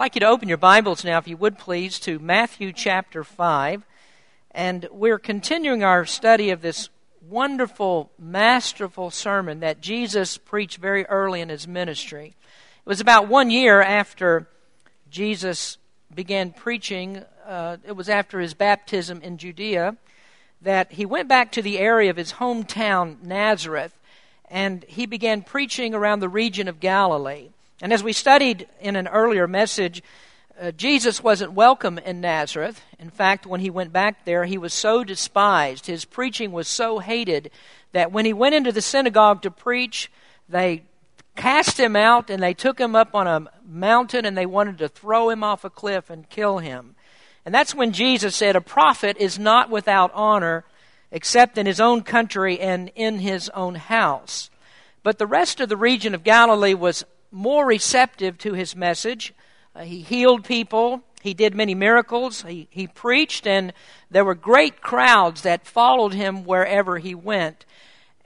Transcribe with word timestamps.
like 0.00 0.14
you 0.14 0.20
to 0.20 0.26
open 0.26 0.48
your 0.48 0.56
Bibles 0.56 1.04
now, 1.04 1.18
if 1.18 1.28
you 1.28 1.36
would 1.36 1.58
please, 1.58 1.98
to 1.98 2.18
Matthew 2.18 2.72
chapter 2.72 3.22
5. 3.22 3.82
And 4.52 4.88
we're 4.90 5.18
continuing 5.18 5.84
our 5.84 6.06
study 6.06 6.48
of 6.48 6.62
this 6.62 6.88
wonderful, 7.28 8.10
masterful 8.18 9.10
sermon 9.10 9.60
that 9.60 9.82
Jesus 9.82 10.38
preached 10.38 10.78
very 10.78 11.04
early 11.04 11.42
in 11.42 11.50
his 11.50 11.68
ministry. 11.68 12.28
It 12.28 12.88
was 12.88 13.02
about 13.02 13.28
one 13.28 13.50
year 13.50 13.82
after 13.82 14.48
Jesus 15.10 15.76
began 16.14 16.52
preaching, 16.52 17.22
uh, 17.46 17.76
it 17.84 17.92
was 17.92 18.08
after 18.08 18.40
his 18.40 18.54
baptism 18.54 19.20
in 19.20 19.36
Judea, 19.36 19.98
that 20.62 20.92
he 20.92 21.04
went 21.04 21.28
back 21.28 21.52
to 21.52 21.60
the 21.60 21.78
area 21.78 22.08
of 22.08 22.16
his 22.16 22.32
hometown, 22.32 23.22
Nazareth, 23.22 23.92
and 24.48 24.82
he 24.84 25.04
began 25.04 25.42
preaching 25.42 25.94
around 25.94 26.20
the 26.20 26.28
region 26.30 26.68
of 26.68 26.80
Galilee. 26.80 27.50
And 27.82 27.92
as 27.92 28.02
we 28.02 28.12
studied 28.12 28.68
in 28.80 28.94
an 28.94 29.08
earlier 29.08 29.48
message, 29.48 30.02
uh, 30.60 30.70
Jesus 30.72 31.22
wasn't 31.22 31.52
welcome 31.52 31.98
in 31.98 32.20
Nazareth. 32.20 32.82
In 32.98 33.08
fact, 33.08 33.46
when 33.46 33.60
he 33.60 33.70
went 33.70 33.90
back 33.92 34.26
there, 34.26 34.44
he 34.44 34.58
was 34.58 34.74
so 34.74 35.02
despised. 35.02 35.86
His 35.86 36.04
preaching 36.04 36.52
was 36.52 36.68
so 36.68 36.98
hated 36.98 37.50
that 37.92 38.12
when 38.12 38.26
he 38.26 38.34
went 38.34 38.54
into 38.54 38.70
the 38.70 38.82
synagogue 38.82 39.40
to 39.42 39.50
preach, 39.50 40.10
they 40.46 40.82
cast 41.36 41.80
him 41.80 41.96
out 41.96 42.28
and 42.28 42.42
they 42.42 42.52
took 42.52 42.78
him 42.78 42.94
up 42.94 43.14
on 43.14 43.26
a 43.26 43.50
mountain 43.66 44.26
and 44.26 44.36
they 44.36 44.44
wanted 44.44 44.76
to 44.78 44.88
throw 44.88 45.30
him 45.30 45.42
off 45.42 45.64
a 45.64 45.70
cliff 45.70 46.10
and 46.10 46.28
kill 46.28 46.58
him. 46.58 46.94
And 47.46 47.54
that's 47.54 47.74
when 47.74 47.92
Jesus 47.92 48.36
said, 48.36 48.56
A 48.56 48.60
prophet 48.60 49.16
is 49.18 49.38
not 49.38 49.70
without 49.70 50.12
honor 50.12 50.64
except 51.10 51.56
in 51.56 51.64
his 51.64 51.80
own 51.80 52.02
country 52.02 52.60
and 52.60 52.90
in 52.94 53.20
his 53.20 53.48
own 53.50 53.76
house. 53.76 54.50
But 55.02 55.18
the 55.18 55.26
rest 55.26 55.60
of 55.60 55.70
the 55.70 55.76
region 55.78 56.14
of 56.14 56.22
Galilee 56.22 56.74
was 56.74 57.04
more 57.30 57.66
receptive 57.66 58.38
to 58.38 58.54
his 58.54 58.74
message. 58.74 59.32
Uh, 59.74 59.80
he 59.80 60.00
healed 60.00 60.44
people. 60.44 61.02
He 61.22 61.34
did 61.34 61.54
many 61.54 61.74
miracles. 61.74 62.42
He, 62.42 62.66
he 62.70 62.86
preached, 62.86 63.46
and 63.46 63.72
there 64.10 64.24
were 64.24 64.34
great 64.34 64.80
crowds 64.80 65.42
that 65.42 65.66
followed 65.66 66.14
him 66.14 66.44
wherever 66.44 66.98
he 66.98 67.14
went. 67.14 67.66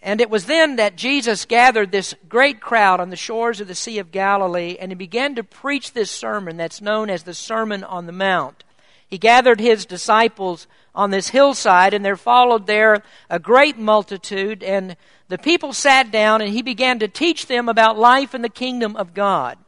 And 0.00 0.20
it 0.20 0.28
was 0.28 0.44
then 0.44 0.76
that 0.76 0.96
Jesus 0.96 1.46
gathered 1.46 1.90
this 1.90 2.14
great 2.28 2.60
crowd 2.60 3.00
on 3.00 3.10
the 3.10 3.16
shores 3.16 3.60
of 3.60 3.68
the 3.68 3.74
Sea 3.74 3.98
of 3.98 4.12
Galilee, 4.12 4.76
and 4.78 4.90
he 4.92 4.94
began 4.94 5.34
to 5.34 5.42
preach 5.42 5.92
this 5.92 6.10
sermon 6.10 6.56
that's 6.56 6.82
known 6.82 7.08
as 7.08 7.22
the 7.22 7.34
Sermon 7.34 7.82
on 7.82 8.06
the 8.06 8.12
Mount. 8.12 8.64
He 9.08 9.18
gathered 9.18 9.60
his 9.60 9.86
disciples 9.86 10.66
on 10.94 11.10
this 11.10 11.28
hillside, 11.28 11.94
and 11.94 12.04
there 12.04 12.16
followed 12.16 12.66
there 12.66 13.02
a 13.30 13.38
great 13.38 13.78
multitude, 13.78 14.62
and 14.62 14.96
the 15.34 15.38
people 15.38 15.72
sat 15.72 16.12
down, 16.12 16.42
and 16.42 16.52
he 16.52 16.62
began 16.62 17.00
to 17.00 17.08
teach 17.08 17.48
them 17.48 17.68
about 17.68 17.98
life 17.98 18.36
in 18.36 18.42
the 18.42 18.48
kingdom 18.48 18.94
of 18.94 19.14
God. 19.14 19.58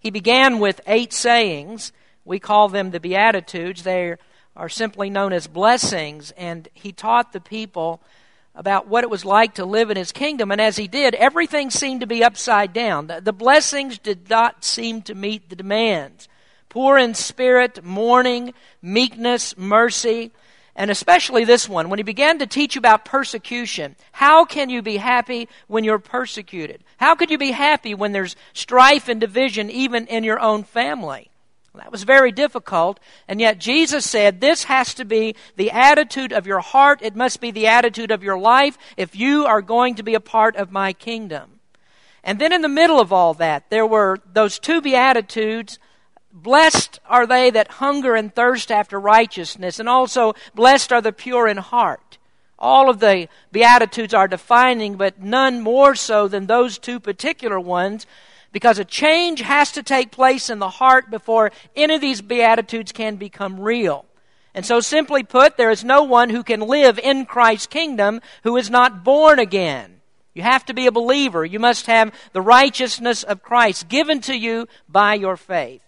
He 0.00 0.10
began 0.10 0.58
with 0.58 0.80
eight 0.84 1.12
sayings. 1.12 1.92
We 2.24 2.40
call 2.40 2.68
them 2.68 2.90
the 2.90 2.98
Beatitudes. 2.98 3.84
They 3.84 4.16
are 4.56 4.68
simply 4.68 5.10
known 5.10 5.32
as 5.32 5.46
blessings, 5.46 6.32
and 6.32 6.66
he 6.74 6.90
taught 6.90 7.32
the 7.32 7.40
people 7.40 8.02
about 8.56 8.88
what 8.88 9.04
it 9.04 9.10
was 9.10 9.24
like 9.24 9.54
to 9.54 9.64
live 9.64 9.92
in 9.92 9.96
his 9.96 10.10
kingdom. 10.10 10.50
And 10.50 10.60
as 10.60 10.76
he 10.76 10.88
did, 10.88 11.14
everything 11.14 11.70
seemed 11.70 12.00
to 12.00 12.06
be 12.08 12.24
upside 12.24 12.72
down. 12.72 13.06
The 13.06 13.32
blessings 13.32 13.98
did 13.98 14.28
not 14.28 14.64
seem 14.64 15.02
to 15.02 15.14
meet 15.14 15.50
the 15.50 15.54
demands. 15.54 16.28
Poor 16.68 16.98
in 16.98 17.14
spirit, 17.14 17.84
mourning, 17.84 18.54
meekness, 18.82 19.56
mercy, 19.56 20.32
and 20.74 20.90
especially 20.90 21.44
this 21.44 21.68
one, 21.68 21.90
when 21.90 21.98
he 21.98 22.02
began 22.02 22.38
to 22.38 22.46
teach 22.46 22.76
about 22.76 23.04
persecution. 23.04 23.94
How 24.12 24.44
can 24.44 24.70
you 24.70 24.82
be 24.82 24.96
happy 24.96 25.48
when 25.66 25.84
you're 25.84 25.98
persecuted? 25.98 26.82
How 26.96 27.14
could 27.14 27.30
you 27.30 27.38
be 27.38 27.50
happy 27.50 27.94
when 27.94 28.12
there's 28.12 28.36
strife 28.52 29.08
and 29.08 29.20
division 29.20 29.70
even 29.70 30.06
in 30.06 30.24
your 30.24 30.40
own 30.40 30.64
family? 30.64 31.28
That 31.74 31.90
was 31.90 32.02
very 32.02 32.32
difficult, 32.32 33.00
and 33.26 33.40
yet 33.40 33.58
Jesus 33.58 34.08
said 34.08 34.40
this 34.40 34.64
has 34.64 34.92
to 34.94 35.06
be 35.06 35.36
the 35.56 35.70
attitude 35.70 36.30
of 36.30 36.46
your 36.46 36.60
heart. 36.60 37.00
It 37.00 37.16
must 37.16 37.40
be 37.40 37.50
the 37.50 37.66
attitude 37.66 38.10
of 38.10 38.22
your 38.22 38.38
life 38.38 38.76
if 38.98 39.16
you 39.16 39.46
are 39.46 39.62
going 39.62 39.94
to 39.94 40.02
be 40.02 40.14
a 40.14 40.20
part 40.20 40.56
of 40.56 40.70
my 40.70 40.92
kingdom. 40.92 41.60
And 42.22 42.38
then 42.38 42.52
in 42.52 42.60
the 42.60 42.68
middle 42.68 43.00
of 43.00 43.12
all 43.12 43.32
that, 43.34 43.70
there 43.70 43.86
were 43.86 44.18
those 44.32 44.58
two 44.58 44.82
Beatitudes 44.82 45.78
Blessed 46.32 46.98
are 47.06 47.26
they 47.26 47.50
that 47.50 47.72
hunger 47.72 48.14
and 48.14 48.34
thirst 48.34 48.72
after 48.72 48.98
righteousness, 48.98 49.78
and 49.78 49.88
also 49.88 50.34
blessed 50.54 50.90
are 50.92 51.02
the 51.02 51.12
pure 51.12 51.46
in 51.46 51.58
heart. 51.58 52.18
All 52.58 52.88
of 52.88 53.00
the 53.00 53.28
Beatitudes 53.50 54.14
are 54.14 54.28
defining, 54.28 54.96
but 54.96 55.20
none 55.20 55.60
more 55.60 55.94
so 55.94 56.28
than 56.28 56.46
those 56.46 56.78
two 56.78 57.00
particular 57.00 57.60
ones, 57.60 58.06
because 58.50 58.78
a 58.78 58.84
change 58.84 59.40
has 59.40 59.72
to 59.72 59.82
take 59.82 60.10
place 60.10 60.48
in 60.48 60.58
the 60.58 60.70
heart 60.70 61.10
before 61.10 61.50
any 61.76 61.96
of 61.96 62.00
these 62.00 62.22
Beatitudes 62.22 62.92
can 62.92 63.16
become 63.16 63.60
real. 63.60 64.06
And 64.54 64.64
so, 64.64 64.80
simply 64.80 65.22
put, 65.22 65.56
there 65.56 65.70
is 65.70 65.84
no 65.84 66.02
one 66.02 66.30
who 66.30 66.42
can 66.42 66.60
live 66.60 66.98
in 66.98 67.26
Christ's 67.26 67.66
kingdom 67.66 68.20
who 68.42 68.56
is 68.56 68.70
not 68.70 69.04
born 69.04 69.38
again. 69.38 70.00
You 70.34 70.42
have 70.42 70.64
to 70.66 70.74
be 70.74 70.86
a 70.86 70.92
believer. 70.92 71.44
You 71.44 71.58
must 71.58 71.86
have 71.86 72.14
the 72.32 72.40
righteousness 72.40 73.22
of 73.22 73.42
Christ 73.42 73.88
given 73.88 74.20
to 74.22 74.34
you 74.34 74.66
by 74.88 75.14
your 75.14 75.36
faith. 75.36 75.81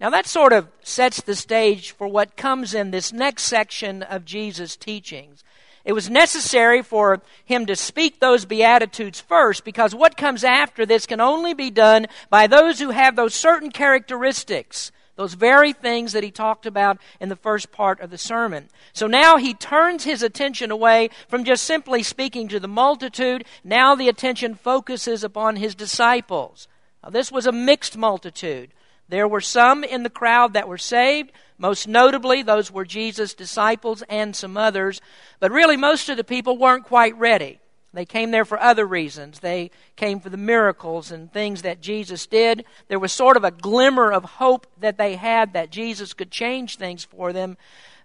Now, 0.00 0.10
that 0.10 0.26
sort 0.26 0.52
of 0.52 0.68
sets 0.82 1.20
the 1.20 1.34
stage 1.34 1.90
for 1.90 2.06
what 2.06 2.36
comes 2.36 2.72
in 2.72 2.90
this 2.90 3.12
next 3.12 3.44
section 3.44 4.04
of 4.04 4.24
Jesus' 4.24 4.76
teachings. 4.76 5.42
It 5.84 5.92
was 5.92 6.10
necessary 6.10 6.82
for 6.82 7.22
him 7.44 7.66
to 7.66 7.74
speak 7.74 8.20
those 8.20 8.44
Beatitudes 8.44 9.20
first 9.20 9.64
because 9.64 9.94
what 9.94 10.16
comes 10.16 10.44
after 10.44 10.84
this 10.84 11.06
can 11.06 11.20
only 11.20 11.54
be 11.54 11.70
done 11.70 12.06
by 12.30 12.46
those 12.46 12.78
who 12.78 12.90
have 12.90 13.16
those 13.16 13.34
certain 13.34 13.70
characteristics, 13.70 14.92
those 15.16 15.34
very 15.34 15.72
things 15.72 16.12
that 16.12 16.22
he 16.22 16.30
talked 16.30 16.66
about 16.66 16.98
in 17.20 17.28
the 17.28 17.36
first 17.36 17.72
part 17.72 18.00
of 18.00 18.10
the 18.10 18.18
sermon. 18.18 18.68
So 18.92 19.06
now 19.06 19.36
he 19.36 19.54
turns 19.54 20.04
his 20.04 20.22
attention 20.22 20.70
away 20.70 21.10
from 21.26 21.42
just 21.42 21.64
simply 21.64 22.02
speaking 22.02 22.48
to 22.48 22.60
the 22.60 22.68
multitude. 22.68 23.44
Now 23.64 23.94
the 23.94 24.08
attention 24.08 24.54
focuses 24.54 25.24
upon 25.24 25.56
his 25.56 25.74
disciples. 25.74 26.68
Now, 27.02 27.10
this 27.10 27.32
was 27.32 27.46
a 27.46 27.52
mixed 27.52 27.96
multitude. 27.96 28.70
There 29.08 29.28
were 29.28 29.40
some 29.40 29.84
in 29.84 30.02
the 30.02 30.10
crowd 30.10 30.52
that 30.52 30.68
were 30.68 30.78
saved. 30.78 31.32
Most 31.56 31.88
notably, 31.88 32.42
those 32.42 32.70
were 32.70 32.84
Jesus' 32.84 33.34
disciples 33.34 34.02
and 34.08 34.36
some 34.36 34.56
others. 34.56 35.00
But 35.40 35.50
really, 35.50 35.76
most 35.76 36.08
of 36.08 36.16
the 36.16 36.24
people 36.24 36.56
weren't 36.56 36.84
quite 36.84 37.16
ready. 37.18 37.58
They 37.94 38.04
came 38.04 38.30
there 38.30 38.44
for 38.44 38.60
other 38.60 38.86
reasons. 38.86 39.40
They 39.40 39.70
came 39.96 40.20
for 40.20 40.28
the 40.28 40.36
miracles 40.36 41.10
and 41.10 41.32
things 41.32 41.62
that 41.62 41.80
Jesus 41.80 42.26
did. 42.26 42.64
There 42.88 42.98
was 42.98 43.12
sort 43.12 43.36
of 43.36 43.44
a 43.44 43.50
glimmer 43.50 44.12
of 44.12 44.24
hope 44.24 44.66
that 44.78 44.98
they 44.98 45.16
had 45.16 45.54
that 45.54 45.70
Jesus 45.70 46.12
could 46.12 46.30
change 46.30 46.76
things 46.76 47.04
for 47.04 47.32
them. 47.32 47.56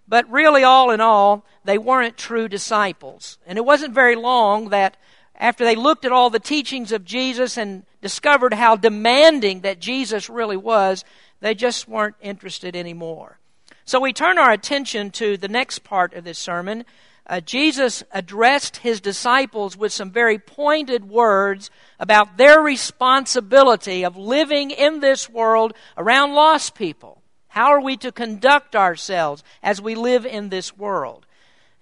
But 0.08 0.28
really, 0.30 0.64
all 0.64 0.90
in 0.90 1.00
all, 1.00 1.44
they 1.64 1.78
weren't 1.78 2.16
true 2.16 2.48
disciples. 2.48 3.38
And 3.46 3.58
it 3.58 3.64
wasn't 3.64 3.94
very 3.94 4.16
long 4.16 4.70
that 4.70 4.96
after 5.36 5.64
they 5.64 5.76
looked 5.76 6.04
at 6.04 6.12
all 6.12 6.30
the 6.30 6.38
teachings 6.38 6.92
of 6.92 7.04
Jesus 7.04 7.56
and 7.56 7.84
discovered 8.00 8.54
how 8.54 8.76
demanding 8.76 9.60
that 9.60 9.80
Jesus 9.80 10.30
really 10.30 10.56
was, 10.56 11.04
they 11.40 11.54
just 11.54 11.88
weren't 11.88 12.16
interested 12.20 12.76
anymore. 12.76 13.38
So 13.84 14.00
we 14.00 14.12
turn 14.12 14.38
our 14.38 14.52
attention 14.52 15.10
to 15.12 15.36
the 15.36 15.48
next 15.48 15.80
part 15.80 16.14
of 16.14 16.24
this 16.24 16.38
sermon. 16.38 16.84
Uh, 17.26 17.40
Jesus 17.40 18.02
addressed 18.12 18.78
his 18.78 19.00
disciples 19.00 19.76
with 19.76 19.92
some 19.92 20.10
very 20.10 20.38
pointed 20.38 21.08
words 21.08 21.70
about 21.98 22.36
their 22.36 22.60
responsibility 22.60 24.04
of 24.04 24.16
living 24.16 24.70
in 24.70 25.00
this 25.00 25.28
world 25.28 25.74
around 25.96 26.34
lost 26.34 26.74
people. 26.74 27.22
How 27.48 27.68
are 27.68 27.80
we 27.80 27.96
to 27.98 28.12
conduct 28.12 28.74
ourselves 28.74 29.42
as 29.62 29.80
we 29.80 29.94
live 29.94 30.26
in 30.26 30.48
this 30.48 30.76
world? 30.76 31.24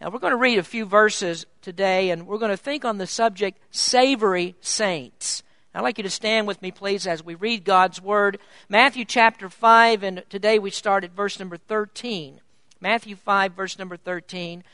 Now, 0.02 0.10
we're 0.10 0.18
going 0.18 0.32
to 0.32 0.36
read 0.36 0.58
a 0.58 0.64
few 0.64 0.84
verses 0.84 1.46
today, 1.60 2.10
and 2.10 2.26
we're 2.26 2.38
going 2.38 2.50
to 2.50 2.56
think 2.56 2.84
on 2.84 2.98
the 2.98 3.06
subject 3.06 3.60
savory 3.70 4.56
saints. 4.60 5.44
I'd 5.72 5.82
like 5.82 5.96
you 5.96 6.02
to 6.02 6.10
stand 6.10 6.48
with 6.48 6.60
me, 6.60 6.72
please, 6.72 7.06
as 7.06 7.24
we 7.24 7.36
read 7.36 7.62
God's 7.62 8.02
Word. 8.02 8.40
Matthew 8.68 9.04
chapter 9.04 9.48
5, 9.48 10.02
and 10.02 10.24
today 10.28 10.58
we 10.58 10.72
start 10.72 11.04
at 11.04 11.12
verse 11.12 11.38
number 11.38 11.56
13. 11.56 12.40
Matthew 12.80 13.14
5, 13.14 13.52
verse 13.52 13.78
number 13.78 13.96
13. 13.96 14.64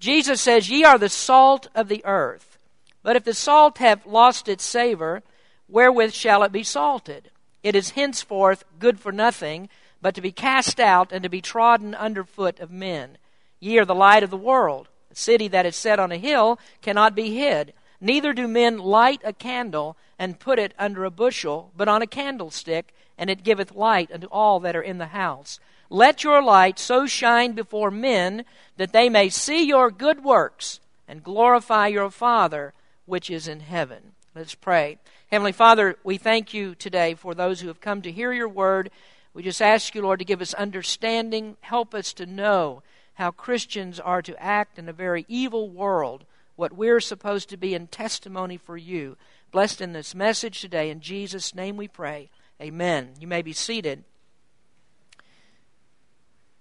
Jesus 0.00 0.40
says, 0.40 0.70
Ye 0.70 0.84
are 0.84 0.96
the 0.96 1.10
salt 1.10 1.68
of 1.74 1.88
the 1.88 2.02
earth. 2.06 2.56
But 3.02 3.14
if 3.14 3.24
the 3.24 3.34
salt 3.34 3.76
have 3.76 4.06
lost 4.06 4.48
its 4.48 4.64
savor, 4.64 5.22
wherewith 5.68 6.14
shall 6.14 6.42
it 6.44 6.50
be 6.50 6.62
salted? 6.62 7.30
It 7.62 7.76
is 7.76 7.90
henceforth 7.90 8.64
good 8.78 8.98
for 8.98 9.12
nothing, 9.12 9.68
but 10.00 10.14
to 10.14 10.22
be 10.22 10.32
cast 10.32 10.80
out 10.80 11.12
and 11.12 11.22
to 11.24 11.28
be 11.28 11.42
trodden 11.42 11.94
under 11.94 12.24
foot 12.24 12.58
of 12.58 12.70
men. 12.70 13.18
Ye 13.60 13.78
are 13.78 13.84
the 13.84 13.94
light 13.94 14.22
of 14.22 14.30
the 14.30 14.36
world. 14.36 14.88
A 15.10 15.14
city 15.14 15.48
that 15.48 15.66
is 15.66 15.76
set 15.76 15.98
on 15.98 16.12
a 16.12 16.18
hill 16.18 16.58
cannot 16.82 17.14
be 17.14 17.34
hid. 17.34 17.72
Neither 18.00 18.32
do 18.32 18.46
men 18.46 18.78
light 18.78 19.20
a 19.24 19.32
candle 19.32 19.96
and 20.18 20.38
put 20.38 20.58
it 20.58 20.74
under 20.78 21.04
a 21.04 21.10
bushel, 21.10 21.72
but 21.76 21.88
on 21.88 22.02
a 22.02 22.06
candlestick, 22.06 22.94
and 23.16 23.28
it 23.28 23.42
giveth 23.42 23.74
light 23.74 24.10
unto 24.12 24.26
all 24.28 24.60
that 24.60 24.76
are 24.76 24.82
in 24.82 24.98
the 24.98 25.06
house. 25.06 25.58
Let 25.90 26.22
your 26.22 26.42
light 26.42 26.78
so 26.78 27.06
shine 27.06 27.52
before 27.52 27.90
men 27.90 28.44
that 28.76 28.92
they 28.92 29.08
may 29.08 29.28
see 29.28 29.64
your 29.64 29.90
good 29.90 30.22
works 30.22 30.80
and 31.08 31.24
glorify 31.24 31.88
your 31.88 32.10
Father 32.10 32.74
which 33.06 33.30
is 33.30 33.48
in 33.48 33.60
heaven. 33.60 34.12
Let's 34.34 34.54
pray. 34.54 34.98
Heavenly 35.30 35.52
Father, 35.52 35.96
we 36.04 36.18
thank 36.18 36.52
you 36.52 36.74
today 36.74 37.14
for 37.14 37.34
those 37.34 37.60
who 37.60 37.68
have 37.68 37.80
come 37.80 38.02
to 38.02 38.12
hear 38.12 38.32
your 38.32 38.48
word. 38.48 38.90
We 39.32 39.42
just 39.42 39.62
ask 39.62 39.94
you, 39.94 40.02
Lord, 40.02 40.18
to 40.18 40.24
give 40.24 40.42
us 40.42 40.54
understanding, 40.54 41.56
help 41.62 41.94
us 41.94 42.12
to 42.14 42.26
know 42.26 42.82
how 43.18 43.32
Christians 43.32 43.98
are 43.98 44.22
to 44.22 44.40
act 44.40 44.78
in 44.78 44.88
a 44.88 44.92
very 44.92 45.26
evil 45.26 45.68
world, 45.68 46.24
what 46.54 46.72
we're 46.72 47.00
supposed 47.00 47.48
to 47.48 47.56
be 47.56 47.74
in 47.74 47.88
testimony 47.88 48.56
for 48.56 48.76
you. 48.76 49.16
Blessed 49.50 49.80
in 49.80 49.92
this 49.92 50.14
message 50.14 50.60
today. 50.60 50.88
In 50.88 51.00
Jesus' 51.00 51.52
name 51.52 51.76
we 51.76 51.88
pray. 51.88 52.30
Amen. 52.62 53.10
You 53.18 53.26
may 53.26 53.42
be 53.42 53.52
seated. 53.52 54.04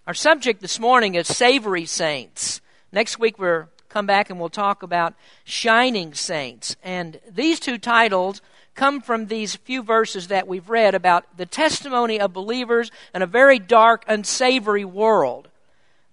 Our 0.07 0.15
subject 0.15 0.59
this 0.59 0.80
morning 0.80 1.13
is 1.13 1.27
savory 1.27 1.86
saints. 1.86 2.59
Next 2.92 3.19
week 3.19 3.38
we'll 3.38 3.69
come 3.88 4.07
back 4.07 4.31
and 4.31 4.39
we'll 4.39 4.50
talk 4.50 4.81
about 4.81 5.13
shining 5.44 6.15
saints. 6.15 6.75
And 6.83 7.19
these 7.30 7.59
two 7.59 7.77
titles 7.77 8.42
come 8.74 9.00
from 9.00 9.27
these 9.27 9.56
few 9.57 9.83
verses 9.83 10.30
that 10.30 10.48
we've 10.48 10.71
read 10.71 10.95
about 10.95 11.38
the 11.38 11.45
testimony 11.45 12.19
of 12.19 12.33
believers 12.33 12.89
in 13.13 13.21
a 13.21 13.27
very 13.27 13.59
dark, 13.59 14.04
unsavory 14.07 14.86
world. 14.86 15.50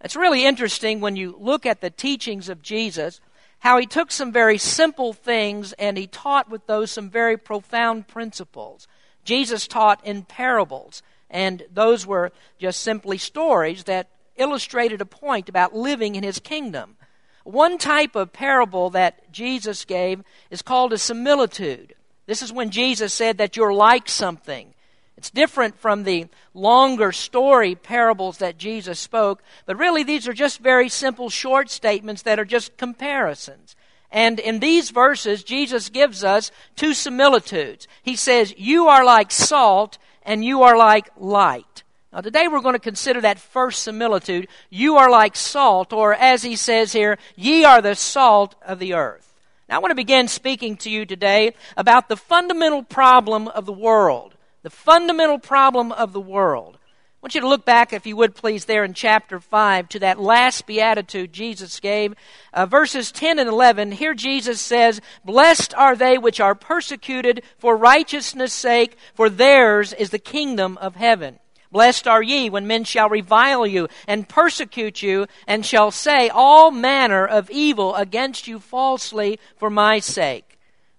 It's 0.05 0.17
really 0.17 0.45
interesting 0.45 1.01
when 1.01 1.17
you 1.17 1.35
look 1.41 1.65
at 1.65 1.81
the 1.81 1.89
teachings 1.89 2.51
of 2.51 2.61
Jesus, 2.61 3.23
how 3.61 3.79
he 3.79 3.87
took 3.87 4.13
some 4.13 4.33
very 4.33 4.59
simple 4.59 5.15
things 5.15 5.73
and 5.73 5.97
he 5.97 6.07
taught 6.07 6.51
with 6.51 6.67
those 6.67 6.91
some 6.91 7.09
very 7.09 7.39
profound 7.39 8.07
principles. 8.07 8.87
Jesus 9.25 9.67
taught 9.67 10.07
in 10.07 10.25
parables, 10.25 11.03
and 11.31 11.63
those 11.73 12.07
were 12.07 12.33
just 12.59 12.83
simply 12.83 13.17
stories 13.17 13.85
that 13.85 14.11
illustrated 14.37 15.01
a 15.01 15.07
point 15.07 15.49
about 15.49 15.75
living 15.75 16.17
in 16.17 16.23
his 16.23 16.39
kingdom. 16.39 16.97
One 17.45 17.79
type 17.79 18.15
of 18.15 18.31
parable 18.31 18.91
that 18.91 19.33
Jesus 19.33 19.87
gave 19.87 20.23
is 20.51 20.61
called 20.61 20.93
a 20.93 20.99
similitude. 20.99 21.95
This 22.27 22.43
is 22.43 22.53
when 22.53 22.69
Jesus 22.69 23.15
said 23.15 23.39
that 23.39 23.57
you're 23.57 23.73
like 23.73 24.11
something. 24.11 24.74
It's 25.17 25.31
different 25.31 25.79
from 25.79 26.03
the 26.03 26.27
longer 26.53 27.13
story 27.13 27.75
parables 27.75 28.39
that 28.39 28.59
Jesus 28.59 28.99
spoke, 28.99 29.43
but 29.65 29.79
really 29.79 30.03
these 30.03 30.27
are 30.27 30.33
just 30.33 30.59
very 30.59 30.89
simple 30.89 31.31
short 31.31 31.71
statements 31.71 32.23
that 32.23 32.39
are 32.39 32.45
just 32.45 32.77
comparisons. 32.77 33.77
And 34.11 34.39
in 34.39 34.61
these 34.61 34.91
verses, 34.91 35.43
Jesus 35.43 35.89
gives 35.89 36.23
us 36.23 36.51
two 36.77 36.95
similitudes. 36.95 37.89
He 38.03 38.17
says, 38.17 38.55
You 38.57 38.87
are 38.89 39.05
like 39.05 39.31
salt, 39.33 39.99
and 40.23 40.45
you 40.45 40.63
are 40.63 40.77
like 40.77 41.11
light. 41.17 41.83
Now, 42.13 42.21
today 42.21 42.47
we're 42.47 42.61
going 42.61 42.75
to 42.75 42.79
consider 42.79 43.21
that 43.23 43.41
first 43.41 43.83
similitude. 43.83 44.47
You 44.71 44.99
are 44.99 45.11
like 45.11 45.35
salt, 45.35 45.93
or 45.93 46.15
as 46.15 46.45
he 46.45 46.55
says 46.55 46.93
here, 46.93 47.19
ye 47.35 47.65
are 47.65 47.83
the 47.83 47.97
salt 47.97 48.55
of 48.65 48.79
the 48.79 48.95
earth. 48.95 49.35
Now, 49.69 49.77
I 49.77 49.79
want 49.81 49.91
to 49.91 49.97
begin 49.97 50.29
speaking 50.29 50.77
to 50.79 50.91
you 50.91 51.07
today 51.07 51.55
about 51.77 52.09
the 52.09 52.17
fundamental 52.17 52.85
problem 52.85 53.49
of 53.49 53.67
the 53.67 53.73
world. 53.73 54.34
The 54.65 54.71
fundamental 54.71 55.39
problem 55.39 55.93
of 55.93 56.15
the 56.15 56.21
world. 56.23 56.79
I 56.79 57.19
want 57.21 57.35
you 57.35 57.43
to 57.43 57.49
look 57.49 57.67
back, 57.67 57.93
if 57.93 58.07
you 58.07 58.17
would 58.17 58.35
please, 58.35 58.65
there 58.65 58.83
in 58.83 58.95
chapter 58.95 59.39
5 59.39 59.91
to 59.91 59.99
that 59.99 60.19
last 60.19 60.67
beatitude 60.67 61.35
Jesus 61.35 61.81
gave. 61.81 62.15
Uh, 62.51 62.65
verses 62.65 63.13
10 63.13 63.39
and 63.39 63.47
11. 63.47 63.93
Here 63.93 64.15
Jesus 64.15 64.63
says, 64.63 65.03
Blessed 65.23 65.75
are 65.75 65.95
they 65.95 66.17
which 66.17 66.41
are 66.41 66.55
persecuted 66.55 67.43
for 67.59 67.77
righteousness' 67.77 68.55
sake, 68.55 68.97
for 69.13 69.29
theirs 69.29 69.93
is 69.93 70.09
the 70.09 70.19
kingdom 70.19 70.79
of 70.79 70.97
heaven. 70.97 71.41
Blessed 71.71 72.09
are 72.09 72.23
ye 72.23 72.49
when 72.49 72.67
men 72.67 72.85
shall 72.85 73.11
revile 73.11 73.67
you 73.67 73.87
and 74.09 74.27
persecute 74.27 75.03
you, 75.03 75.27
and 75.47 75.67
shall 75.67 75.91
say 75.91 76.31
all 76.31 76.71
manner 76.71 77.27
of 77.27 77.51
evil 77.51 77.95
against 77.97 78.49
you 78.49 78.59
falsely 78.59 79.39
for 79.59 79.69
my 79.69 79.99
sake. 79.99 80.44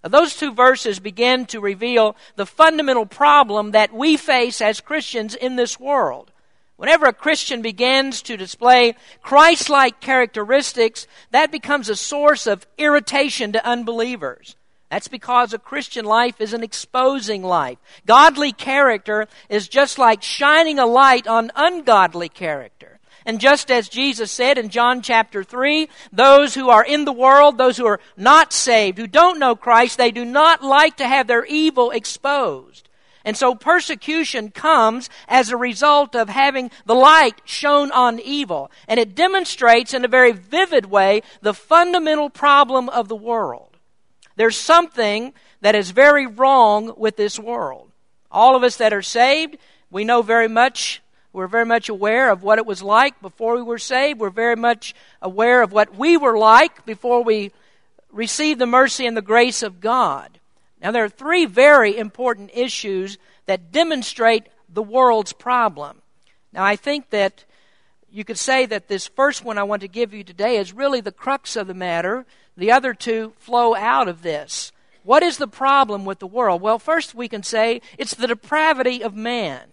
Those 0.08 0.36
two 0.36 0.52
verses 0.52 0.98
begin 0.98 1.46
to 1.46 1.60
reveal 1.60 2.16
the 2.36 2.46
fundamental 2.46 3.06
problem 3.06 3.72
that 3.72 3.92
we 3.92 4.16
face 4.16 4.60
as 4.60 4.80
Christians 4.80 5.34
in 5.34 5.56
this 5.56 5.78
world. 5.80 6.30
Whenever 6.76 7.06
a 7.06 7.12
Christian 7.12 7.62
begins 7.62 8.20
to 8.22 8.36
display 8.36 8.94
Christ 9.22 9.70
like 9.70 10.00
characteristics, 10.00 11.06
that 11.30 11.50
becomes 11.50 11.88
a 11.88 11.96
source 11.96 12.46
of 12.46 12.66
irritation 12.76 13.52
to 13.52 13.66
unbelievers. 13.66 14.56
That's 14.90 15.08
because 15.08 15.52
a 15.52 15.58
Christian 15.58 16.04
life 16.04 16.40
is 16.40 16.52
an 16.52 16.62
exposing 16.62 17.42
life. 17.42 17.78
Godly 18.06 18.52
character 18.52 19.26
is 19.48 19.68
just 19.68 19.98
like 19.98 20.22
shining 20.22 20.78
a 20.78 20.86
light 20.86 21.26
on 21.26 21.50
ungodly 21.56 22.28
character. 22.28 22.75
And 23.26 23.40
just 23.40 23.72
as 23.72 23.88
Jesus 23.88 24.30
said 24.30 24.56
in 24.56 24.68
John 24.68 25.02
chapter 25.02 25.42
3, 25.42 25.88
those 26.12 26.54
who 26.54 26.70
are 26.70 26.84
in 26.84 27.04
the 27.04 27.12
world, 27.12 27.58
those 27.58 27.76
who 27.76 27.86
are 27.86 28.00
not 28.16 28.52
saved, 28.52 28.98
who 28.98 29.08
don't 29.08 29.40
know 29.40 29.56
Christ, 29.56 29.98
they 29.98 30.12
do 30.12 30.24
not 30.24 30.62
like 30.62 30.96
to 30.98 31.08
have 31.08 31.26
their 31.26 31.44
evil 31.44 31.90
exposed. 31.90 32.88
And 33.24 33.36
so 33.36 33.56
persecution 33.56 34.52
comes 34.52 35.10
as 35.26 35.50
a 35.50 35.56
result 35.56 36.14
of 36.14 36.28
having 36.28 36.70
the 36.84 36.94
light 36.94 37.42
shown 37.44 37.90
on 37.90 38.20
evil. 38.20 38.70
And 38.86 39.00
it 39.00 39.16
demonstrates 39.16 39.92
in 39.92 40.04
a 40.04 40.08
very 40.08 40.30
vivid 40.30 40.86
way 40.86 41.22
the 41.42 41.52
fundamental 41.52 42.30
problem 42.30 42.88
of 42.88 43.08
the 43.08 43.16
world. 43.16 43.76
There's 44.36 44.56
something 44.56 45.32
that 45.62 45.74
is 45.74 45.90
very 45.90 46.28
wrong 46.28 46.94
with 46.96 47.16
this 47.16 47.40
world. 47.40 47.90
All 48.30 48.54
of 48.54 48.62
us 48.62 48.76
that 48.76 48.92
are 48.92 49.02
saved, 49.02 49.56
we 49.90 50.04
know 50.04 50.22
very 50.22 50.48
much, 50.48 51.02
we're 51.36 51.46
very 51.46 51.66
much 51.66 51.90
aware 51.90 52.30
of 52.30 52.42
what 52.42 52.56
it 52.58 52.64
was 52.64 52.82
like 52.82 53.20
before 53.20 53.56
we 53.56 53.62
were 53.62 53.76
saved. 53.76 54.18
We're 54.18 54.30
very 54.30 54.56
much 54.56 54.94
aware 55.20 55.60
of 55.60 55.70
what 55.70 55.94
we 55.94 56.16
were 56.16 56.38
like 56.38 56.86
before 56.86 57.22
we 57.22 57.52
received 58.10 58.58
the 58.58 58.64
mercy 58.64 59.06
and 59.06 59.14
the 59.14 59.20
grace 59.20 59.62
of 59.62 59.78
God. 59.78 60.40
Now, 60.80 60.92
there 60.92 61.04
are 61.04 61.10
three 61.10 61.44
very 61.44 61.94
important 61.94 62.52
issues 62.54 63.18
that 63.44 63.70
demonstrate 63.70 64.46
the 64.66 64.82
world's 64.82 65.34
problem. 65.34 66.00
Now, 66.54 66.64
I 66.64 66.74
think 66.74 67.10
that 67.10 67.44
you 68.10 68.24
could 68.24 68.38
say 68.38 68.64
that 68.64 68.88
this 68.88 69.06
first 69.06 69.44
one 69.44 69.58
I 69.58 69.62
want 69.62 69.82
to 69.82 69.88
give 69.88 70.14
you 70.14 70.24
today 70.24 70.56
is 70.56 70.72
really 70.72 71.02
the 71.02 71.12
crux 71.12 71.54
of 71.54 71.66
the 71.66 71.74
matter 71.74 72.24
the 72.56 72.72
other 72.72 72.94
two 72.94 73.34
flow 73.36 73.74
out 73.74 74.08
of 74.08 74.22
this. 74.22 74.72
What 75.02 75.22
is 75.22 75.36
the 75.36 75.46
problem 75.46 76.06
with 76.06 76.18
the 76.18 76.26
world? 76.26 76.62
Well, 76.62 76.78
first 76.78 77.14
we 77.14 77.28
can 77.28 77.42
say 77.42 77.82
it's 77.98 78.14
the 78.14 78.26
depravity 78.26 79.02
of 79.02 79.14
man. 79.14 79.72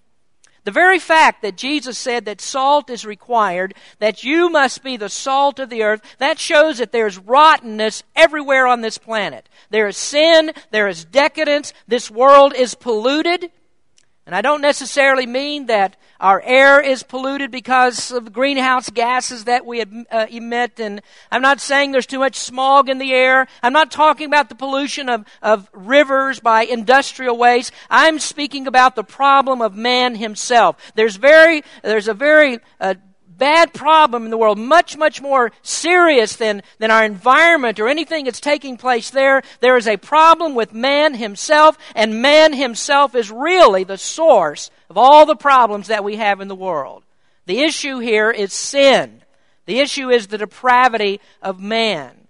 The 0.63 0.71
very 0.71 0.99
fact 0.99 1.41
that 1.41 1.57
Jesus 1.57 1.97
said 1.97 2.25
that 2.25 2.39
salt 2.39 2.89
is 2.89 3.05
required, 3.05 3.73
that 3.99 4.23
you 4.23 4.49
must 4.49 4.81
be 4.81 4.95
the 4.95 5.09
salt 5.09 5.59
of 5.59 5.69
the 5.69 5.83
earth, 5.83 6.01
that 6.19 6.39
shows 6.39 6.77
that 6.77 6.91
there's 6.91 7.17
rottenness 7.17 8.03
everywhere 8.15 8.65
on 8.65 8.81
this 8.81 8.97
planet. 8.97 9.49
There 9.71 9.87
is 9.87 9.97
sin, 9.97 10.53
there 10.71 10.87
is 10.87 11.03
decadence, 11.03 11.73
this 11.87 12.09
world 12.09 12.53
is 12.55 12.75
polluted. 12.75 13.51
And 14.25 14.33
I 14.33 14.41
don't 14.41 14.61
necessarily 14.61 15.25
mean 15.25 15.65
that 15.65 15.97
our 16.23 16.41
air 16.45 16.79
is 16.79 17.03
polluted 17.03 17.51
because 17.51 18.09
of 18.09 18.31
greenhouse 18.31 18.89
gases 18.89 19.43
that 19.43 19.65
we 19.65 19.81
uh, 19.81 20.25
emit. 20.31 20.79
And 20.79 21.01
I'm 21.29 21.41
not 21.41 21.59
saying 21.59 21.91
there's 21.91 22.05
too 22.05 22.19
much 22.19 22.37
smog 22.37 22.87
in 22.87 22.97
the 22.97 23.13
air. 23.13 23.45
I'm 23.61 23.73
not 23.73 23.91
talking 23.91 24.25
about 24.25 24.47
the 24.47 24.55
pollution 24.55 25.09
of, 25.09 25.25
of 25.41 25.69
rivers 25.73 26.39
by 26.39 26.63
industrial 26.63 27.37
waste. 27.37 27.73
I'm 27.89 28.19
speaking 28.19 28.67
about 28.67 28.95
the 28.95 29.03
problem 29.03 29.61
of 29.61 29.75
man 29.75 30.15
himself. 30.15 30.77
There's 30.95 31.17
very, 31.17 31.61
there's 31.83 32.07
a 32.07 32.13
very, 32.13 32.59
uh, 32.79 32.95
bad 33.43 33.73
problem 33.73 34.23
in 34.23 34.31
the 34.31 34.37
world, 34.37 34.57
much, 34.57 34.95
much 34.95 35.21
more 35.21 35.51
serious 35.61 36.37
than, 36.37 36.63
than 36.79 36.89
our 36.89 37.03
environment 37.03 37.77
or 37.77 37.89
anything 37.89 38.23
that's 38.23 38.39
taking 38.39 38.77
place 38.77 39.09
there. 39.09 39.41
There 39.59 39.75
is 39.75 39.85
a 39.85 39.97
problem 39.97 40.55
with 40.55 40.71
man 40.71 41.15
himself, 41.15 41.77
and 41.93 42.21
man 42.21 42.53
himself 42.53 43.15
is 43.15 43.29
really 43.29 43.83
the 43.83 43.97
source 43.97 44.71
of 44.89 44.97
all 44.97 45.25
the 45.25 45.35
problems 45.35 45.87
that 45.87 46.05
we 46.05 46.15
have 46.15 46.39
in 46.39 46.47
the 46.47 46.55
world. 46.55 47.03
The 47.45 47.59
issue 47.59 47.99
here 47.99 48.31
is 48.31 48.53
sin. 48.53 49.23
The 49.65 49.81
issue 49.81 50.09
is 50.09 50.27
the 50.27 50.37
depravity 50.37 51.19
of 51.41 51.59
man. 51.59 52.29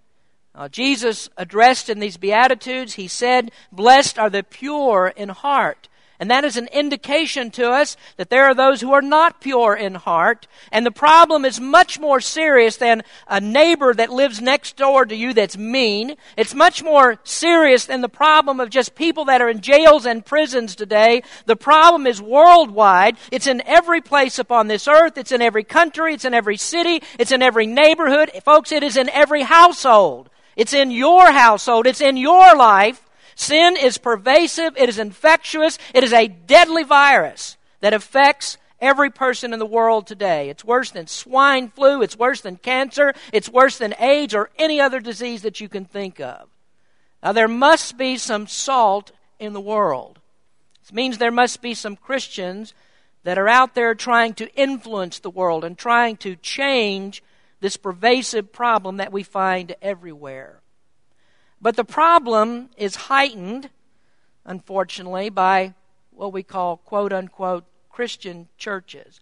Uh, 0.52 0.68
Jesus 0.68 1.30
addressed 1.36 1.88
in 1.88 2.00
these 2.00 2.16
Beatitudes, 2.16 2.94
he 2.94 3.06
said, 3.06 3.52
Blessed 3.70 4.18
are 4.18 4.30
the 4.30 4.42
pure 4.42 5.12
in 5.16 5.28
heart, 5.28 5.88
and 6.20 6.30
that 6.30 6.44
is 6.44 6.56
an 6.56 6.68
indication 6.72 7.50
to 7.52 7.70
us 7.70 7.96
that 8.16 8.30
there 8.30 8.44
are 8.44 8.54
those 8.54 8.80
who 8.80 8.92
are 8.92 9.02
not 9.02 9.40
pure 9.40 9.74
in 9.74 9.94
heart. 9.96 10.46
And 10.70 10.86
the 10.86 10.90
problem 10.90 11.44
is 11.44 11.60
much 11.60 11.98
more 11.98 12.20
serious 12.20 12.76
than 12.76 13.02
a 13.26 13.40
neighbor 13.40 13.92
that 13.94 14.12
lives 14.12 14.40
next 14.40 14.76
door 14.76 15.04
to 15.04 15.14
you 15.14 15.34
that's 15.34 15.56
mean. 15.56 16.16
It's 16.36 16.54
much 16.54 16.82
more 16.82 17.18
serious 17.24 17.86
than 17.86 18.00
the 18.00 18.08
problem 18.08 18.60
of 18.60 18.70
just 18.70 18.94
people 18.94 19.24
that 19.26 19.42
are 19.42 19.48
in 19.48 19.60
jails 19.60 20.06
and 20.06 20.24
prisons 20.24 20.76
today. 20.76 21.22
The 21.46 21.56
problem 21.56 22.06
is 22.06 22.22
worldwide. 22.22 23.16
It's 23.32 23.46
in 23.46 23.62
every 23.66 24.00
place 24.00 24.38
upon 24.38 24.68
this 24.68 24.86
earth. 24.86 25.18
It's 25.18 25.32
in 25.32 25.42
every 25.42 25.64
country. 25.64 26.14
It's 26.14 26.24
in 26.24 26.34
every 26.34 26.56
city. 26.56 27.02
It's 27.18 27.32
in 27.32 27.42
every 27.42 27.66
neighborhood. 27.66 28.30
Folks, 28.44 28.70
it 28.70 28.82
is 28.82 28.96
in 28.96 29.08
every 29.08 29.42
household. 29.42 30.30
It's 30.56 30.72
in 30.72 30.90
your 30.90 31.32
household. 31.32 31.86
It's 31.86 32.00
in 32.00 32.16
your 32.16 32.54
life. 32.54 33.00
Sin 33.36 33.76
is 33.76 33.98
pervasive, 33.98 34.76
it 34.76 34.88
is 34.88 34.98
infectious, 34.98 35.78
it 35.92 36.04
is 36.04 36.12
a 36.12 36.28
deadly 36.28 36.84
virus 36.84 37.56
that 37.80 37.92
affects 37.92 38.56
every 38.80 39.10
person 39.10 39.52
in 39.52 39.58
the 39.58 39.66
world 39.66 40.06
today. 40.06 40.50
It's 40.50 40.64
worse 40.64 40.90
than 40.90 41.06
swine 41.06 41.68
flu, 41.68 42.02
it's 42.02 42.18
worse 42.18 42.40
than 42.40 42.56
cancer, 42.56 43.14
it's 43.32 43.48
worse 43.48 43.78
than 43.78 43.94
AIDS 43.98 44.34
or 44.34 44.50
any 44.58 44.80
other 44.80 45.00
disease 45.00 45.42
that 45.42 45.60
you 45.60 45.68
can 45.68 45.84
think 45.84 46.20
of. 46.20 46.48
Now, 47.22 47.32
there 47.32 47.48
must 47.48 47.96
be 47.96 48.18
some 48.18 48.46
salt 48.46 49.10
in 49.38 49.54
the 49.54 49.60
world. 49.60 50.18
This 50.82 50.92
means 50.92 51.16
there 51.16 51.30
must 51.30 51.62
be 51.62 51.72
some 51.72 51.96
Christians 51.96 52.74
that 53.22 53.38
are 53.38 53.48
out 53.48 53.74
there 53.74 53.94
trying 53.94 54.34
to 54.34 54.54
influence 54.54 55.18
the 55.18 55.30
world 55.30 55.64
and 55.64 55.78
trying 55.78 56.18
to 56.18 56.36
change 56.36 57.22
this 57.60 57.78
pervasive 57.78 58.52
problem 58.52 58.98
that 58.98 59.12
we 59.12 59.22
find 59.22 59.74
everywhere. 59.80 60.60
But 61.64 61.76
the 61.76 61.84
problem 61.84 62.68
is 62.76 62.94
heightened, 62.94 63.70
unfortunately, 64.44 65.30
by 65.30 65.72
what 66.10 66.30
we 66.30 66.42
call 66.42 66.76
quote 66.76 67.10
unquote 67.10 67.64
Christian 67.88 68.48
churches. 68.58 69.20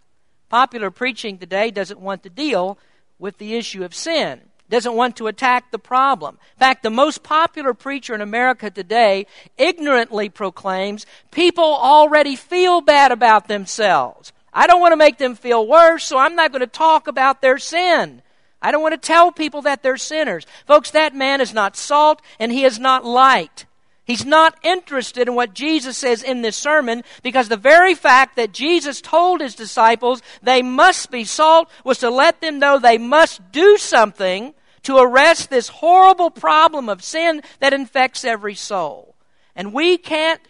Popular 0.48 0.90
preaching 0.90 1.38
today 1.38 1.70
doesn't 1.70 2.00
want 2.00 2.24
to 2.24 2.28
deal 2.28 2.78
with 3.20 3.38
the 3.38 3.54
issue 3.54 3.84
of 3.84 3.94
sin, 3.94 4.40
doesn't 4.68 4.96
want 4.96 5.14
to 5.18 5.28
attack 5.28 5.70
the 5.70 5.78
problem. 5.78 6.36
In 6.56 6.58
fact, 6.58 6.82
the 6.82 6.90
most 6.90 7.22
popular 7.22 7.74
preacher 7.74 8.12
in 8.12 8.20
America 8.20 8.70
today 8.70 9.28
ignorantly 9.56 10.28
proclaims 10.28 11.06
people 11.30 11.62
already 11.62 12.34
feel 12.34 12.80
bad 12.80 13.12
about 13.12 13.46
themselves. 13.46 14.32
I 14.52 14.66
don't 14.66 14.80
want 14.80 14.90
to 14.90 14.96
make 14.96 15.18
them 15.18 15.36
feel 15.36 15.64
worse, 15.64 16.02
so 16.02 16.18
I'm 16.18 16.34
not 16.34 16.50
going 16.50 16.58
to 16.58 16.66
talk 16.66 17.06
about 17.06 17.40
their 17.40 17.58
sin. 17.58 18.21
I 18.62 18.70
don't 18.70 18.82
want 18.82 18.94
to 18.94 19.06
tell 19.06 19.32
people 19.32 19.62
that 19.62 19.82
they're 19.82 19.96
sinners. 19.96 20.46
Folks, 20.66 20.92
that 20.92 21.14
man 21.14 21.40
is 21.40 21.52
not 21.52 21.76
salt 21.76 22.22
and 22.38 22.52
he 22.52 22.64
is 22.64 22.78
not 22.78 23.04
light. 23.04 23.66
He's 24.04 24.24
not 24.24 24.56
interested 24.62 25.28
in 25.28 25.34
what 25.34 25.54
Jesus 25.54 25.96
says 25.96 26.22
in 26.22 26.42
this 26.42 26.56
sermon 26.56 27.02
because 27.22 27.48
the 27.48 27.56
very 27.56 27.94
fact 27.94 28.36
that 28.36 28.52
Jesus 28.52 29.00
told 29.00 29.40
his 29.40 29.54
disciples 29.54 30.22
they 30.42 30.62
must 30.62 31.10
be 31.10 31.24
salt 31.24 31.70
was 31.84 31.98
to 31.98 32.10
let 32.10 32.40
them 32.40 32.58
know 32.58 32.78
they 32.78 32.98
must 32.98 33.52
do 33.52 33.76
something 33.76 34.54
to 34.82 34.98
arrest 34.98 35.50
this 35.50 35.68
horrible 35.68 36.30
problem 36.30 36.88
of 36.88 37.04
sin 37.04 37.42
that 37.60 37.72
infects 37.72 38.24
every 38.24 38.54
soul. 38.54 39.14
And 39.54 39.72
we 39.72 39.98
can't 39.98 40.40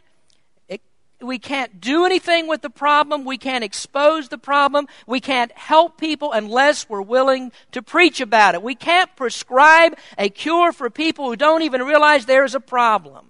we 1.23 1.39
can't 1.39 1.81
do 1.81 2.05
anything 2.05 2.47
with 2.49 2.63
the 2.63 2.71
problem. 2.71 3.25
We 3.25 3.39
can't 3.39 3.65
expose 3.65 4.29
the 4.29 4.39
problem. 4.39 4.87
We 5.07 5.21
can't 5.21 5.53
help 5.53 5.99
people 5.99 6.33
unless 6.33 6.89
we're 6.89 7.03
willing 7.03 7.53
to 7.73 7.83
preach 7.83 8.21
about 8.21 8.55
it. 8.55 8.63
We 8.63 8.75
can't 8.75 9.15
prescribe 9.17 9.97
a 10.19 10.29
cure 10.29 10.73
for 10.73 10.91
people 10.91 11.27
who 11.27 11.37
don't 11.37 11.63
even 11.63 11.83
realize 11.83 12.27
there's 12.27 12.55
a 12.55 12.61
problem. 12.61 13.27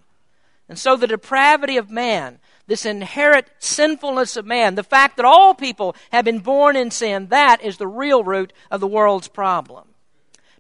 And 0.69 0.79
so 0.79 0.97
the 0.97 1.07
depravity 1.07 1.77
of 1.77 1.91
man, 1.91 2.39
this 2.67 2.87
inherent 2.87 3.47
sinfulness 3.59 4.37
of 4.37 4.47
man, 4.47 4.75
the 4.75 4.83
fact 4.83 5.17
that 5.17 5.27
all 5.27 5.55
people 5.55 5.95
have 6.11 6.25
been 6.25 6.39
born 6.39 6.77
in 6.77 6.91
sin, 6.91 7.27
that 7.29 7.63
is 7.63 7.77
the 7.77 7.89
real 7.89 8.25
root 8.25 8.53
of 8.71 8.81
the 8.81 8.87
world's 8.87 9.29
problem. 9.29 9.89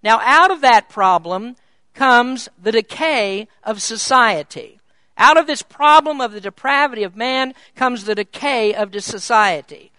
Now, 0.02 0.20
out 0.22 0.50
of 0.50 0.60
that 0.60 0.88
problem 0.88 1.56
comes 1.94 2.48
the 2.60 2.72
decay 2.72 3.48
of 3.62 3.80
society. 3.80 4.80
Out 5.22 5.36
of 5.36 5.46
this 5.46 5.62
problem 5.62 6.20
of 6.20 6.32
the 6.32 6.40
depravity 6.40 7.04
of 7.04 7.14
man 7.14 7.54
comes 7.76 8.02
the 8.02 8.16
decay 8.16 8.74
of 8.74 8.90
the 8.90 9.00
society. 9.00 9.92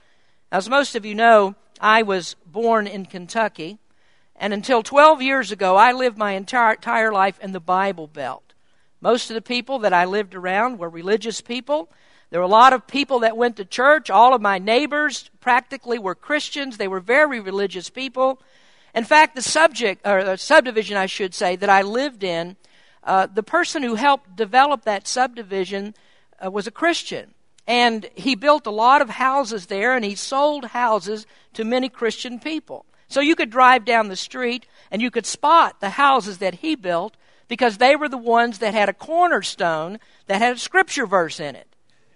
As 0.51 0.69
most 0.69 0.97
of 0.97 1.05
you 1.05 1.15
know, 1.15 1.55
I 1.79 2.01
was 2.01 2.35
born 2.45 2.87
in 2.87 3.05
Kentucky, 3.05 3.77
and 4.35 4.51
until 4.51 4.83
12 4.83 5.21
years 5.21 5.49
ago, 5.49 5.77
I 5.77 5.93
lived 5.93 6.17
my 6.17 6.33
entire, 6.33 6.73
entire 6.73 7.13
life 7.13 7.39
in 7.39 7.53
the 7.53 7.61
Bible 7.61 8.07
Belt. 8.07 8.53
Most 8.99 9.29
of 9.29 9.35
the 9.35 9.41
people 9.41 9.79
that 9.79 9.93
I 9.93 10.03
lived 10.03 10.35
around 10.35 10.77
were 10.77 10.89
religious 10.89 11.39
people. 11.39 11.89
There 12.29 12.41
were 12.41 12.45
a 12.45 12.49
lot 12.49 12.73
of 12.73 12.85
people 12.85 13.19
that 13.19 13.37
went 13.37 13.55
to 13.55 13.63
church. 13.63 14.09
All 14.09 14.33
of 14.33 14.41
my 14.41 14.57
neighbors 14.57 15.29
practically 15.39 15.99
were 15.99 16.15
Christians. 16.15 16.75
They 16.75 16.89
were 16.89 16.99
very 16.99 17.39
religious 17.39 17.89
people. 17.89 18.41
In 18.93 19.05
fact, 19.05 19.35
the 19.35 19.41
subject, 19.41 20.05
or 20.05 20.25
the 20.25 20.37
subdivision, 20.37 20.97
I 20.97 21.05
should 21.05 21.33
say, 21.33 21.55
that 21.55 21.69
I 21.69 21.81
lived 21.81 22.25
in 22.25 22.57
uh, 23.03 23.27
the 23.27 23.43
person 23.43 23.83
who 23.83 23.95
helped 23.95 24.35
develop 24.35 24.83
that 24.83 25.07
subdivision 25.07 25.95
uh, 26.43 26.49
was 26.49 26.67
a 26.67 26.71
Christian. 26.71 27.33
And 27.65 28.09
he 28.15 28.35
built 28.35 28.67
a 28.67 28.71
lot 28.71 29.01
of 29.01 29.09
houses 29.09 29.67
there, 29.67 29.95
and 29.95 30.03
he 30.03 30.15
sold 30.15 30.65
houses 30.65 31.25
to 31.53 31.63
many 31.63 31.87
Christian 31.89 32.39
people. 32.39 32.85
So 33.07 33.21
you 33.21 33.35
could 33.35 33.51
drive 33.51 33.85
down 33.85 34.07
the 34.07 34.15
street 34.15 34.65
and 34.89 34.99
you 34.99 35.11
could 35.11 35.27
spot 35.27 35.79
the 35.79 35.91
houses 35.91 36.39
that 36.39 36.55
he 36.55 36.75
built 36.75 37.15
because 37.47 37.77
they 37.77 37.95
were 37.95 38.09
the 38.09 38.17
ones 38.17 38.57
that 38.57 38.73
had 38.73 38.89
a 38.89 38.93
cornerstone 38.93 39.99
that 40.25 40.41
had 40.41 40.55
a 40.55 40.59
scripture 40.59 41.05
verse 41.05 41.39
in 41.39 41.55
it. 41.55 41.67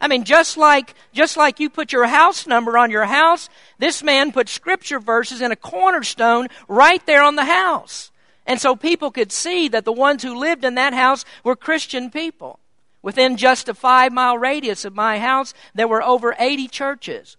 I 0.02 0.08
mean, 0.08 0.24
just 0.24 0.58
like, 0.58 0.96
just 1.14 1.38
like 1.38 1.60
you 1.60 1.70
put 1.70 1.92
your 1.92 2.08
house 2.08 2.48
number 2.48 2.80
on 2.80 2.90
your 2.90 3.06
house, 3.06 3.48
this 3.78 4.02
man 4.02 4.32
put 4.32 4.50
scripture 4.50 5.00
verses 5.00 5.40
in 5.40 5.52
a 5.52 5.56
cornerstone 5.56 6.48
right 6.68 7.06
there 7.06 7.22
on 7.22 7.36
the 7.36 7.46
house. 7.46 8.12
And 8.48 8.62
so 8.62 8.76
people 8.76 9.12
could 9.12 9.32
see 9.32 9.68
that 9.68 9.84
the 9.84 9.92
ones 9.92 10.24
who 10.24 10.34
lived 10.34 10.64
in 10.64 10.76
that 10.76 10.94
house 10.94 11.26
were 11.44 11.56
Christian 11.56 12.10
people. 12.10 12.60
Within 13.02 13.36
just 13.38 13.70
a 13.70 13.74
five 13.74 14.14
mile 14.14 14.38
radius 14.38 14.86
of 14.86 14.96
my 14.96 15.20
house, 15.20 15.54
there 15.76 15.88
were 15.88 16.02
over 16.02 16.34
80 16.40 16.70
churches. 16.70 17.36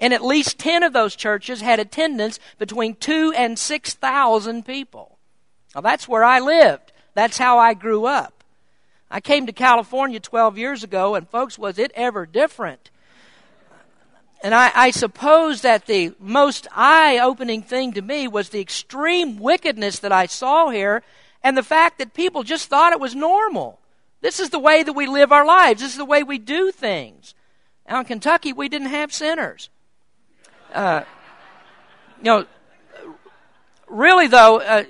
And 0.00 0.12
at 0.12 0.24
least 0.24 0.58
10 0.58 0.82
of 0.82 0.92
those 0.92 1.16
churches 1.16 1.60
had 1.60 1.80
attendance 1.80 2.40
between 2.58 2.96
2 2.96 3.32
and 3.36 3.58
6,000 3.58 4.66
people. 4.66 5.18
Now 5.74 5.80
that's 5.80 6.08
where 6.08 6.24
I 6.24 6.40
lived. 6.40 6.92
That's 7.14 7.38
how 7.38 7.58
I 7.58 7.74
grew 7.74 8.06
up. 8.06 8.44
I 9.10 9.20
came 9.20 9.46
to 9.46 9.52
California 9.52 10.20
12 10.20 10.58
years 10.58 10.84
ago, 10.84 11.14
and 11.14 11.28
folks, 11.28 11.58
was 11.58 11.78
it 11.78 11.92
ever 11.94 12.26
different? 12.26 12.90
And 14.40 14.54
I, 14.54 14.70
I, 14.74 14.90
suppose 14.92 15.62
that 15.62 15.86
the 15.86 16.14
most 16.20 16.68
eye 16.74 17.18
opening 17.18 17.60
thing 17.60 17.92
to 17.94 18.02
me 18.02 18.28
was 18.28 18.50
the 18.50 18.60
extreme 18.60 19.38
wickedness 19.38 19.98
that 19.98 20.12
I 20.12 20.26
saw 20.26 20.70
here 20.70 21.02
and 21.42 21.56
the 21.56 21.62
fact 21.62 21.98
that 21.98 22.14
people 22.14 22.44
just 22.44 22.68
thought 22.68 22.92
it 22.92 23.00
was 23.00 23.16
normal. 23.16 23.80
This 24.20 24.38
is 24.38 24.50
the 24.50 24.58
way 24.58 24.84
that 24.84 24.92
we 24.92 25.06
live 25.06 25.32
our 25.32 25.44
lives, 25.44 25.80
this 25.80 25.92
is 25.92 25.98
the 25.98 26.04
way 26.04 26.22
we 26.22 26.38
do 26.38 26.70
things. 26.70 27.34
Now 27.88 28.00
in 28.00 28.04
Kentucky, 28.04 28.52
we 28.52 28.68
didn't 28.68 28.88
have 28.88 29.12
sinners. 29.12 29.70
Uh, 30.72 31.02
you 32.18 32.24
know, 32.24 32.46
really 33.88 34.28
though, 34.28 34.60
uh, 34.60 34.84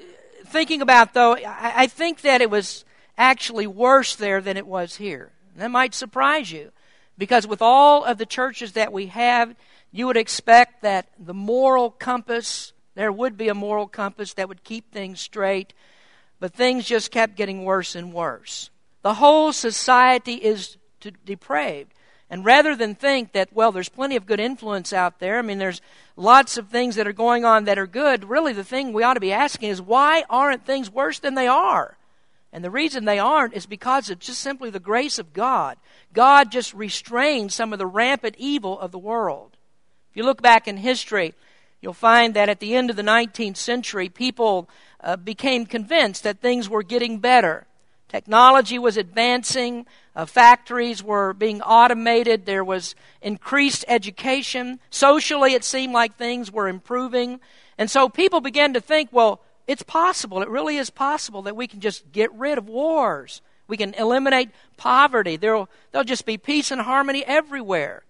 thinking 0.44 0.82
about 0.82 1.14
though, 1.14 1.36
I, 1.36 1.72
I 1.76 1.86
think 1.86 2.20
that 2.20 2.42
it 2.42 2.50
was 2.50 2.84
actually 3.16 3.66
worse 3.66 4.14
there 4.14 4.40
than 4.40 4.56
it 4.56 4.66
was 4.66 4.96
here. 4.96 5.32
That 5.56 5.70
might 5.70 5.94
surprise 5.94 6.52
you. 6.52 6.70
Because 7.18 7.46
with 7.46 7.60
all 7.60 8.04
of 8.04 8.16
the 8.16 8.26
churches 8.26 8.72
that 8.72 8.92
we 8.92 9.06
have, 9.06 9.54
you 9.90 10.06
would 10.06 10.16
expect 10.16 10.82
that 10.82 11.08
the 11.18 11.34
moral 11.34 11.90
compass, 11.90 12.72
there 12.94 13.12
would 13.12 13.36
be 13.36 13.48
a 13.48 13.54
moral 13.54 13.88
compass 13.88 14.34
that 14.34 14.48
would 14.48 14.64
keep 14.64 14.92
things 14.92 15.20
straight, 15.20 15.74
but 16.40 16.54
things 16.54 16.86
just 16.86 17.10
kept 17.10 17.36
getting 17.36 17.64
worse 17.64 17.96
and 17.96 18.12
worse. 18.12 18.70
The 19.02 19.14
whole 19.14 19.52
society 19.52 20.34
is 20.34 20.76
depraved. 21.24 21.92
And 22.30 22.44
rather 22.44 22.76
than 22.76 22.94
think 22.94 23.32
that, 23.32 23.52
well, 23.52 23.72
there's 23.72 23.88
plenty 23.88 24.14
of 24.14 24.26
good 24.26 24.38
influence 24.38 24.92
out 24.92 25.18
there, 25.18 25.38
I 25.38 25.42
mean, 25.42 25.58
there's 25.58 25.80
lots 26.14 26.58
of 26.58 26.68
things 26.68 26.96
that 26.96 27.06
are 27.06 27.12
going 27.12 27.44
on 27.44 27.64
that 27.64 27.78
are 27.78 27.86
good, 27.86 28.28
really 28.28 28.52
the 28.52 28.64
thing 28.64 28.92
we 28.92 29.02
ought 29.02 29.14
to 29.14 29.20
be 29.20 29.32
asking 29.32 29.70
is 29.70 29.80
why 29.80 30.24
aren't 30.28 30.66
things 30.66 30.90
worse 30.90 31.18
than 31.18 31.34
they 31.34 31.48
are? 31.48 31.97
And 32.52 32.64
the 32.64 32.70
reason 32.70 33.04
they 33.04 33.18
aren't 33.18 33.54
is 33.54 33.66
because 33.66 34.08
it's 34.08 34.26
just 34.26 34.40
simply 34.40 34.70
the 34.70 34.80
grace 34.80 35.18
of 35.18 35.32
God. 35.32 35.76
God 36.12 36.50
just 36.50 36.72
restrained 36.72 37.52
some 37.52 37.72
of 37.72 37.78
the 37.78 37.86
rampant 37.86 38.36
evil 38.38 38.78
of 38.80 38.90
the 38.90 38.98
world. 38.98 39.56
If 40.10 40.16
you 40.16 40.24
look 40.24 40.40
back 40.40 40.66
in 40.66 40.78
history, 40.78 41.34
you'll 41.80 41.92
find 41.92 42.34
that 42.34 42.48
at 42.48 42.60
the 42.60 42.74
end 42.74 42.88
of 42.88 42.96
the 42.96 43.02
19th 43.02 43.58
century, 43.58 44.08
people 44.08 44.68
uh, 45.00 45.16
became 45.16 45.66
convinced 45.66 46.22
that 46.22 46.40
things 46.40 46.68
were 46.68 46.82
getting 46.82 47.18
better. 47.18 47.66
Technology 48.08 48.78
was 48.78 48.96
advancing, 48.96 49.84
uh, 50.16 50.24
factories 50.24 51.02
were 51.02 51.34
being 51.34 51.60
automated, 51.60 52.46
there 52.46 52.64
was 52.64 52.94
increased 53.20 53.84
education. 53.86 54.80
Socially, 54.88 55.52
it 55.52 55.62
seemed 55.62 55.92
like 55.92 56.16
things 56.16 56.50
were 56.50 56.68
improving. 56.68 57.38
And 57.76 57.90
so 57.90 58.08
people 58.08 58.40
began 58.40 58.72
to 58.72 58.80
think, 58.80 59.10
well, 59.12 59.42
it's 59.68 59.82
possible, 59.82 60.40
it 60.42 60.48
really 60.48 60.78
is 60.78 60.90
possible 60.90 61.42
that 61.42 61.54
we 61.54 61.66
can 61.68 61.80
just 61.80 62.10
get 62.10 62.32
rid 62.32 62.56
of 62.56 62.68
wars. 62.68 63.42
We 63.68 63.76
can 63.76 63.92
eliminate 63.94 64.48
poverty. 64.78 65.36
There'll, 65.36 65.68
there'll 65.92 66.04
just 66.04 66.24
be 66.24 66.38
peace 66.38 66.70
and 66.70 66.80
harmony 66.80 67.22
everywhere. 67.24 68.02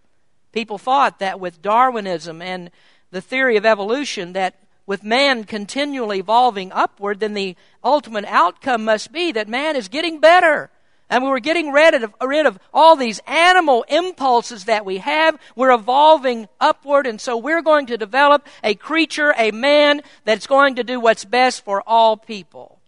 People 0.52 0.78
thought 0.78 1.18
that 1.18 1.40
with 1.40 1.60
Darwinism 1.60 2.40
and 2.40 2.70
the 3.10 3.20
theory 3.20 3.56
of 3.56 3.66
evolution, 3.66 4.34
that 4.34 4.54
with 4.86 5.02
man 5.02 5.42
continually 5.42 6.20
evolving 6.20 6.70
upward, 6.72 7.18
then 7.18 7.34
the 7.34 7.56
ultimate 7.82 8.24
outcome 8.26 8.84
must 8.84 9.10
be 9.10 9.32
that 9.32 9.48
man 9.48 9.74
is 9.74 9.88
getting 9.88 10.20
better. 10.20 10.70
And 11.10 11.24
we 11.24 11.30
were 11.30 11.40
getting 11.40 11.72
rid 11.72 11.94
of, 11.94 12.14
rid 12.20 12.44
of 12.44 12.58
all 12.72 12.94
these 12.94 13.20
animal 13.26 13.84
impulses 13.88 14.66
that 14.66 14.84
we 14.84 14.98
have. 14.98 15.38
We're 15.56 15.72
evolving 15.72 16.48
upward, 16.60 17.06
and 17.06 17.20
so 17.20 17.36
we're 17.36 17.62
going 17.62 17.86
to 17.86 17.96
develop 17.96 18.46
a 18.62 18.74
creature, 18.74 19.34
a 19.38 19.50
man, 19.50 20.02
that's 20.24 20.46
going 20.46 20.74
to 20.74 20.84
do 20.84 21.00
what's 21.00 21.24
best 21.24 21.64
for 21.64 21.82
all 21.86 22.16
people. 22.16 22.80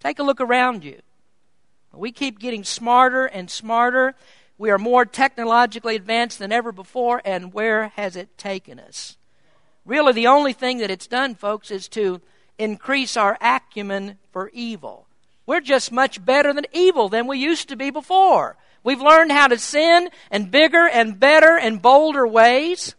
Take 0.00 0.18
a 0.18 0.22
look 0.22 0.40
around 0.40 0.82
you. 0.82 1.00
We 1.92 2.10
keep 2.10 2.38
getting 2.38 2.64
smarter 2.64 3.26
and 3.26 3.50
smarter. 3.50 4.14
We 4.56 4.70
are 4.70 4.78
more 4.78 5.04
technologically 5.04 5.94
advanced 5.94 6.38
than 6.38 6.52
ever 6.52 6.72
before, 6.72 7.20
and 7.24 7.52
where 7.52 7.88
has 7.88 8.16
it 8.16 8.38
taken 8.38 8.80
us? 8.80 9.18
Really, 9.84 10.12
the 10.12 10.26
only 10.28 10.54
thing 10.54 10.78
that 10.78 10.90
it's 10.90 11.06
done, 11.06 11.34
folks, 11.34 11.70
is 11.70 11.86
to 11.88 12.22
increase 12.58 13.16
our 13.16 13.36
acumen 13.40 14.18
for 14.30 14.50
evil. 14.54 15.06
We're 15.46 15.60
just 15.60 15.92
much 15.92 16.24
better 16.24 16.52
than 16.52 16.66
evil 16.72 17.08
than 17.08 17.26
we 17.26 17.38
used 17.38 17.68
to 17.68 17.76
be 17.76 17.90
before. 17.90 18.56
We've 18.84 19.00
learned 19.00 19.32
how 19.32 19.48
to 19.48 19.58
sin 19.58 20.08
in 20.30 20.50
bigger 20.50 20.88
and 20.88 21.18
better 21.18 21.58
and 21.58 21.80
bolder 21.80 22.26
ways. 22.26 22.94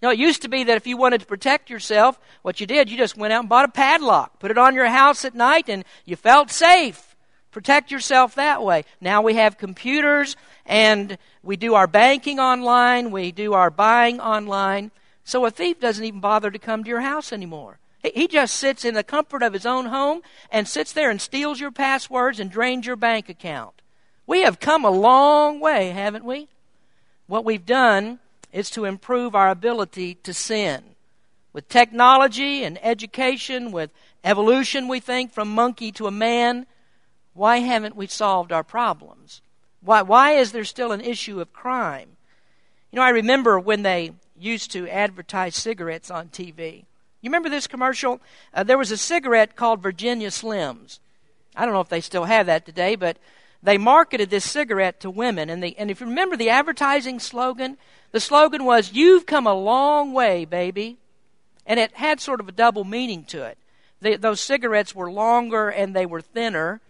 You 0.00 0.08
know, 0.08 0.12
it 0.12 0.18
used 0.18 0.42
to 0.42 0.48
be 0.48 0.64
that 0.64 0.76
if 0.76 0.86
you 0.86 0.96
wanted 0.96 1.20
to 1.20 1.26
protect 1.26 1.68
yourself, 1.68 2.18
what 2.42 2.60
you 2.60 2.66
did, 2.66 2.90
you 2.90 2.96
just 2.96 3.16
went 3.16 3.32
out 3.32 3.40
and 3.40 3.48
bought 3.48 3.66
a 3.66 3.72
padlock, 3.72 4.38
put 4.38 4.50
it 4.50 4.58
on 4.58 4.74
your 4.74 4.86
house 4.86 5.24
at 5.24 5.34
night, 5.34 5.68
and 5.68 5.84
you 6.04 6.16
felt 6.16 6.50
safe. 6.50 7.16
Protect 7.50 7.90
yourself 7.90 8.36
that 8.36 8.62
way. 8.62 8.84
Now 9.00 9.22
we 9.22 9.34
have 9.34 9.58
computers 9.58 10.36
and 10.64 11.18
we 11.42 11.56
do 11.56 11.74
our 11.74 11.88
banking 11.88 12.38
online, 12.38 13.10
we 13.10 13.32
do 13.32 13.54
our 13.54 13.70
buying 13.70 14.20
online. 14.20 14.92
So 15.24 15.44
a 15.44 15.50
thief 15.50 15.80
doesn't 15.80 16.04
even 16.04 16.20
bother 16.20 16.50
to 16.50 16.58
come 16.58 16.84
to 16.84 16.88
your 16.88 17.00
house 17.00 17.32
anymore. 17.32 17.79
He 18.02 18.28
just 18.28 18.56
sits 18.56 18.84
in 18.84 18.94
the 18.94 19.04
comfort 19.04 19.42
of 19.42 19.52
his 19.52 19.66
own 19.66 19.86
home 19.86 20.22
and 20.50 20.66
sits 20.66 20.92
there 20.92 21.10
and 21.10 21.20
steals 21.20 21.60
your 21.60 21.70
passwords 21.70 22.40
and 22.40 22.50
drains 22.50 22.86
your 22.86 22.96
bank 22.96 23.28
account. 23.28 23.82
We 24.26 24.42
have 24.42 24.60
come 24.60 24.84
a 24.84 24.90
long 24.90 25.60
way, 25.60 25.90
haven't 25.90 26.24
we? 26.24 26.48
What 27.26 27.44
we've 27.44 27.66
done 27.66 28.20
is 28.52 28.70
to 28.70 28.84
improve 28.84 29.34
our 29.34 29.50
ability 29.50 30.14
to 30.14 30.32
sin. 30.32 30.82
With 31.52 31.68
technology 31.68 32.64
and 32.64 32.78
education, 32.82 33.72
with 33.72 33.90
evolution, 34.24 34.88
we 34.88 35.00
think, 35.00 35.32
from 35.32 35.54
monkey 35.54 35.92
to 35.92 36.06
a 36.06 36.12
man, 36.12 36.66
why 37.34 37.58
haven't 37.58 37.96
we 37.96 38.06
solved 38.06 38.52
our 38.52 38.64
problems? 38.64 39.42
Why, 39.82 40.02
why 40.02 40.32
is 40.32 40.52
there 40.52 40.64
still 40.64 40.92
an 40.92 41.00
issue 41.00 41.40
of 41.40 41.52
crime? 41.52 42.16
You 42.90 42.96
know, 42.96 43.02
I 43.02 43.10
remember 43.10 43.58
when 43.58 43.82
they 43.82 44.12
used 44.38 44.70
to 44.72 44.88
advertise 44.88 45.56
cigarettes 45.56 46.10
on 46.10 46.28
TV. 46.28 46.84
You 47.20 47.28
remember 47.28 47.48
this 47.48 47.66
commercial? 47.66 48.20
Uh, 48.54 48.62
there 48.62 48.78
was 48.78 48.90
a 48.90 48.96
cigarette 48.96 49.56
called 49.56 49.82
Virginia 49.82 50.28
Slims. 50.28 51.00
I 51.54 51.64
don't 51.64 51.74
know 51.74 51.80
if 51.80 51.88
they 51.88 52.00
still 52.00 52.24
have 52.24 52.46
that 52.46 52.64
today, 52.64 52.94
but 52.94 53.18
they 53.62 53.76
marketed 53.76 54.30
this 54.30 54.48
cigarette 54.48 55.00
to 55.00 55.10
women. 55.10 55.50
And, 55.50 55.62
they, 55.62 55.74
and 55.74 55.90
if 55.90 56.00
you 56.00 56.06
remember 56.06 56.36
the 56.36 56.48
advertising 56.48 57.20
slogan, 57.20 57.76
the 58.12 58.20
slogan 58.20 58.64
was, 58.64 58.92
You've 58.92 59.26
come 59.26 59.46
a 59.46 59.54
long 59.54 60.12
way, 60.12 60.44
baby. 60.44 60.96
And 61.66 61.78
it 61.78 61.92
had 61.92 62.20
sort 62.20 62.40
of 62.40 62.48
a 62.48 62.52
double 62.52 62.84
meaning 62.84 63.24
to 63.24 63.44
it. 63.44 63.58
They, 64.00 64.16
those 64.16 64.40
cigarettes 64.40 64.94
were 64.94 65.12
longer 65.12 65.68
and 65.68 65.94
they 65.94 66.06
were 66.06 66.22
thinner. 66.22 66.80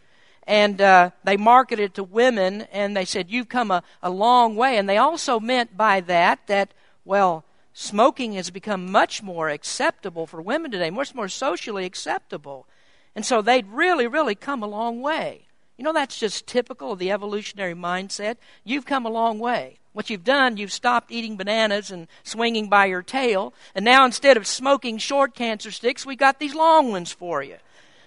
And 0.46 0.80
uh, 0.80 1.10
they 1.22 1.37
marketed 1.37 1.84
it 1.84 1.94
to 1.94 2.02
women, 2.02 2.62
and 2.72 2.96
they 2.96 3.04
said, 3.04 3.30
You've 3.30 3.49
come 3.49 3.70
a, 3.70 3.82
a 4.02 4.10
long 4.10 4.56
way. 4.56 4.78
And 4.78 4.88
they 4.88 4.96
also 4.96 5.38
meant 5.38 5.76
by 5.76 6.00
that 6.02 6.46
that, 6.46 6.72
well, 7.04 7.44
smoking 7.73 8.33
has 8.35 8.50
become 8.50 8.91
much 8.91 9.23
more 9.23 9.49
acceptable 9.49 10.27
for 10.27 10.43
women 10.43 10.71
today, 10.71 10.91
much 10.91 11.15
more 11.15 11.29
socially 11.29 11.85
acceptable. 11.85 12.67
And 13.15 13.25
so 13.25 13.43
they'd 13.43 13.67
really, 13.69 14.07
really 14.07 14.35
come 14.35 14.62
a 14.62 14.69
long 14.69 15.00
way. 15.00 15.47
You 15.77 15.85
know, 15.85 15.93
that's 15.93 16.19
just 16.19 16.47
typical 16.47 16.93
of 16.93 16.99
the 16.99 17.11
evolutionary 17.11 17.75
mindset. 17.75 18.37
You've 18.65 18.85
come 18.85 19.07
a 19.07 19.11
long 19.11 19.39
way. 19.39 19.79
What 19.93 20.11
you've 20.11 20.25
done, 20.25 20.57
you've 20.57 20.73
stopped 20.73 21.11
eating 21.11 21.37
bananas 21.37 21.91
and 21.91 22.07
swinging 22.23 22.69
by 22.69 22.87
your 22.87 23.03
tail, 23.03 23.55
and 23.75 23.85
now 23.85 24.05
instead 24.05 24.37
of 24.37 24.47
smoking 24.47 24.99
short 24.99 25.35
cancer 25.35 25.71
sticks, 25.71 26.07
we 26.07 26.15
got 26.15 26.39
these 26.39 26.55
long 26.55 26.91
ones 26.91 27.11
for 27.11 27.43
you. 27.43 27.57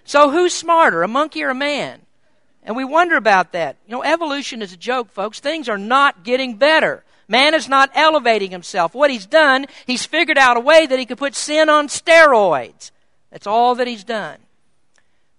So 0.06 0.30
who's 0.30 0.54
smarter, 0.54 1.04
a 1.04 1.08
monkey 1.08 1.44
or 1.44 1.50
a 1.50 1.56
man? 1.56 2.02
And 2.62 2.78
we 2.78 2.86
wonder 2.86 3.18
about 3.18 3.52
that. 3.52 3.76
You 3.86 3.92
know, 3.92 4.04
evolution 4.04 4.62
is 4.62 4.72
a 4.72 4.78
joke, 4.78 5.12
folks. 5.12 5.40
Things 5.40 5.68
are 5.68 5.78
not 5.78 6.24
getting 6.24 6.56
better. 6.56 7.04
Man 7.34 7.56
is 7.56 7.68
not 7.68 7.90
elevating 7.96 8.52
himself. 8.52 8.94
What 8.94 9.10
he's 9.10 9.26
done, 9.26 9.66
he's 9.88 10.06
figured 10.06 10.38
out 10.38 10.56
a 10.56 10.60
way 10.60 10.86
that 10.86 11.00
he 11.00 11.06
could 11.08 11.18
put 11.18 11.34
sin 11.34 11.68
on 11.68 11.88
steroids. 11.88 12.92
That's 13.32 13.48
all 13.48 13.74
that 13.74 13.88
he's 13.88 14.04
done. 14.04 14.38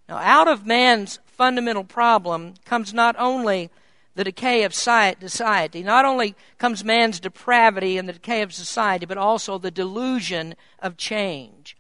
Now, 0.09 0.17
out 0.17 0.49
of 0.49 0.67
man's 0.67 1.21
fundamental 1.25 1.85
problem 1.85 2.55
comes 2.65 2.93
not 2.93 3.15
only 3.17 3.71
the 4.17 4.25
decay 4.25 4.65
of 4.65 4.75
society, 4.75 5.85
not 5.85 6.05
only 6.05 6.35
comes 6.59 6.85
man's 6.85 7.21
depravity 7.21 7.97
and 7.97 8.09
the 8.09 8.15
decay 8.15 8.43
of 8.43 8.53
society, 8.53 9.07
but 9.07 9.17
also 9.17 9.57
the 9.57 9.71
delusion 9.71 10.57
of 10.81 10.97
change. 10.97 11.77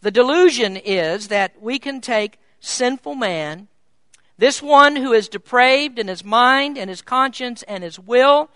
The 0.00 0.10
delusion 0.10 0.78
is 0.78 1.28
that 1.28 1.60
we 1.60 1.78
can 1.78 2.00
take 2.00 2.38
sinful 2.60 3.14
man, 3.14 3.68
this 4.38 4.62
one 4.62 4.96
who 4.96 5.12
is 5.12 5.28
depraved 5.28 5.98
in 5.98 6.08
his 6.08 6.24
mind 6.24 6.78
and 6.78 6.88
his 6.88 7.02
conscience 7.02 7.62
and 7.64 7.84
his 7.84 7.98
will, 7.98 8.48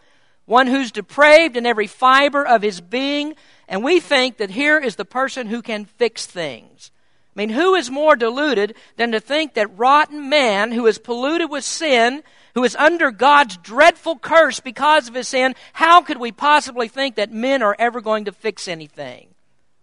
one 0.47 0.67
who's 0.67 0.93
depraved 0.93 1.57
in 1.57 1.67
every 1.67 1.87
fiber 1.87 2.47
of 2.47 2.63
his 2.63 2.81
being, 2.81 3.35
and 3.69 3.83
we 3.83 4.01
think 4.01 4.37
that 4.37 4.51
here 4.51 4.79
is 4.79 4.97
the 4.97 5.05
person 5.05 5.47
who 5.47 5.63
can 5.63 5.85
fix 5.85 6.27
things. 6.27 6.91
I 7.35 7.41
mean, 7.41 7.51
who 7.51 7.75
is 7.75 7.91
more 7.91 8.15
deluded 8.15 8.77
than 8.97 9.11
to 9.13 9.21
think 9.21 9.55
that 9.55 9.77
rotten 9.77 10.29
man 10.29 10.71
who 10.71 10.87
is 10.87 10.99
polluted 10.99 11.51
with 11.51 11.65
sin, 11.65 12.23
who 12.55 12.63
is 12.63 12.77
under 12.77 13.11
God's 13.11 13.57
dreadful 13.57 14.19
curse 14.19 14.61
because 14.61 15.09
of 15.09 15.15
his 15.15 15.29
sin, 15.29 15.57
how 15.73 16.01
could 16.01 16.19
we 16.19 16.31
possibly 16.31 16.87
think 16.87 17.17
that 17.17 17.33
men 17.33 17.63
are 17.63 17.75
ever 17.79 18.01
going 18.01 18.27
to 18.27 18.33
fix 18.33 18.69
anything? 18.69 19.35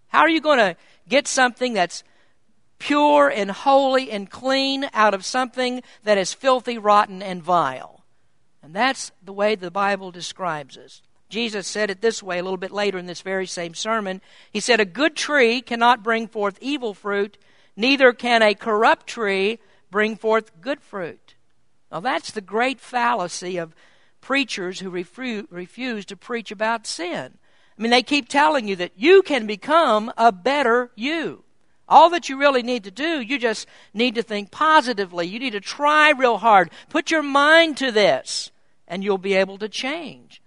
How 0.07 0.19
are 0.21 0.29
you 0.29 0.41
going 0.41 0.59
to 0.59 0.77
get 1.09 1.27
something 1.27 1.73
that's 1.73 2.03
pure 2.79 3.29
and 3.29 3.51
holy 3.51 4.11
and 4.11 4.29
clean 4.29 4.89
out 4.93 5.13
of 5.13 5.25
something 5.25 5.83
that 6.03 6.17
is 6.17 6.33
filthy, 6.33 6.77
rotten, 6.77 7.21
and 7.21 7.43
vile? 7.43 8.00
And 8.63 8.73
that's 8.73 9.11
the 9.23 9.33
way 9.33 9.55
the 9.55 9.71
Bible 9.71 10.11
describes 10.11 10.77
us. 10.77 11.01
Jesus 11.29 11.65
said 11.65 11.89
it 11.89 12.01
this 12.01 12.21
way 12.21 12.39
a 12.39 12.43
little 12.43 12.57
bit 12.57 12.71
later 12.71 12.97
in 12.97 13.05
this 13.05 13.21
very 13.21 13.47
same 13.47 13.73
sermon. 13.73 14.21
He 14.51 14.59
said, 14.59 14.79
A 14.79 14.85
good 14.85 15.15
tree 15.15 15.61
cannot 15.61 16.03
bring 16.03 16.27
forth 16.27 16.57
evil 16.61 16.93
fruit, 16.93 17.37
neither 17.75 18.11
can 18.11 18.41
a 18.41 18.53
corrupt 18.53 19.07
tree 19.07 19.59
bring 19.89 20.15
forth 20.15 20.61
good 20.61 20.81
fruit. 20.81 21.35
Now, 21.91 22.01
that's 22.01 22.31
the 22.31 22.41
great 22.41 22.79
fallacy 22.79 23.57
of 23.57 23.75
preachers 24.19 24.79
who 24.79 24.91
refu- 24.91 25.47
refuse 25.49 26.05
to 26.05 26.15
preach 26.15 26.51
about 26.51 26.85
sin. 26.85 27.37
I 27.77 27.81
mean, 27.81 27.91
they 27.91 28.03
keep 28.03 28.29
telling 28.29 28.67
you 28.67 28.75
that 28.77 28.93
you 28.95 29.21
can 29.23 29.47
become 29.47 30.11
a 30.17 30.31
better 30.31 30.91
you. 30.95 31.43
All 31.87 32.09
that 32.11 32.29
you 32.29 32.37
really 32.37 32.63
need 32.63 32.85
to 32.85 32.91
do, 32.91 33.19
you 33.19 33.37
just 33.37 33.67
need 33.93 34.15
to 34.15 34.21
think 34.21 34.51
positively. 34.51 35.27
You 35.27 35.39
need 35.39 35.51
to 35.51 35.59
try 35.59 36.11
real 36.11 36.37
hard. 36.37 36.71
Put 36.89 37.11
your 37.11 37.23
mind 37.23 37.77
to 37.77 37.91
this, 37.91 38.50
and 38.91 39.03
you'll 39.03 39.17
be 39.17 39.33
able 39.33 39.57
to 39.57 39.69
change. 39.69 40.41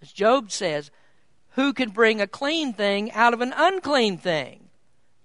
As 0.00 0.10
Job 0.10 0.50
says, 0.50 0.90
who 1.50 1.74
can 1.74 1.90
bring 1.90 2.20
a 2.20 2.26
clean 2.26 2.72
thing 2.72 3.12
out 3.12 3.34
of 3.34 3.42
an 3.42 3.52
unclean 3.54 4.16
thing? 4.16 4.70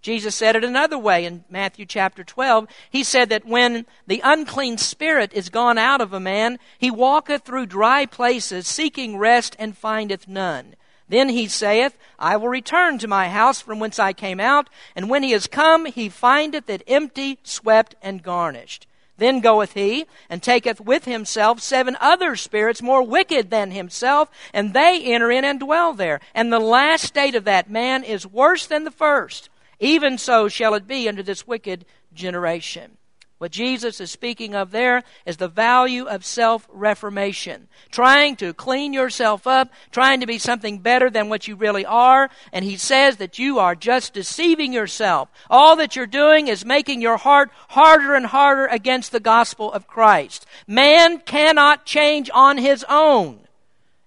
Jesus 0.02 0.36
said 0.36 0.56
it 0.56 0.64
another 0.64 1.00
way 1.00 1.26
in 1.26 1.46
Matthew 1.50 1.86
chapter 1.86 2.24
12. 2.24 2.68
He 2.92 3.04
said 3.04 3.30
that 3.30 3.46
when 3.46 3.86
the 4.06 4.22
unclean 4.24 4.78
spirit 4.78 5.32
is 5.34 5.50
gone 5.50 5.78
out 5.78 6.02
of 6.02 6.14
a 6.14 6.20
man, 6.20 6.60
he 6.78 6.92
walketh 6.92 7.44
through 7.44 7.68
dry 7.68 8.06
places, 8.06 8.68
seeking 8.68 9.18
rest, 9.18 9.56
and 9.58 9.76
findeth 9.76 10.28
none. 10.28 10.76
Then 11.08 11.30
he 11.30 11.48
saith, 11.48 11.98
I 12.20 12.36
will 12.36 12.50
return 12.50 12.98
to 13.00 13.08
my 13.08 13.30
house 13.30 13.62
from 13.62 13.80
whence 13.80 13.98
I 13.98 14.12
came 14.12 14.40
out, 14.40 14.70
and 14.96 15.10
when 15.10 15.24
he 15.24 15.32
is 15.32 15.48
come, 15.48 15.86
he 15.86 16.10
findeth 16.10 16.70
it 16.70 16.84
empty, 16.88 17.40
swept, 17.42 17.96
and 18.02 18.22
garnished. 18.22 18.86
Then 19.18 19.40
goeth 19.40 19.74
he, 19.74 20.06
and 20.30 20.44
taketh 20.44 20.82
with 20.82 21.06
himself 21.06 21.62
seven 21.62 21.96
other 22.02 22.36
spirits 22.36 22.82
more 22.82 23.02
wicked 23.02 23.50
than 23.50 23.72
himself, 23.72 24.30
and 24.54 24.74
they 24.74 25.02
enter 25.04 25.32
in 25.32 25.46
and 25.46 25.60
dwell 25.60 25.94
there. 25.94 26.20
And 26.34 26.52
the 26.52 26.60
last 26.60 27.06
state 27.06 27.36
of 27.36 27.46
that 27.46 27.70
man 27.70 28.04
is 28.04 28.28
worse 28.28 28.66
than 28.66 28.84
the 28.84 28.92
first. 28.92 29.50
Even 29.80 30.18
so 30.18 30.48
shall 30.48 30.74
it 30.74 30.88
be 30.88 31.08
unto 31.08 31.24
this 31.24 31.48
wicked 31.48 31.86
generation. 32.14 32.98
What 33.38 33.52
Jesus 33.52 34.00
is 34.00 34.12
speaking 34.12 34.56
of 34.56 34.72
there 34.72 35.04
is 35.26 35.36
the 35.38 35.50
value 35.50 36.06
of 36.06 36.24
self 36.24 36.66
reformation. 36.72 37.68
Trying 37.92 38.38
to 38.38 38.54
clean 38.54 38.94
yourself 38.94 39.46
up, 39.46 39.74
trying 39.92 40.22
to 40.22 40.26
be 40.26 40.38
something 40.38 40.80
better 40.80 41.10
than 41.10 41.28
what 41.28 41.46
you 41.46 41.58
really 41.58 41.86
are. 41.86 42.30
And 42.54 42.64
he 42.64 42.78
says 42.78 43.18
that 43.18 43.38
you 43.38 43.60
are 43.60 43.76
just 43.76 44.14
deceiving 44.14 44.72
yourself. 44.72 45.30
All 45.50 45.76
that 45.76 45.98
you're 45.98 46.08
doing 46.08 46.48
is 46.48 46.66
making 46.66 47.02
your 47.02 47.18
heart 47.18 47.52
harder 47.70 48.16
and 48.16 48.26
harder 48.26 48.68
against 48.68 49.12
the 49.12 49.20
gospel 49.20 49.72
of 49.72 49.86
Christ. 49.86 50.46
Man 50.66 51.20
cannot 51.20 51.86
change 51.86 52.30
on 52.34 52.58
his 52.58 52.86
own. 52.88 53.42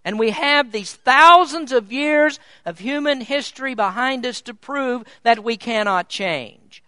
And 0.06 0.18
we 0.18 0.30
have 0.30 0.72
these 0.72 0.94
thousands 0.94 1.70
of 1.70 1.92
years 1.92 2.40
of 2.64 2.78
human 2.78 3.20
history 3.20 3.74
behind 3.74 4.24
us 4.24 4.40
to 4.42 4.54
prove 4.54 5.04
that 5.22 5.44
we 5.44 5.58
cannot 5.58 6.08
change. 6.08 6.82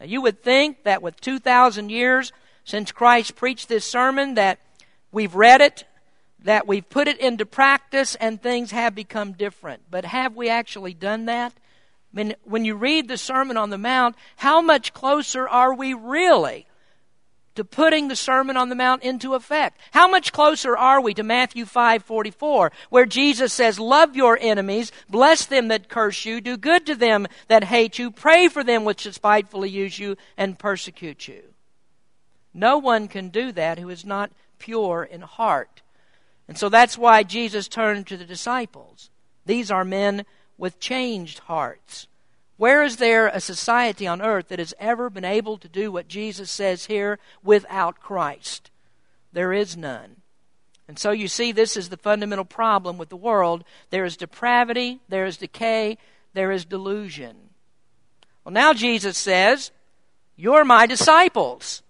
Now, 0.00 0.06
you 0.06 0.20
would 0.22 0.42
think 0.42 0.84
that 0.84 1.02
with 1.02 1.20
2,000 1.20 1.90
years 1.90 2.32
since 2.64 2.92
Christ 2.92 3.36
preached 3.36 3.68
this 3.68 3.84
sermon, 3.84 4.34
that 4.34 4.58
we've 5.12 5.34
read 5.34 5.60
it, 5.60 5.84
that 6.44 6.66
we've 6.66 6.88
put 6.88 7.08
it 7.08 7.18
into 7.18 7.46
practice, 7.46 8.14
and 8.16 8.40
things 8.40 8.70
have 8.70 8.94
become 8.94 9.32
different. 9.32 9.82
But 9.90 10.04
have 10.04 10.36
we 10.36 10.48
actually 10.48 10.94
done 10.94 11.26
that? 11.26 11.52
I 12.12 12.16
mean, 12.16 12.34
when 12.44 12.64
you 12.64 12.74
read 12.74 13.08
the 13.08 13.18
Sermon 13.18 13.56
on 13.56 13.70
the 13.70 13.78
Mount, 13.78 14.16
how 14.36 14.60
much 14.60 14.92
closer 14.92 15.48
are 15.48 15.74
we 15.74 15.92
really 15.94 16.66
to 17.56 17.64
putting 17.64 18.08
the 18.08 18.16
Sermon 18.16 18.56
on 18.56 18.68
the 18.68 18.74
Mount 18.74 19.02
into 19.02 19.34
effect. 19.34 19.80
How 19.92 20.08
much 20.08 20.32
closer 20.32 20.76
are 20.76 21.00
we 21.00 21.14
to 21.14 21.22
Matthew 21.22 21.64
5:44 21.64 22.70
where 22.90 23.06
Jesus 23.06 23.52
says, 23.52 23.78
"Love 23.78 24.14
your 24.16 24.38
enemies, 24.40 24.92
bless 25.08 25.44
them 25.44 25.68
that 25.68 25.88
curse 25.88 26.24
you, 26.24 26.40
do 26.40 26.56
good 26.56 26.86
to 26.86 26.94
them 26.94 27.26
that 27.48 27.64
hate 27.64 27.98
you, 27.98 28.10
pray 28.10 28.48
for 28.48 28.62
them 28.62 28.84
which 28.84 29.02
despitefully 29.02 29.68
use 29.68 29.98
you 29.98 30.16
and 30.36 30.58
persecute 30.58 31.28
you." 31.28 31.54
No 32.54 32.78
one 32.78 33.08
can 33.08 33.28
do 33.28 33.52
that 33.52 33.78
who 33.78 33.90
is 33.90 34.04
not 34.04 34.30
pure 34.58 35.04
in 35.04 35.20
heart. 35.20 35.82
And 36.48 36.56
so 36.56 36.68
that's 36.68 36.96
why 36.96 37.22
Jesus 37.22 37.68
turned 37.68 38.06
to 38.06 38.16
the 38.16 38.24
disciples. 38.24 39.10
These 39.44 39.70
are 39.70 39.84
men 39.84 40.24
with 40.56 40.80
changed 40.80 41.40
hearts. 41.40 42.06
Where 42.56 42.82
is 42.82 42.96
there 42.96 43.28
a 43.28 43.40
society 43.40 44.06
on 44.06 44.22
earth 44.22 44.48
that 44.48 44.58
has 44.58 44.74
ever 44.78 45.10
been 45.10 45.24
able 45.24 45.58
to 45.58 45.68
do 45.68 45.92
what 45.92 46.08
Jesus 46.08 46.50
says 46.50 46.86
here 46.86 47.18
without 47.42 48.00
Christ? 48.00 48.70
There 49.32 49.52
is 49.52 49.76
none. 49.76 50.16
And 50.88 50.98
so 50.98 51.10
you 51.10 51.28
see, 51.28 51.52
this 51.52 51.76
is 51.76 51.88
the 51.88 51.96
fundamental 51.96 52.44
problem 52.44 52.96
with 52.96 53.08
the 53.08 53.16
world. 53.16 53.64
There 53.90 54.04
is 54.04 54.16
depravity, 54.16 55.00
there 55.08 55.26
is 55.26 55.36
decay, 55.36 55.98
there 56.32 56.52
is 56.52 56.64
delusion. 56.64 57.36
Well, 58.44 58.52
now 58.52 58.72
Jesus 58.72 59.18
says, 59.18 59.72
You're 60.36 60.64
my 60.64 60.86
disciples. 60.86 61.82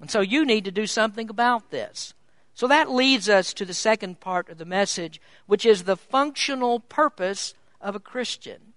And 0.00 0.10
so 0.10 0.20
you 0.20 0.44
need 0.44 0.64
to 0.64 0.72
do 0.72 0.86
something 0.86 1.28
about 1.28 1.70
this. 1.70 2.14
So 2.54 2.66
that 2.68 2.90
leads 2.90 3.28
us 3.28 3.54
to 3.54 3.64
the 3.64 3.74
second 3.74 4.20
part 4.20 4.48
of 4.48 4.58
the 4.58 4.64
message, 4.64 5.20
which 5.46 5.64
is 5.64 5.84
the 5.84 5.96
functional 5.96 6.80
purpose 6.80 7.54
of 7.80 7.94
a 7.94 8.00
Christian. 8.00 8.71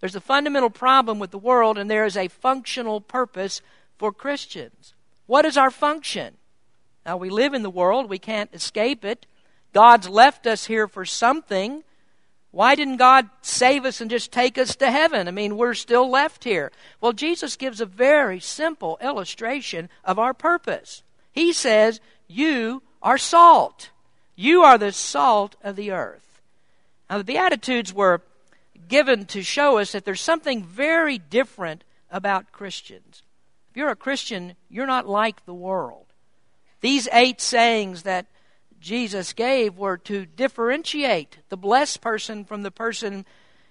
There's 0.00 0.16
a 0.16 0.20
fundamental 0.20 0.70
problem 0.70 1.18
with 1.18 1.30
the 1.30 1.38
world, 1.38 1.76
and 1.76 1.90
there 1.90 2.04
is 2.04 2.16
a 2.16 2.28
functional 2.28 3.00
purpose 3.00 3.60
for 3.96 4.12
Christians. 4.12 4.94
What 5.26 5.44
is 5.44 5.56
our 5.56 5.70
function? 5.70 6.34
Now, 7.04 7.16
we 7.16 7.30
live 7.30 7.54
in 7.54 7.62
the 7.62 7.70
world, 7.70 8.08
we 8.08 8.18
can't 8.18 8.52
escape 8.52 9.04
it. 9.04 9.26
God's 9.72 10.08
left 10.08 10.46
us 10.46 10.66
here 10.66 10.86
for 10.86 11.04
something. 11.04 11.82
Why 12.50 12.74
didn't 12.74 12.96
God 12.96 13.28
save 13.42 13.84
us 13.84 14.00
and 14.00 14.10
just 14.10 14.32
take 14.32 14.56
us 14.56 14.76
to 14.76 14.90
heaven? 14.90 15.28
I 15.28 15.30
mean, 15.30 15.56
we're 15.56 15.74
still 15.74 16.08
left 16.08 16.44
here. 16.44 16.72
Well, 17.00 17.12
Jesus 17.12 17.56
gives 17.56 17.80
a 17.80 17.86
very 17.86 18.40
simple 18.40 18.98
illustration 19.02 19.90
of 20.04 20.18
our 20.18 20.32
purpose. 20.32 21.02
He 21.32 21.52
says, 21.52 22.00
You 22.26 22.82
are 23.02 23.18
salt. 23.18 23.90
You 24.34 24.62
are 24.62 24.78
the 24.78 24.92
salt 24.92 25.56
of 25.62 25.76
the 25.76 25.90
earth. 25.90 26.40
Now, 27.10 27.18
the 27.18 27.24
Beatitudes 27.24 27.92
were 27.92 28.22
given 28.88 29.26
to 29.26 29.42
show 29.42 29.78
us 29.78 29.92
that 29.92 30.04
there's 30.04 30.20
something 30.20 30.64
very 30.64 31.18
different 31.18 31.84
about 32.10 32.52
Christians. 32.52 33.22
If 33.70 33.76
you're 33.76 33.90
a 33.90 33.96
Christian, 33.96 34.54
you're 34.68 34.86
not 34.86 35.06
like 35.06 35.44
the 35.44 35.54
world. 35.54 36.06
These 36.80 37.08
eight 37.12 37.40
sayings 37.40 38.02
that 38.02 38.26
Jesus 38.80 39.32
gave 39.32 39.76
were 39.76 39.98
to 39.98 40.26
differentiate 40.26 41.38
the 41.48 41.56
blessed 41.56 42.00
person 42.00 42.44
from 42.44 42.62
the 42.62 42.70
person 42.70 43.26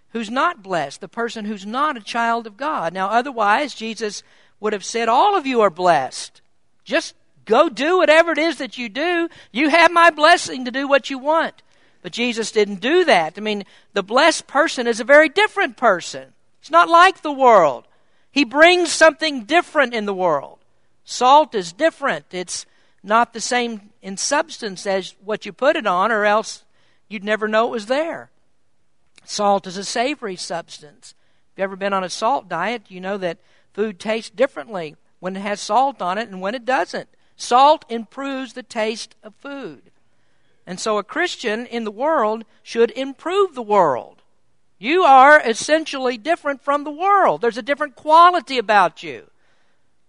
who's 0.10 0.30
not 0.30 0.63
blessed, 0.63 1.01
the 1.01 1.08
person 1.08 1.45
who's 1.45 1.65
not 1.65 1.97
a 1.97 2.01
child 2.01 2.47
of 2.47 2.58
God. 2.58 2.93
Now, 2.93 3.08
otherwise, 3.08 3.73
Jesus 3.73 4.23
would 4.60 4.73
have 4.73 4.86
said, 4.86 5.10
All 5.10 5.38
of 5.38 5.45
you 5.45 5.62
are 5.62 5.69
blessed. 5.69 6.41
Just 6.84 7.15
go 7.45 7.69
do 7.69 7.97
whatever 7.97 8.32
it 8.32 8.38
is 8.38 8.58
that 8.58 8.77
you 8.77 8.89
do. 8.89 9.30
You 9.51 9.69
have 9.69 9.91
my 9.91 10.10
blessing 10.10 10.65
to 10.65 10.71
do 10.71 10.88
what 10.88 11.10
you 11.10 11.17
want. 11.17 11.62
But 12.01 12.12
Jesus 12.12 12.51
didn't 12.51 12.81
do 12.81 13.05
that. 13.05 13.33
I 13.38 13.41
mean, 13.41 13.65
the 13.93 14.03
blessed 14.03 14.47
person 14.47 14.88
is 14.88 14.99
a 14.99 15.05
very 15.05 15.29
different 15.29 15.77
person. 15.77 16.33
It's 16.62 16.71
not 16.71 16.89
like 16.89 17.21
the 17.21 17.31
world. 17.31 17.88
He 18.31 18.43
brings 18.43 18.91
something 18.91 19.45
different 19.45 19.93
in 19.93 20.05
the 20.05 20.13
world. 20.13 20.60
Salt 21.03 21.55
is 21.55 21.73
different. 21.73 22.25
It's 22.31 22.65
not 23.03 23.33
the 23.33 23.41
same 23.41 23.89
in 24.01 24.17
substance 24.17 24.86
as 24.86 25.15
what 25.23 25.45
you 25.45 25.53
put 25.53 25.75
it 25.75 25.88
on, 25.88 26.12
or 26.12 26.25
else 26.25 26.63
you'd 27.07 27.23
never 27.23 27.47
know 27.47 27.67
it 27.67 27.71
was 27.71 27.86
there. 27.86 28.29
Salt 29.23 29.67
is 29.67 29.77
a 29.77 29.83
savory 29.83 30.36
substance. 30.36 31.13
If 31.53 31.60
you've 31.60 31.63
ever 31.63 31.75
been 31.75 31.93
on 31.93 32.03
a 32.03 32.10
salt 32.10 32.47
diet, 32.47 32.83
you 32.89 33.01
know 33.01 33.17
that 33.17 33.39
food 33.73 33.99
tastes 33.99 34.29
differently 34.29 34.95
when 35.19 35.36
it 35.36 35.41
has 35.41 35.60
salt 35.60 36.01
on 36.01 36.17
it 36.17 36.29
and 36.29 36.41
when 36.41 36.55
it 36.55 36.65
doesn't. 36.65 37.10
Salt 37.36 37.86
improves 37.89 38.53
the 38.53 38.63
taste 38.63 39.15
of 39.23 39.36
food. 39.36 39.91
And 40.67 40.82
so 40.82 40.97
a 40.97 41.03
Christian 41.03 41.65
in 41.65 41.86
the 41.86 41.91
world 41.91 42.43
should 42.62 42.91
improve 42.91 43.56
the 43.56 43.62
world. 43.62 44.21
You 44.77 45.03
are 45.03 45.41
essentially 45.41 46.17
different 46.17 46.62
from 46.62 46.84
the 46.84 46.91
world. 46.91 47.39
There's 47.39 47.58
a 47.58 47.63
different 47.63 47.95
quality 47.95 48.58
about 48.58 49.01
you. 49.01 49.32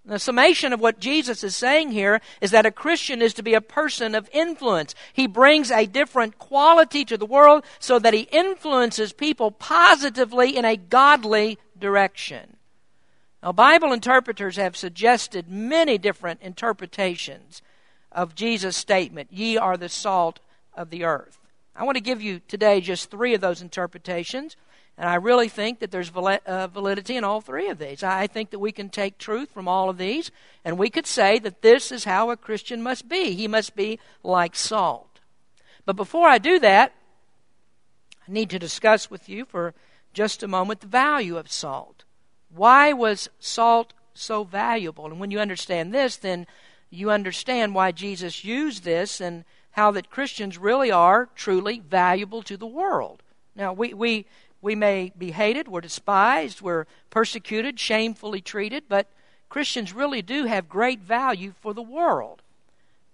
The 0.05 0.19
summation 0.19 0.73
of 0.73 0.81
what 0.81 0.99
Jesus 0.99 1.45
is 1.45 1.55
saying 1.55 1.93
here 1.93 2.21
is 2.41 2.51
that 2.51 2.67
a 2.67 2.73
Christian 2.73 3.23
is 3.23 3.35
to 3.35 3.43
be 3.43 3.55
a 3.55 3.61
person 3.61 4.15
of 4.15 4.29
influence. 4.33 4.95
He 5.13 5.27
brings 5.27 5.71
a 5.71 5.87
different 5.87 6.39
quality 6.39 7.05
to 7.05 7.17
the 7.17 7.27
world 7.27 7.63
so 7.79 7.99
that 8.01 8.15
he 8.15 8.23
influences 8.33 9.13
people 9.13 9.51
positively 9.51 10.57
in 10.57 10.65
a 10.65 10.77
godly 10.77 11.59
direction. 11.79 12.57
Now, 13.43 13.53
Bible 13.53 13.93
interpreters 13.93 14.57
have 14.57 14.77
suggested 14.77 15.49
many 15.49 15.99
different 15.99 16.43
interpretations 16.43 17.63
of 18.11 18.35
Jesus' 18.35 18.77
statement, 18.77 19.29
Ye 19.31 19.57
are 19.57 19.77
the 19.77 19.89
salt 19.89 20.41
of 20.79 20.91
the 20.91 21.05
earth. 21.05 21.39
I 21.77 21.85
want 21.85 21.97
to 21.97 22.03
give 22.03 22.23
you 22.23 22.41
today 22.49 22.81
just 22.81 23.11
three 23.11 23.35
of 23.35 23.41
those 23.41 23.61
interpretations. 23.61 24.57
And 24.97 25.09
I 25.09 25.15
really 25.15 25.49
think 25.49 25.79
that 25.79 25.91
there's 25.91 26.11
uh, 26.11 26.67
validity 26.67 27.17
in 27.17 27.23
all 27.23 27.41
three 27.41 27.69
of 27.69 27.79
these. 27.79 28.03
I 28.03 28.27
think 28.27 28.51
that 28.51 28.59
we 28.59 28.73
can 28.73 28.89
take 28.89 29.17
truth 29.17 29.51
from 29.53 29.69
all 29.69 29.89
of 29.89 29.97
these, 29.97 30.33
and 30.65 30.77
we 30.77 30.91
could 30.91 31.07
say 31.07 31.39
that 31.39 31.63
this 31.63 31.93
is 31.93 32.03
how 32.03 32.31
a 32.31 32.37
Christian 32.37 32.83
must 32.83 33.09
be. 33.09 33.35
He 33.35 33.47
must 33.47 33.77
be 33.77 34.01
like 34.25 34.57
salt. 34.57 35.21
But 35.87 35.95
before 35.95 36.29
I 36.29 36.39
do 36.39 36.59
that, 36.59 36.93
I 38.27 38.33
need 38.33 38.51
to 38.51 38.59
discuss 38.59 39.09
with 39.09 39.29
you 39.29 39.45
for 39.45 39.73
just 40.13 40.43
a 40.43 40.49
moment 40.49 40.81
the 40.81 40.89
value 40.89 41.37
of 41.37 41.51
salt. 41.51 42.03
Why 42.53 42.93
was 42.93 43.29
salt 43.39 43.93
so 44.15 44.43
valuable? 44.43 45.07
And 45.07 45.21
when 45.21 45.31
you 45.31 45.39
understand 45.39 45.95
this, 45.95 46.17
then 46.17 46.47
you 46.91 47.11
understand 47.11 47.75
why 47.75 47.93
Jesus 47.93 48.45
used 48.45 48.83
this 48.83 49.21
and 49.21 49.45
how 49.79 49.93
that 49.93 50.11
Christians 50.11 50.59
really 50.59 50.91
are 50.91 51.29
truly 51.37 51.79
valuable 51.79 52.43
to 52.43 52.57
the 52.57 52.67
world. 52.67 53.23
Now, 53.55 53.73
we, 53.73 53.95
we 53.95 54.27
we 54.61 54.75
may 54.75 55.13
be 55.17 55.31
hated, 55.31 55.69
we're 55.69 55.81
despised, 55.81 56.61
we're 56.61 56.87
persecuted, 57.11 57.79
shamefully 57.79 58.41
treated, 58.41 58.85
but 58.89 59.07
Christians 59.49 59.93
really 59.93 60.21
do 60.21 60.47
have 60.47 60.69
great 60.69 60.99
value 60.99 61.55
for 61.61 61.73
the 61.73 61.83
world. 61.83 62.43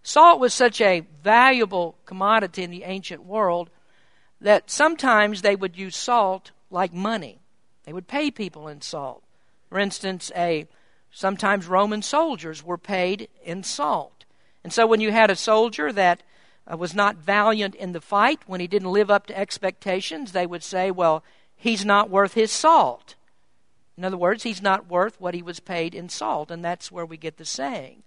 Salt 0.02 0.40
was 0.40 0.54
such 0.54 0.80
a 0.80 1.06
valuable 1.22 1.96
commodity 2.06 2.62
in 2.62 2.70
the 2.70 2.84
ancient 2.84 3.24
world 3.24 3.68
that 4.40 4.70
sometimes 4.70 5.42
they 5.42 5.54
would 5.54 5.76
use 5.76 5.94
salt 5.94 6.50
like 6.70 6.94
money. 6.94 7.40
They 7.84 7.92
would 7.92 8.08
pay 8.08 8.30
people 8.30 8.68
in 8.68 8.80
salt. 8.80 9.22
For 9.68 9.78
instance, 9.78 10.32
a 10.34 10.66
sometimes 11.10 11.66
Roman 11.66 12.00
soldiers 12.00 12.64
were 12.64 12.78
paid 12.78 13.28
in 13.44 13.62
salt. 13.64 14.24
And 14.62 14.72
so 14.72 14.86
when 14.86 15.00
you 15.00 15.12
had 15.12 15.30
a 15.30 15.36
soldier 15.36 15.92
that 15.92 16.22
was 16.66 16.94
not 16.94 17.16
valiant 17.16 17.74
in 17.74 17.92
the 17.92 18.00
fight, 18.00 18.40
when 18.46 18.60
he 18.60 18.66
didn't 18.66 18.92
live 18.92 19.10
up 19.10 19.26
to 19.26 19.38
expectations, 19.38 20.32
they 20.32 20.46
would 20.46 20.62
say, 20.62 20.90
well, 20.90 21.22
he's 21.54 21.84
not 21.84 22.08
worth 22.10 22.34
his 22.34 22.50
salt. 22.50 23.14
In 23.96 24.04
other 24.04 24.16
words, 24.16 24.42
he's 24.42 24.62
not 24.62 24.88
worth 24.88 25.20
what 25.20 25.34
he 25.34 25.42
was 25.42 25.60
paid 25.60 25.94
in 25.94 26.08
salt, 26.08 26.50
and 26.50 26.64
that's 26.64 26.90
where 26.90 27.06
we 27.06 27.16
get 27.16 27.36
the 27.36 27.44
saying. 27.44 28.02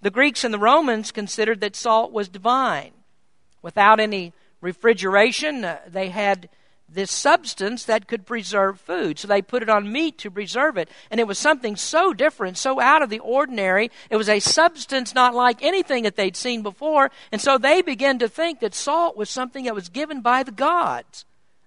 The 0.00 0.10
Greeks 0.10 0.42
and 0.42 0.52
the 0.52 0.58
Romans 0.58 1.12
considered 1.12 1.60
that 1.60 1.76
salt 1.76 2.12
was 2.12 2.28
divine. 2.28 2.92
Without 3.62 4.00
any 4.00 4.32
refrigeration, 4.60 5.64
uh, 5.64 5.78
they 5.86 6.08
had 6.08 6.48
this 6.94 7.10
substance 7.10 7.84
that 7.84 8.06
could 8.06 8.26
preserve 8.26 8.80
food. 8.80 9.18
So 9.18 9.28
they 9.28 9.42
put 9.42 9.62
it 9.62 9.68
on 9.68 9.92
meat 9.92 10.18
to 10.18 10.30
preserve 10.30 10.76
it. 10.76 10.88
And 11.10 11.20
it 11.20 11.26
was 11.26 11.38
something 11.38 11.76
so 11.76 12.12
different, 12.12 12.58
so 12.58 12.80
out 12.80 13.02
of 13.02 13.10
the 13.10 13.18
ordinary. 13.20 13.90
It 14.10 14.16
was 14.16 14.28
a 14.28 14.40
substance 14.40 15.14
not 15.14 15.34
like 15.34 15.62
anything 15.62 16.04
that 16.04 16.16
they'd 16.16 16.36
seen 16.36 16.62
before. 16.62 17.10
And 17.30 17.40
so 17.40 17.58
they 17.58 17.82
began 17.82 18.18
to 18.18 18.28
think 18.28 18.60
that 18.60 18.74
salt 18.74 19.16
was 19.16 19.30
something 19.30 19.64
that 19.64 19.74
was 19.74 19.88
given 19.88 20.20
by 20.20 20.42
the 20.42 20.52
gods. 20.52 21.24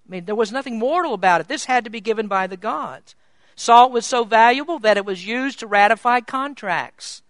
I 0.07 0.11
mean, 0.11 0.25
there 0.25 0.35
was 0.35 0.51
nothing 0.51 0.77
mortal 0.77 1.13
about 1.13 1.41
it. 1.41 1.47
This 1.47 1.65
had 1.65 1.83
to 1.85 1.89
be 1.89 2.01
given 2.01 2.27
by 2.27 2.47
the 2.47 2.57
gods. 2.57 3.15
Salt 3.55 3.91
was 3.91 4.05
so 4.05 4.23
valuable 4.23 4.79
that 4.79 4.97
it 4.97 5.05
was 5.05 5.25
used 5.25 5.59
to 5.59 5.67
ratify 5.67 6.19
contracts. 6.19 7.21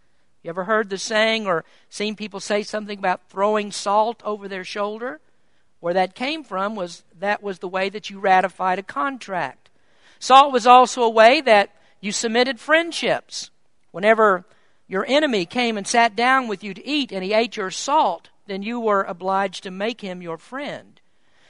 You 0.43 0.49
ever 0.49 0.65
heard 0.65 0.89
the 0.89 0.97
saying 0.97 1.47
or 1.47 1.65
seen 1.89 2.15
people 2.15 2.39
say 2.39 2.63
something 2.63 2.99
about 2.99 3.29
throwing 3.29 3.71
salt 3.71 4.21
over 4.23 4.47
their 4.47 4.63
shoulder? 4.63 5.19
Where 5.86 5.93
that 5.93 6.15
came 6.15 6.43
from 6.43 6.74
was 6.74 7.04
that 7.19 7.43
was 7.43 7.60
the 7.60 7.67
way 7.67 7.89
that 7.89 8.10
you 8.10 8.19
ratified 8.19 8.80
a 8.80 8.82
contract. 8.82 9.69
Salt 10.17 10.52
was 10.52 10.65
also 10.65 11.04
a 11.04 11.10
way 11.12 11.41
that 11.41 11.76
you 12.02 12.12
cemented 12.12 12.60
friendships. 12.60 13.52
Whenever 13.91 14.45
your 14.88 15.06
enemy 15.08 15.45
came 15.45 15.78
and 15.78 15.86
sat 15.86 16.15
down 16.15 16.48
with 16.48 16.63
you 16.63 16.74
to 16.74 16.88
eat 16.88 17.12
and 17.12 17.24
he 17.24 17.34
ate 17.34 17.56
your 17.56 17.69
salt, 17.69 18.30
then 18.48 18.63
you 18.63 18.80
were 18.80 19.04
obliged 19.04 19.62
to 19.62 19.69
make 19.69 20.02
him 20.02 20.24
your 20.24 20.39
friend. 20.39 21.00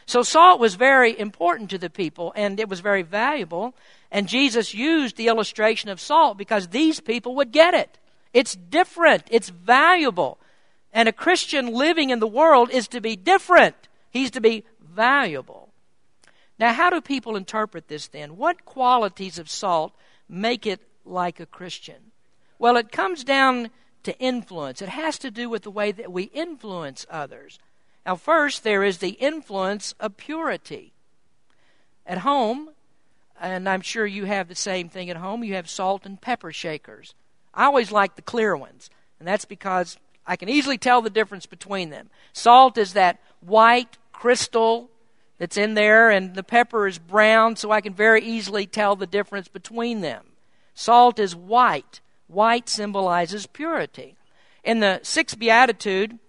So 0.06 0.22
salt 0.22 0.60
was 0.60 0.76
very 0.76 1.18
important 1.18 1.70
to 1.70 1.78
the 1.78 1.90
people 1.90 2.34
and 2.36 2.60
it 2.60 2.68
was 2.68 2.82
very 2.82 3.04
valuable. 3.04 3.74
And 4.12 4.28
Jesus 4.28 4.74
used 4.74 5.16
the 5.16 5.28
illustration 5.28 5.90
of 5.90 6.02
salt 6.02 6.38
because 6.38 6.68
these 6.68 7.00
people 7.00 7.36
would 7.36 7.54
get 7.54 7.74
it. 7.74 7.98
It's 8.34 8.54
different, 8.54 9.24
it's 9.32 9.48
valuable. 9.48 10.40
And 10.92 11.08
a 11.08 11.14
Christian 11.14 11.68
living 11.68 12.10
in 12.10 12.20
the 12.20 12.28
world 12.28 12.70
is 12.70 12.90
to 12.90 13.00
be 13.00 13.16
different. 13.16 13.76
He's 14.16 14.32
to 14.32 14.40
be 14.40 14.64
valuable. 14.80 15.68
Now, 16.58 16.72
how 16.72 16.90
do 16.90 17.02
people 17.02 17.36
interpret 17.36 17.90
this 17.90 18.08
then? 18.08 18.38
What 18.38 18.64
qualities 18.64 19.38
of 19.38 19.50
salt 19.50 19.92
make 20.30 20.66
it 20.66 20.80
like 21.04 21.42
a 21.42 21.46
Christian? 21.46 22.14
Well, 22.58 22.78
it 22.78 22.94
comes 22.94 23.26
down 23.26 23.72
to 24.04 24.18
influence. 24.18 24.82
It 24.82 24.88
has 24.88 25.18
to 25.18 25.30
do 25.30 25.50
with 25.50 25.64
the 25.64 25.70
way 25.70 25.92
that 25.92 26.14
we 26.14 26.24
influence 26.34 27.06
others. 27.10 27.60
Now, 28.06 28.16
first, 28.16 28.64
there 28.64 28.86
is 28.86 29.00
the 29.00 29.18
influence 29.20 29.94
of 30.00 30.16
purity. 30.16 30.94
At 32.06 32.20
home, 32.20 32.70
and 33.42 33.68
I'm 33.68 33.82
sure 33.82 34.06
you 34.06 34.24
have 34.24 34.48
the 34.48 34.56
same 34.56 34.88
thing 34.88 35.10
at 35.10 35.18
home, 35.18 35.44
you 35.44 35.56
have 35.56 35.70
salt 35.70 36.06
and 36.06 36.22
pepper 36.22 36.54
shakers. 36.54 37.14
I 37.54 37.66
always 37.66 37.92
like 37.92 38.16
the 38.16 38.22
clear 38.22 38.56
ones, 38.56 38.90
and 39.20 39.28
that's 39.28 39.44
because 39.44 39.98
I 40.26 40.38
can 40.38 40.48
easily 40.48 40.78
tell 40.78 41.02
the 41.02 41.10
difference 41.10 41.46
between 41.46 41.90
them. 41.90 42.10
Salt 42.32 42.78
is 42.78 42.94
that 42.94 43.20
white 43.42 43.98
crystal 44.20 44.90
that's 45.38 45.58
in 45.58 45.74
there, 45.74 46.10
and 46.10 46.36
the 46.36 46.44
pepper 46.44 46.88
is 46.88 46.98
brown, 46.98 47.56
so 47.56 47.72
I 47.72 47.82
can 47.82 47.94
very 47.94 48.24
easily 48.24 48.66
tell 48.66 48.96
the 48.96 49.08
difference 49.08 49.48
between 49.48 50.02
them. 50.02 50.26
Salt 50.74 51.20
is 51.20 51.36
white. 51.36 52.02
White 52.28 52.70
symbolizes 52.70 53.46
purity. 53.46 54.16
In 54.64 54.80
the 54.80 55.00
sixth 55.04 55.38
beatitude, 55.38 56.20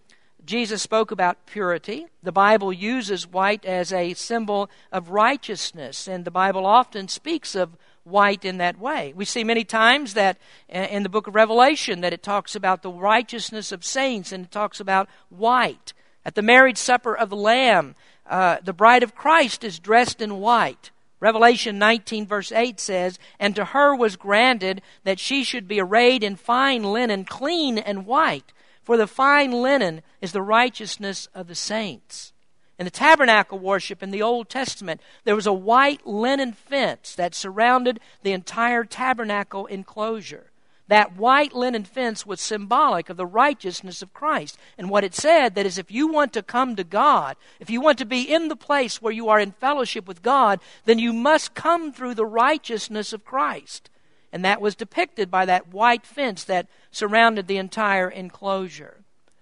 Jesus 0.44 0.82
spoke 0.82 1.10
about 1.10 1.46
purity. 1.46 2.06
The 2.22 2.32
Bible 2.32 2.72
uses 2.72 3.26
white 3.26 3.64
as 3.64 3.92
a 3.92 4.14
symbol 4.14 4.70
of 4.92 5.10
righteousness, 5.10 6.06
and 6.06 6.24
the 6.24 6.30
Bible 6.30 6.66
often 6.66 7.08
speaks 7.08 7.54
of 7.54 7.76
white 8.04 8.44
in 8.44 8.58
that 8.58 8.78
way. 8.78 9.12
We 9.16 9.24
see 9.24 9.42
many 9.42 9.64
times 9.64 10.14
that 10.14 10.38
uh, 10.72 10.86
in 10.90 11.02
the 11.02 11.08
book 11.08 11.26
of 11.26 11.34
Revelation 11.34 12.00
that 12.02 12.12
it 12.12 12.22
talks 12.22 12.54
about 12.54 12.82
the 12.82 12.90
righteousness 12.90 13.72
of 13.72 13.84
saints 13.84 14.30
and 14.30 14.44
it 14.44 14.52
talks 14.52 14.78
about 14.78 15.08
white. 15.28 15.92
At 16.26 16.34
the 16.34 16.42
marriage 16.42 16.76
supper 16.76 17.16
of 17.16 17.30
the 17.30 17.36
Lamb, 17.36 17.94
uh, 18.28 18.56
the 18.60 18.72
bride 18.72 19.04
of 19.04 19.14
Christ 19.14 19.62
is 19.62 19.78
dressed 19.78 20.20
in 20.20 20.40
white. 20.40 20.90
Revelation 21.20 21.78
19, 21.78 22.26
verse 22.26 22.50
8 22.50 22.80
says, 22.80 23.20
And 23.38 23.54
to 23.54 23.66
her 23.66 23.94
was 23.94 24.16
granted 24.16 24.82
that 25.04 25.20
she 25.20 25.44
should 25.44 25.68
be 25.68 25.80
arrayed 25.80 26.24
in 26.24 26.34
fine 26.34 26.82
linen, 26.82 27.26
clean 27.26 27.78
and 27.78 28.06
white. 28.06 28.52
For 28.82 28.96
the 28.96 29.06
fine 29.06 29.52
linen 29.52 30.02
is 30.20 30.32
the 30.32 30.42
righteousness 30.42 31.28
of 31.32 31.46
the 31.46 31.54
saints. 31.54 32.32
In 32.76 32.86
the 32.86 32.90
tabernacle 32.90 33.60
worship 33.60 34.02
in 34.02 34.10
the 34.10 34.22
Old 34.22 34.48
Testament, 34.48 35.00
there 35.22 35.36
was 35.36 35.46
a 35.46 35.52
white 35.52 36.04
linen 36.04 36.54
fence 36.54 37.14
that 37.14 37.36
surrounded 37.36 38.00
the 38.24 38.32
entire 38.32 38.82
tabernacle 38.82 39.66
enclosure. 39.66 40.50
That 40.88 41.16
white 41.16 41.52
linen 41.52 41.84
fence 41.84 42.24
was 42.24 42.40
symbolic 42.40 43.10
of 43.10 43.16
the 43.16 43.26
righteousness 43.26 44.02
of 44.02 44.14
Christ. 44.14 44.56
And 44.78 44.88
what 44.88 45.02
it 45.02 45.14
said 45.14 45.54
that 45.54 45.66
is 45.66 45.78
if 45.78 45.90
you 45.90 46.06
want 46.06 46.32
to 46.34 46.42
come 46.42 46.76
to 46.76 46.84
God, 46.84 47.36
if 47.58 47.68
you 47.68 47.80
want 47.80 47.98
to 47.98 48.04
be 48.04 48.22
in 48.22 48.48
the 48.48 48.56
place 48.56 49.02
where 49.02 49.12
you 49.12 49.28
are 49.28 49.40
in 49.40 49.50
fellowship 49.52 50.06
with 50.06 50.22
God, 50.22 50.60
then 50.84 50.98
you 50.98 51.12
must 51.12 51.54
come 51.54 51.92
through 51.92 52.14
the 52.14 52.26
righteousness 52.26 53.12
of 53.12 53.24
Christ. 53.24 53.90
And 54.32 54.44
that 54.44 54.60
was 54.60 54.76
depicted 54.76 55.30
by 55.30 55.44
that 55.46 55.72
white 55.72 56.06
fence 56.06 56.44
that 56.44 56.68
surrounded 56.90 57.48
the 57.48 57.56
entire 57.56 58.08
enclosure. 58.08 58.98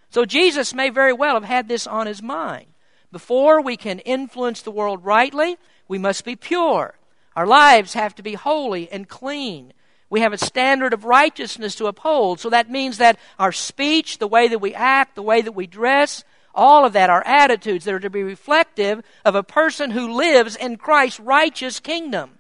So 0.08 0.24
Jesus 0.24 0.72
may 0.72 0.88
very 0.90 1.12
well 1.12 1.34
have 1.34 1.44
had 1.44 1.68
this 1.68 1.86
on 1.86 2.06
his 2.06 2.22
mind. 2.22 2.66
Before 3.10 3.60
we 3.60 3.76
can 3.76 3.98
influence 4.00 4.62
the 4.62 4.70
world 4.70 5.04
rightly, 5.04 5.56
we 5.88 5.98
must 5.98 6.24
be 6.24 6.36
pure. 6.36 6.96
Our 7.36 7.46
lives 7.46 7.94
have 7.94 8.14
to 8.14 8.22
be 8.22 8.34
holy 8.34 8.90
and 8.90 9.08
clean. 9.08 9.72
We 10.14 10.20
have 10.20 10.32
a 10.32 10.38
standard 10.38 10.92
of 10.92 11.04
righteousness 11.04 11.74
to 11.74 11.86
uphold. 11.86 12.38
So 12.38 12.48
that 12.50 12.70
means 12.70 12.98
that 12.98 13.18
our 13.36 13.50
speech, 13.50 14.18
the 14.18 14.28
way 14.28 14.46
that 14.46 14.60
we 14.60 14.72
act, 14.72 15.16
the 15.16 15.22
way 15.22 15.42
that 15.42 15.56
we 15.56 15.66
dress, 15.66 16.22
all 16.54 16.84
of 16.84 16.92
that, 16.92 17.10
our 17.10 17.26
attitudes 17.26 17.84
that 17.84 17.94
are 17.94 17.98
to 17.98 18.10
be 18.10 18.22
reflective 18.22 19.02
of 19.24 19.34
a 19.34 19.42
person 19.42 19.90
who 19.90 20.16
lives 20.16 20.54
in 20.54 20.76
Christ's 20.76 21.18
righteous 21.18 21.80
kingdom. 21.80 22.38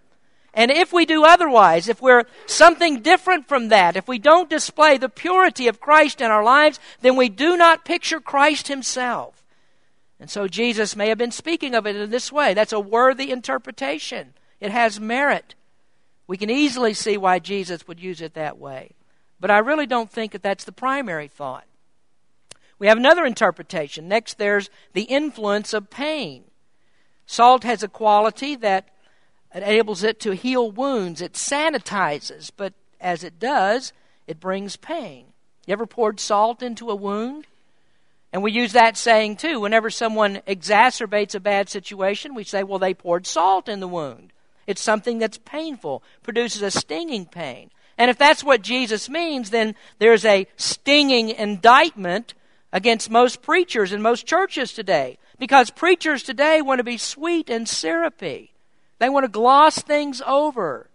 And 0.54 0.70
if 0.70 0.92
we 0.92 1.04
do 1.04 1.24
otherwise, 1.24 1.88
if 1.88 2.00
we're 2.00 2.26
something 2.46 3.00
different 3.00 3.48
from 3.48 3.70
that, 3.70 3.96
if 3.96 4.06
we 4.06 4.20
don't 4.20 4.48
display 4.48 4.96
the 4.96 5.08
purity 5.08 5.66
of 5.66 5.80
Christ 5.80 6.20
in 6.20 6.30
our 6.30 6.44
lives, 6.44 6.78
then 7.00 7.16
we 7.16 7.28
do 7.28 7.56
not 7.56 7.84
picture 7.84 8.20
Christ 8.20 8.68
Himself. 8.68 9.42
And 10.20 10.30
so 10.30 10.46
Jesus 10.46 10.94
may 10.94 11.08
have 11.08 11.18
been 11.18 11.32
speaking 11.32 11.74
of 11.74 11.88
it 11.88 11.96
in 11.96 12.10
this 12.10 12.30
way. 12.30 12.54
That's 12.54 12.72
a 12.72 12.78
worthy 12.78 13.32
interpretation. 13.32 14.34
It 14.60 14.70
has 14.70 15.00
merit. 15.00 15.56
We 16.26 16.36
can 16.36 16.50
easily 16.50 16.94
see 16.94 17.16
why 17.16 17.38
Jesus 17.38 17.86
would 17.86 18.00
use 18.00 18.20
it 18.20 18.34
that 18.34 18.58
way. 18.58 18.92
But 19.40 19.50
I 19.50 19.58
really 19.58 19.86
don't 19.86 20.10
think 20.10 20.32
that 20.32 20.42
that's 20.42 20.64
the 20.64 20.72
primary 20.72 21.28
thought. 21.28 21.66
We 22.78 22.86
have 22.86 22.98
another 22.98 23.24
interpretation. 23.24 24.08
Next, 24.08 24.38
there's 24.38 24.70
the 24.92 25.02
influence 25.02 25.72
of 25.72 25.90
pain. 25.90 26.44
Salt 27.26 27.64
has 27.64 27.82
a 27.82 27.88
quality 27.88 28.56
that 28.56 28.88
enables 29.54 30.02
it 30.02 30.20
to 30.20 30.34
heal 30.34 30.70
wounds. 30.70 31.20
It 31.20 31.34
sanitizes, 31.34 32.50
but 32.54 32.74
as 33.00 33.22
it 33.22 33.38
does, 33.38 33.92
it 34.26 34.40
brings 34.40 34.76
pain. 34.76 35.26
You 35.66 35.72
ever 35.72 35.86
poured 35.86 36.20
salt 36.20 36.62
into 36.62 36.90
a 36.90 36.96
wound? 36.96 37.46
And 38.32 38.42
we 38.42 38.50
use 38.50 38.72
that 38.72 38.96
saying 38.96 39.36
too. 39.36 39.60
Whenever 39.60 39.90
someone 39.90 40.42
exacerbates 40.46 41.34
a 41.34 41.40
bad 41.40 41.68
situation, 41.68 42.34
we 42.34 42.44
say, 42.44 42.64
well, 42.64 42.80
they 42.80 42.92
poured 42.92 43.26
salt 43.26 43.68
in 43.68 43.80
the 43.80 43.88
wound. 43.88 44.32
It's 44.66 44.80
something 44.80 45.18
that's 45.18 45.38
painful, 45.38 46.02
produces 46.22 46.62
a 46.62 46.70
stinging 46.70 47.26
pain. 47.26 47.70
And 47.96 48.10
if 48.10 48.18
that's 48.18 48.42
what 48.42 48.62
Jesus 48.62 49.08
means, 49.08 49.50
then 49.50 49.74
there's 49.98 50.24
a 50.24 50.46
stinging 50.56 51.30
indictment 51.30 52.34
against 52.72 53.10
most 53.10 53.40
preachers 53.40 53.92
and 53.92 54.02
most 54.02 54.26
churches 54.26 54.72
today. 54.72 55.18
Because 55.38 55.70
preachers 55.70 56.22
today 56.22 56.62
want 56.62 56.78
to 56.78 56.84
be 56.84 56.98
sweet 56.98 57.50
and 57.50 57.68
syrupy. 57.68 58.52
They 58.98 59.08
want 59.08 59.24
to 59.24 59.28
gloss 59.28 59.78
things 59.78 60.22
over. 60.26 60.88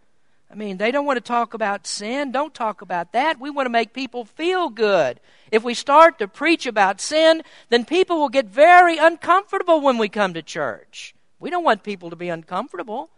I 0.52 0.56
mean, 0.56 0.78
they 0.78 0.92
don't 0.92 1.06
want 1.06 1.18
to 1.18 1.22
talk 1.22 1.54
about 1.54 1.86
sin. 1.86 2.32
Don't 2.32 2.54
talk 2.54 2.82
about 2.82 3.12
that. 3.14 3.40
We 3.40 3.50
want 3.50 3.68
to 3.68 3.72
make 3.72 3.94
people 3.94 4.26
feel 4.26 4.70
good. 4.70 5.20
If 5.52 5.64
we 5.64 5.74
start 5.74 6.20
to 6.20 6.28
preach 6.28 6.66
about 6.66 7.02
sin, 7.02 7.44
then 7.70 7.86
people 7.86 8.20
will 8.20 8.30
get 8.30 8.48
very 8.48 8.98
uncomfortable 8.98 9.80
when 9.80 9.98
we 9.98 10.10
come 10.10 10.34
to 10.34 10.42
church. 10.42 11.14
We 11.40 11.50
don't 11.50 11.64
want 11.64 11.84
people 11.84 12.10
to 12.10 12.16
be 12.16 12.30
uncomfortable. 12.30 13.10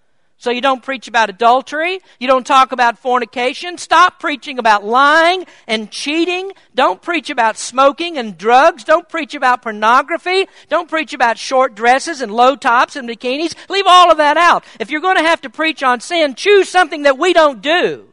So 0.41 0.49
you 0.49 0.59
don't 0.59 0.81
preach 0.81 1.07
about 1.07 1.29
adultery. 1.29 1.99
You 2.19 2.27
don't 2.27 2.47
talk 2.47 2.71
about 2.71 2.97
fornication. 2.97 3.77
Stop 3.77 4.19
preaching 4.19 4.57
about 4.57 4.83
lying 4.83 5.45
and 5.67 5.91
cheating. 5.91 6.53
Don't 6.73 6.99
preach 6.99 7.29
about 7.29 7.59
smoking 7.59 8.17
and 8.17 8.35
drugs. 8.39 8.83
Don't 8.83 9.07
preach 9.07 9.35
about 9.35 9.61
pornography. 9.61 10.47
Don't 10.67 10.89
preach 10.89 11.13
about 11.13 11.37
short 11.37 11.75
dresses 11.75 12.21
and 12.21 12.31
low 12.31 12.55
tops 12.55 12.95
and 12.95 13.07
bikinis. 13.07 13.53
Leave 13.69 13.85
all 13.87 14.09
of 14.09 14.17
that 14.17 14.35
out. 14.35 14.63
If 14.79 14.89
you're 14.89 14.99
going 14.99 15.17
to 15.17 15.23
have 15.23 15.41
to 15.41 15.49
preach 15.51 15.83
on 15.83 15.99
sin, 15.99 16.33
choose 16.33 16.67
something 16.67 17.03
that 17.03 17.19
we 17.19 17.33
don't 17.33 17.61
do. 17.61 18.11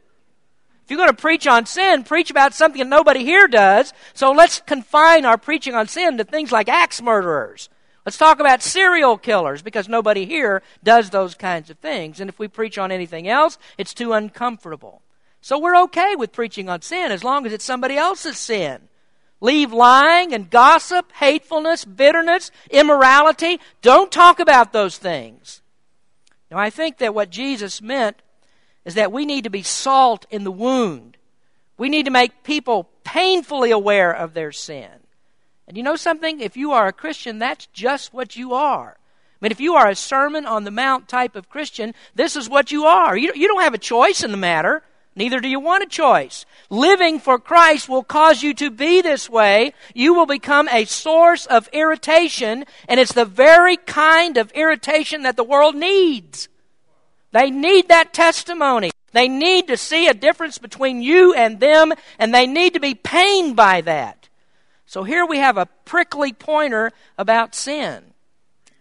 If 0.85 0.91
you're 0.91 0.99
going 0.99 1.09
to 1.09 1.17
preach 1.17 1.47
on 1.47 1.65
sin, 1.65 2.05
preach 2.05 2.31
about 2.31 2.53
something 2.53 2.81
that 2.81 2.89
nobody 2.89 3.25
here 3.25 3.49
does. 3.49 3.95
So 4.13 4.33
let's 4.33 4.61
confine 4.61 5.25
our 5.25 5.39
preaching 5.39 5.75
on 5.75 5.89
sin 5.89 6.19
to 6.19 6.25
things 6.25 6.53
like 6.53 6.69
axe 6.69 7.01
murderers 7.01 7.71
Let's 8.09 8.17
talk 8.17 8.41
about 8.41 8.63
serial 8.63 9.19
killers 9.19 9.61
because 9.61 9.87
nobody 9.87 10.25
here 10.25 10.63
does 10.83 11.11
those 11.11 11.35
kinds 11.35 11.69
of 11.69 11.77
things. 11.77 12.21
And 12.21 12.31
if 12.31 12.39
we 12.39 12.49
preach 12.49 12.79
on 12.79 12.91
anything 12.91 13.29
else, 13.29 13.59
it's 13.77 13.93
too 13.93 14.15
uncomfortable. 14.15 15.03
So 15.43 15.59
we're 15.59 15.77
okay 15.83 16.17
with 16.17 16.33
preaching 16.33 16.71
on 16.71 16.81
sin 16.81 17.13
as 17.13 17.23
long 17.23 17.45
as 17.45 17.53
it's 17.53 17.67
somebody 17.67 17.99
else's 17.99 18.39
sin. 18.39 18.89
Leave 19.43 19.75
lying 19.75 20.33
and 20.33 20.49
gossip, 20.49 21.13
hatefulness, 21.13 21.85
bitterness, 21.85 22.51
immorality. 22.71 23.61
Don't 23.83 24.11
talk 24.11 24.41
about 24.41 24.73
those 24.73 24.97
things. 24.97 25.61
Now, 26.51 26.57
I 26.57 26.71
think 26.71 26.97
that 27.01 27.15
what 27.15 27.29
Jesus 27.29 27.83
meant 27.83 28.23
is 28.87 28.95
that 28.95 29.13
we 29.13 29.27
need 29.27 29.45
to 29.45 29.51
be 29.51 29.63
salt 29.63 30.25
in 30.31 30.45
the 30.45 30.51
wound. 30.51 31.19
We 31.77 31.91
need 31.91 32.07
to 32.07 32.11
make 32.11 32.43
people 32.43 32.89
painfully 33.05 33.71
aware 33.71 34.11
of 34.11 34.33
their 34.33 34.51
sin. 34.51 34.89
And 35.69 35.77
you 35.77 35.83
know 35.83 35.97
something? 35.97 36.41
If 36.41 36.57
you 36.57 36.73
are 36.73 36.89
a 36.89 36.93
Christian, 36.95 37.39
that's 37.39 37.67
just 37.67 38.15
what 38.15 38.37
you 38.37 38.55
are. 38.55 38.97
I 38.97 39.37
mean, 39.41 39.53
if 39.53 39.61
you 39.61 39.75
are 39.75 39.87
a 39.87 39.95
Sermon 39.95 40.47
on 40.47 40.65
the 40.65 40.71
Mount 40.71 41.09
type 41.09 41.37
of 41.37 41.51
Christian, 41.51 41.95
this 42.15 42.37
is 42.37 42.49
what 42.49 42.73
you 42.73 42.87
are. 42.87 43.17
You, 43.17 43.33
you 43.37 43.47
don't 43.47 43.63
have 43.63 43.75
a 43.75 43.79
choice 43.79 44.25
in 44.25 44.31
the 44.31 44.39
matter. 44.39 44.83
Neither 45.15 45.41
do 45.41 45.49
you 45.49 45.61
want 45.61 45.83
a 45.83 45.87
choice. 45.87 46.47
Living 46.71 47.21
for 47.21 47.39
Christ 47.39 47.89
will 47.89 48.03
cause 48.03 48.43
you 48.43 48.55
to 48.55 48.71
be 48.71 49.03
this 49.03 49.29
way. 49.29 49.75
You 49.95 50.15
will 50.15 50.27
become 50.27 50.69
a 50.71 50.87
source 50.87 51.45
of 51.45 51.69
irritation, 51.73 52.65
and 52.89 52.99
it's 52.99 53.13
the 53.13 53.27
very 53.27 53.77
kind 53.77 54.39
of 54.39 54.51
irritation 54.53 55.23
that 55.25 55.37
the 55.37 55.45
world 55.45 55.77
needs. 55.77 56.49
They 57.33 57.51
need 57.51 57.89
that 57.89 58.15
testimony. 58.15 58.91
They 59.13 59.29
need 59.29 59.69
to 59.69 59.77
see 59.77 60.09
a 60.09 60.15
difference 60.15 60.57
between 60.57 61.03
you 61.03 61.35
and 61.35 61.61
them, 61.61 61.93
and 62.19 62.35
they 62.35 62.47
need 62.47 62.73
to 62.75 62.81
be 62.81 62.95
pained 62.95 63.55
by 63.55 63.83
that. 63.83 64.18
So 64.89 65.05
here 65.05 65.27
we 65.27 65.37
have 65.37 65.59
a 65.59 65.67
prickly 65.85 66.33
pointer 66.33 66.93
about 67.19 67.55
sin. 67.55 68.03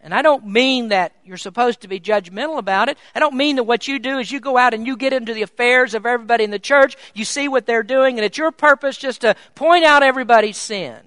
And 0.01 0.13
I 0.13 0.21
don't 0.21 0.47
mean 0.47 0.87
that 0.87 1.11
you're 1.25 1.35
supposed 1.35 1.81
to 1.81 1.89
be 1.89 1.99
judgmental 1.99 2.59
about 2.59 2.87
it. 2.87 2.97
I 3.13 3.19
don't 3.19 3.35
mean 3.35 3.57
that 3.57 3.65
what 3.65 3.89
you 3.89 3.99
do 3.99 4.17
is 4.17 4.31
you 4.31 4.39
go 4.39 4.57
out 4.57 4.73
and 4.73 4.87
you 4.87 4.95
get 4.95 5.11
into 5.11 5.33
the 5.33 5.41
affairs 5.41 5.93
of 5.93 6.05
everybody 6.05 6.45
in 6.45 6.49
the 6.51 6.59
church, 6.59 6.95
you 7.13 7.25
see 7.25 7.49
what 7.49 7.65
they're 7.65 7.83
doing, 7.83 8.17
and 8.17 8.23
it's 8.23 8.37
your 8.37 8.51
purpose 8.51 8.95
just 8.95 9.19
to 9.21 9.35
point 9.53 9.83
out 9.83 10.01
everybody's 10.01 10.55
sin. 10.55 10.97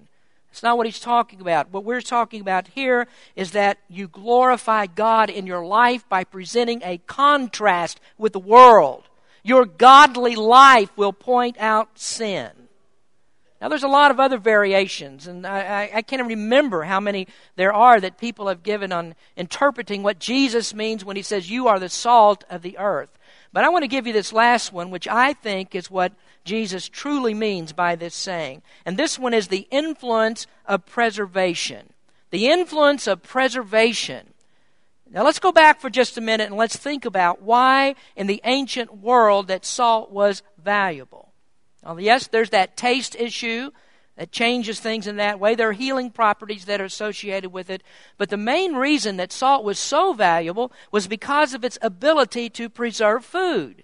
It's 0.50 0.62
not 0.62 0.76
what 0.76 0.84
he's 0.84 1.00
talking 1.00 1.40
about. 1.40 1.72
What 1.72 1.84
we're 1.84 2.02
talking 2.02 2.42
about 2.42 2.68
here 2.68 3.08
is 3.36 3.52
that 3.52 3.78
you 3.88 4.06
glorify 4.06 4.84
God 4.84 5.30
in 5.30 5.46
your 5.46 5.64
life 5.64 6.06
by 6.10 6.24
presenting 6.24 6.82
a 6.84 6.98
contrast 7.06 8.00
with 8.18 8.34
the 8.34 8.38
world. 8.38 9.04
Your 9.42 9.64
godly 9.64 10.36
life 10.36 10.94
will 10.94 11.14
point 11.14 11.56
out 11.58 11.98
sin. 11.98 12.50
Now, 13.60 13.68
there's 13.68 13.82
a 13.82 13.88
lot 13.88 14.10
of 14.10 14.18
other 14.18 14.38
variations, 14.38 15.26
and 15.26 15.46
I, 15.46 15.90
I, 15.92 16.00
can't 16.00 16.26
remember 16.26 16.84
how 16.84 16.98
many 16.98 17.28
there 17.56 17.74
are 17.74 18.00
that 18.00 18.16
people 18.16 18.48
have 18.48 18.62
given 18.62 18.90
on 18.90 19.14
interpreting 19.36 20.02
what 20.02 20.18
Jesus 20.18 20.72
means 20.72 21.04
when 21.04 21.16
he 21.16 21.22
says, 21.22 21.50
You 21.50 21.68
are 21.68 21.78
the 21.78 21.90
salt 21.90 22.42
of 22.48 22.62
the 22.62 22.78
earth. 22.78 23.18
But 23.52 23.64
I 23.64 23.68
want 23.68 23.82
to 23.82 23.88
give 23.88 24.06
you 24.06 24.14
this 24.14 24.32
last 24.32 24.72
one, 24.72 24.90
which 24.90 25.06
I 25.06 25.34
think 25.34 25.74
is 25.74 25.90
what 25.90 26.12
Jesus 26.44 26.88
truly 26.88 27.34
means 27.34 27.74
by 27.74 27.96
this 27.96 28.14
saying. 28.14 28.62
And 28.86 28.96
this 28.96 29.18
one 29.18 29.34
is 29.34 29.48
the 29.48 29.68
influence 29.70 30.46
of 30.64 30.86
preservation. 30.86 31.92
The 32.30 32.48
influence 32.48 33.06
of 33.06 33.22
preservation. 33.22 34.32
Now 35.10 35.24
let's 35.24 35.40
go 35.40 35.52
back 35.52 35.80
for 35.80 35.90
just 35.90 36.16
a 36.16 36.20
minute 36.20 36.46
and 36.46 36.56
let's 36.56 36.76
think 36.76 37.04
about 37.04 37.42
why 37.42 37.96
in 38.14 38.26
the 38.28 38.40
ancient 38.44 38.98
world 38.98 39.48
that 39.48 39.66
salt 39.66 40.12
was 40.12 40.42
valuable. 40.56 41.29
Yes, 41.98 42.26
there's 42.26 42.50
that 42.50 42.76
taste 42.76 43.16
issue 43.16 43.70
that 44.16 44.32
changes 44.32 44.80
things 44.80 45.06
in 45.06 45.16
that 45.16 45.40
way. 45.40 45.54
There 45.54 45.70
are 45.70 45.72
healing 45.72 46.10
properties 46.10 46.66
that 46.66 46.80
are 46.80 46.84
associated 46.84 47.52
with 47.52 47.70
it. 47.70 47.82
But 48.18 48.28
the 48.28 48.36
main 48.36 48.74
reason 48.74 49.16
that 49.16 49.32
salt 49.32 49.64
was 49.64 49.78
so 49.78 50.12
valuable 50.12 50.72
was 50.92 51.08
because 51.08 51.54
of 51.54 51.64
its 51.64 51.78
ability 51.80 52.50
to 52.50 52.68
preserve 52.68 53.24
food. 53.24 53.82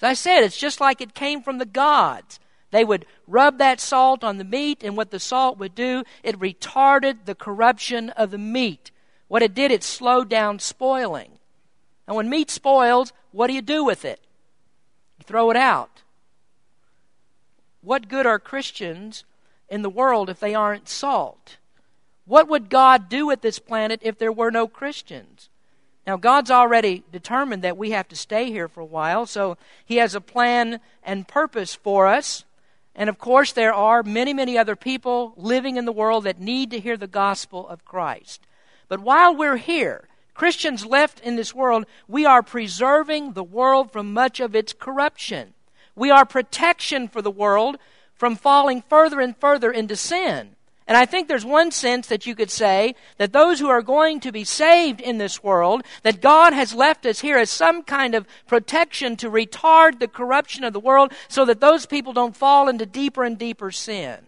As 0.00 0.02
I 0.02 0.14
said, 0.14 0.42
it's 0.42 0.56
just 0.56 0.80
like 0.80 1.00
it 1.00 1.14
came 1.14 1.42
from 1.42 1.58
the 1.58 1.66
gods. 1.66 2.40
They 2.70 2.84
would 2.84 3.06
rub 3.26 3.58
that 3.58 3.78
salt 3.78 4.24
on 4.24 4.38
the 4.38 4.44
meat, 4.44 4.82
and 4.82 4.96
what 4.96 5.10
the 5.10 5.20
salt 5.20 5.58
would 5.58 5.74
do, 5.74 6.02
it 6.22 6.38
retarded 6.38 7.24
the 7.24 7.34
corruption 7.34 8.10
of 8.10 8.30
the 8.30 8.38
meat. 8.38 8.90
What 9.28 9.42
it 9.42 9.54
did, 9.54 9.70
it 9.70 9.84
slowed 9.84 10.28
down 10.28 10.58
spoiling. 10.58 11.38
And 12.06 12.16
when 12.16 12.28
meat 12.30 12.50
spoils, 12.50 13.12
what 13.32 13.46
do 13.46 13.52
you 13.52 13.62
do 13.62 13.84
with 13.84 14.04
it? 14.04 14.20
You 15.18 15.24
throw 15.24 15.50
it 15.50 15.56
out. 15.56 16.02
What 17.84 18.08
good 18.08 18.26
are 18.26 18.38
Christians 18.38 19.24
in 19.68 19.82
the 19.82 19.90
world 19.90 20.30
if 20.30 20.40
they 20.40 20.54
aren't 20.54 20.88
salt? 20.88 21.58
What 22.24 22.48
would 22.48 22.70
God 22.70 23.10
do 23.10 23.26
with 23.26 23.42
this 23.42 23.58
planet 23.58 24.00
if 24.02 24.18
there 24.18 24.32
were 24.32 24.50
no 24.50 24.66
Christians? 24.66 25.50
Now, 26.06 26.16
God's 26.16 26.50
already 26.50 27.02
determined 27.12 27.62
that 27.62 27.76
we 27.76 27.90
have 27.90 28.08
to 28.08 28.16
stay 28.16 28.50
here 28.50 28.68
for 28.68 28.80
a 28.80 28.86
while, 28.86 29.26
so 29.26 29.56
He 29.84 29.96
has 29.96 30.14
a 30.14 30.20
plan 30.20 30.80
and 31.02 31.28
purpose 31.28 31.74
for 31.74 32.06
us. 32.06 32.44
And 32.94 33.08
of 33.08 33.18
course, 33.18 33.52
there 33.52 33.74
are 33.74 34.02
many, 34.02 34.32
many 34.32 34.56
other 34.56 34.76
people 34.76 35.34
living 35.36 35.76
in 35.76 35.84
the 35.84 35.92
world 35.92 36.24
that 36.24 36.40
need 36.40 36.70
to 36.70 36.80
hear 36.80 36.96
the 36.96 37.06
gospel 37.06 37.66
of 37.68 37.84
Christ. 37.84 38.46
But 38.88 39.00
while 39.00 39.34
we're 39.34 39.56
here, 39.56 40.08
Christians 40.34 40.84
left 40.84 41.20
in 41.20 41.36
this 41.36 41.54
world, 41.54 41.86
we 42.06 42.26
are 42.26 42.42
preserving 42.42 43.32
the 43.32 43.44
world 43.44 43.90
from 43.90 44.12
much 44.12 44.40
of 44.40 44.54
its 44.54 44.72
corruption. 44.72 45.53
We 45.96 46.10
are 46.10 46.24
protection 46.24 47.08
for 47.08 47.22
the 47.22 47.30
world 47.30 47.76
from 48.14 48.36
falling 48.36 48.82
further 48.88 49.20
and 49.20 49.36
further 49.36 49.70
into 49.70 49.96
sin. 49.96 50.56
And 50.86 50.98
I 50.98 51.06
think 51.06 51.28
there's 51.28 51.46
one 51.46 51.70
sense 51.70 52.08
that 52.08 52.26
you 52.26 52.34
could 52.34 52.50
say 52.50 52.94
that 53.16 53.32
those 53.32 53.58
who 53.58 53.68
are 53.68 53.80
going 53.80 54.20
to 54.20 54.32
be 54.32 54.44
saved 54.44 55.00
in 55.00 55.16
this 55.16 55.42
world, 55.42 55.82
that 56.02 56.20
God 56.20 56.52
has 56.52 56.74
left 56.74 57.06
us 57.06 57.20
here 57.20 57.38
as 57.38 57.48
some 57.48 57.82
kind 57.82 58.14
of 58.14 58.26
protection 58.46 59.16
to 59.16 59.30
retard 59.30 59.98
the 59.98 60.08
corruption 60.08 60.62
of 60.62 60.74
the 60.74 60.80
world 60.80 61.12
so 61.28 61.46
that 61.46 61.60
those 61.60 61.86
people 61.86 62.12
don't 62.12 62.36
fall 62.36 62.68
into 62.68 62.84
deeper 62.84 63.24
and 63.24 63.38
deeper 63.38 63.70
sin. 63.70 64.18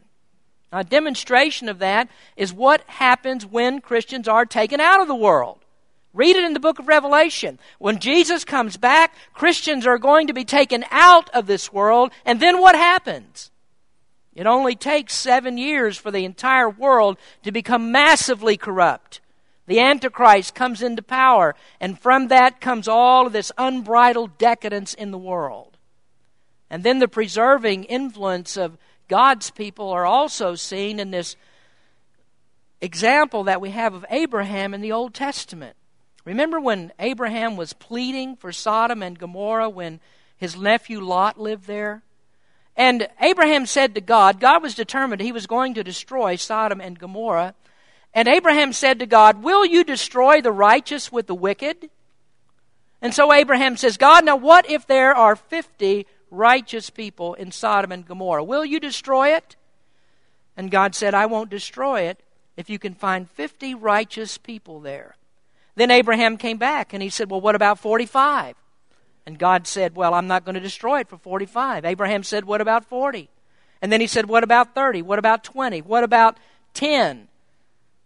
A 0.73 0.83
demonstration 0.83 1.69
of 1.69 1.79
that 1.81 2.09
is 2.37 2.55
what 2.55 2.83
happens 2.87 3.45
when 3.45 3.81
Christians 3.81 4.27
are 4.27 4.47
taken 4.47 4.81
out 4.81 5.01
of 5.01 5.09
the 5.09 5.15
world. 5.15 5.59
Read 6.17 6.35
it 6.35 6.45
in 6.45 6.55
the 6.55 6.61
book 6.61 6.79
of 6.79 6.89
Revelation. 6.89 7.59
When 7.79 7.99
Jesus 7.99 8.43
comes 8.43 8.79
back, 8.79 9.15
Christians 9.35 9.87
are 9.87 9.99
going 9.99 10.29
to 10.29 10.33
be 10.33 10.47
taken 10.47 10.83
out 10.91 11.29
of 11.35 11.47
this 11.47 11.71
world, 11.71 12.11
and 12.25 12.41
then 12.41 12.59
what 12.59 12.75
happens? 12.75 13.51
It 14.35 14.47
only 14.47 14.77
takes 14.77 15.13
seven 15.13 15.59
years 15.59 15.99
for 15.99 16.11
the 16.11 16.25
entire 16.25 16.71
world 16.71 17.19
to 17.43 17.53
become 17.53 17.93
massively 17.93 18.57
corrupt. 18.57 19.21
The 19.67 19.79
Antichrist 19.79 20.55
comes 20.55 20.81
into 20.81 21.03
power, 21.03 21.55
and 21.83 22.01
from 22.01 22.29
that 22.29 22.63
comes 22.63 22.89
all 22.89 23.27
of 23.27 23.35
this 23.35 23.53
unbridled 23.59 24.39
decadence 24.39 24.95
in 24.95 25.11
the 25.11 25.19
world. 25.19 25.77
And 26.71 26.83
then 26.83 26.99
the 26.99 27.09
preserving 27.09 27.85
influence 27.85 28.57
of 28.57 28.79
God's 29.07 29.51
people 29.51 29.91
are 29.91 30.07
also 30.07 30.55
seen 30.55 30.99
in 30.99 31.11
this 31.11 31.37
example 32.81 33.45
that 33.45 33.61
we 33.61 33.73
have 33.73 33.93
of 33.93 34.07
Abraham 34.09 34.73
in 34.73 34.81
the 34.81 34.93
Old 34.93 35.13
Testament. 35.13 35.77
Remember 36.27 36.61
when 36.61 36.93
Abraham 36.99 37.57
was 37.57 37.73
pleading 37.73 38.37
for 38.37 38.53
Sodom 38.53 39.03
and 39.03 39.19
Gomorrah 39.19 39.71
when 39.71 40.01
his 40.37 40.57
nephew 40.57 41.01
Lot 41.01 41.41
lived 41.41 41.67
there? 41.67 42.03
And 42.77 43.09
Abraham 43.23 43.65
said 43.65 43.95
to 43.95 44.03
God, 44.03 44.39
God 44.39 44.62
was 44.62 44.75
determined 44.75 45.23
he 45.23 45.33
was 45.33 45.47
going 45.47 45.73
to 45.73 45.83
destroy 45.83 46.37
Sodom 46.37 46.83
and 46.83 46.99
Gomorrah. 46.99 47.55
And 48.12 48.29
Abraham 48.29 48.75
said 48.75 48.99
to 48.99 49.07
God, 49.07 49.43
Will 49.43 49.65
you 49.65 49.83
destroy 49.83 50.43
the 50.43 50.53
righteous 50.53 51.11
with 51.11 51.27
the 51.27 51.35
wicked? 51.35 51.89
And 53.01 53.15
so 53.15 53.33
Abraham 53.33 53.79
says, 53.79 53.97
God, 53.97 54.27
now 54.27 54.37
what 54.37 54.69
if 54.69 54.87
there 54.87 55.15
are 55.15 55.37
50 55.37 56.07
righteous 56.31 56.91
people 56.91 57.35
in 57.35 57.53
Sodom 57.53 57.93
and 57.93 58.07
Gomorrah. 58.07 58.45
Will 58.45 58.65
you 58.65 58.81
destroy 58.81 59.35
it? 59.35 59.57
And 60.57 60.71
God 60.71 60.95
said, 60.95 61.15
I 61.15 61.27
won't 61.27 61.51
destroy 61.51 62.03
it 62.03 62.23
if 62.57 62.71
you 62.71 62.79
can 62.79 62.95
find 62.95 63.29
50 63.31 63.75
righteous 63.75 64.39
people 64.39 64.81
there. 64.81 65.16
Then 65.77 65.91
Abraham 65.91 66.37
came 66.37 66.59
back 66.59 66.93
and 66.93 67.03
he 67.03 67.11
said, 67.11 67.31
Well, 67.31 67.41
what 67.41 67.55
about 67.55 67.79
45? 67.79 68.57
And 69.27 69.39
God 69.39 69.67
said, 69.67 69.95
Well, 69.95 70.15
I'm 70.15 70.27
not 70.27 70.45
going 70.45 70.55
to 70.55 70.61
destroy 70.61 71.01
it 71.01 71.09
for 71.09 71.19
45. 71.19 71.85
Abraham 71.85 72.23
said, 72.23 72.45
What 72.45 72.61
about 72.61 72.85
40? 72.85 73.29
And 73.81 73.93
then 73.93 74.01
he 74.01 74.07
said, 74.07 74.27
What 74.27 74.43
about 74.43 74.75
30? 74.75 75.03
What 75.03 75.19
about 75.19 75.45
20? 75.45 75.83
What 75.83 76.03
about 76.03 76.39
10? 76.75 77.29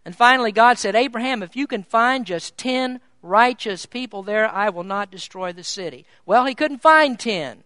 And 0.03 0.15
finally, 0.15 0.51
God 0.51 0.77
said, 0.77 0.95
Abraham, 0.95 1.41
if 1.41 1.55
you 1.55 1.67
can 1.67 1.83
find 1.83 2.25
just 2.25 2.57
10 2.57 2.99
righteous 3.21 3.85
people 3.85 4.23
there, 4.23 4.49
I 4.49 4.69
will 4.69 4.83
not 4.83 5.11
destroy 5.11 5.53
the 5.53 5.63
city. 5.63 6.05
Well, 6.25 6.45
he 6.45 6.55
couldn't 6.55 6.81
find 6.81 7.19
10. 7.19 7.63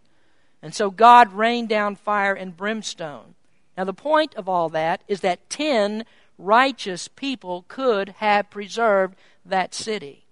And 0.62 0.74
so 0.74 0.90
God 0.90 1.32
rained 1.34 1.70
down 1.70 1.96
fire 1.96 2.34
and 2.34 2.58
brimstone. 2.58 3.36
Now, 3.78 3.84
the 3.84 3.94
point 3.94 4.36
of 4.36 4.48
all 4.48 4.70
that 4.70 5.04
is 5.08 5.22
that 5.22 5.50
ten 5.50 6.06
righteous 6.38 7.08
people 7.08 7.66
could 7.68 8.10
have 8.18 8.50
preserved 8.50 9.16
that 9.46 9.74
city. 9.74 10.26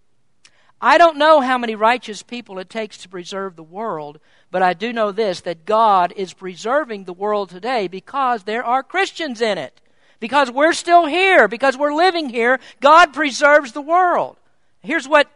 I 0.81 0.97
don't 0.97 1.17
know 1.17 1.39
how 1.39 1.57
many 1.57 1.75
righteous 1.75 2.23
people 2.23 2.59
it 2.59 2.69
takes 2.69 2.97
to 2.97 3.09
preserve 3.09 3.55
the 3.55 3.63
world, 3.63 4.19
but 4.51 4.61
I 4.61 4.73
do 4.73 4.91
know 4.91 5.13
this 5.13 5.39
that 5.41 5.65
God 5.65 6.11
is 6.17 6.33
preserving 6.33 7.05
the 7.05 7.13
world 7.13 7.49
today 7.49 7.87
because 7.87 8.43
there 8.43 8.65
are 8.65 8.83
Christians 8.83 9.41
in 9.41 9.57
it. 9.57 9.79
Because 10.19 10.51
we're 10.51 10.73
still 10.73 11.05
here, 11.05 11.47
because 11.47 11.77
we're 11.77 11.93
living 11.93 12.29
here, 12.29 12.59
God 12.81 13.13
preserves 13.13 13.71
the 13.71 13.81
world. 13.81 14.37
Here's 14.81 15.07
what 15.07 15.29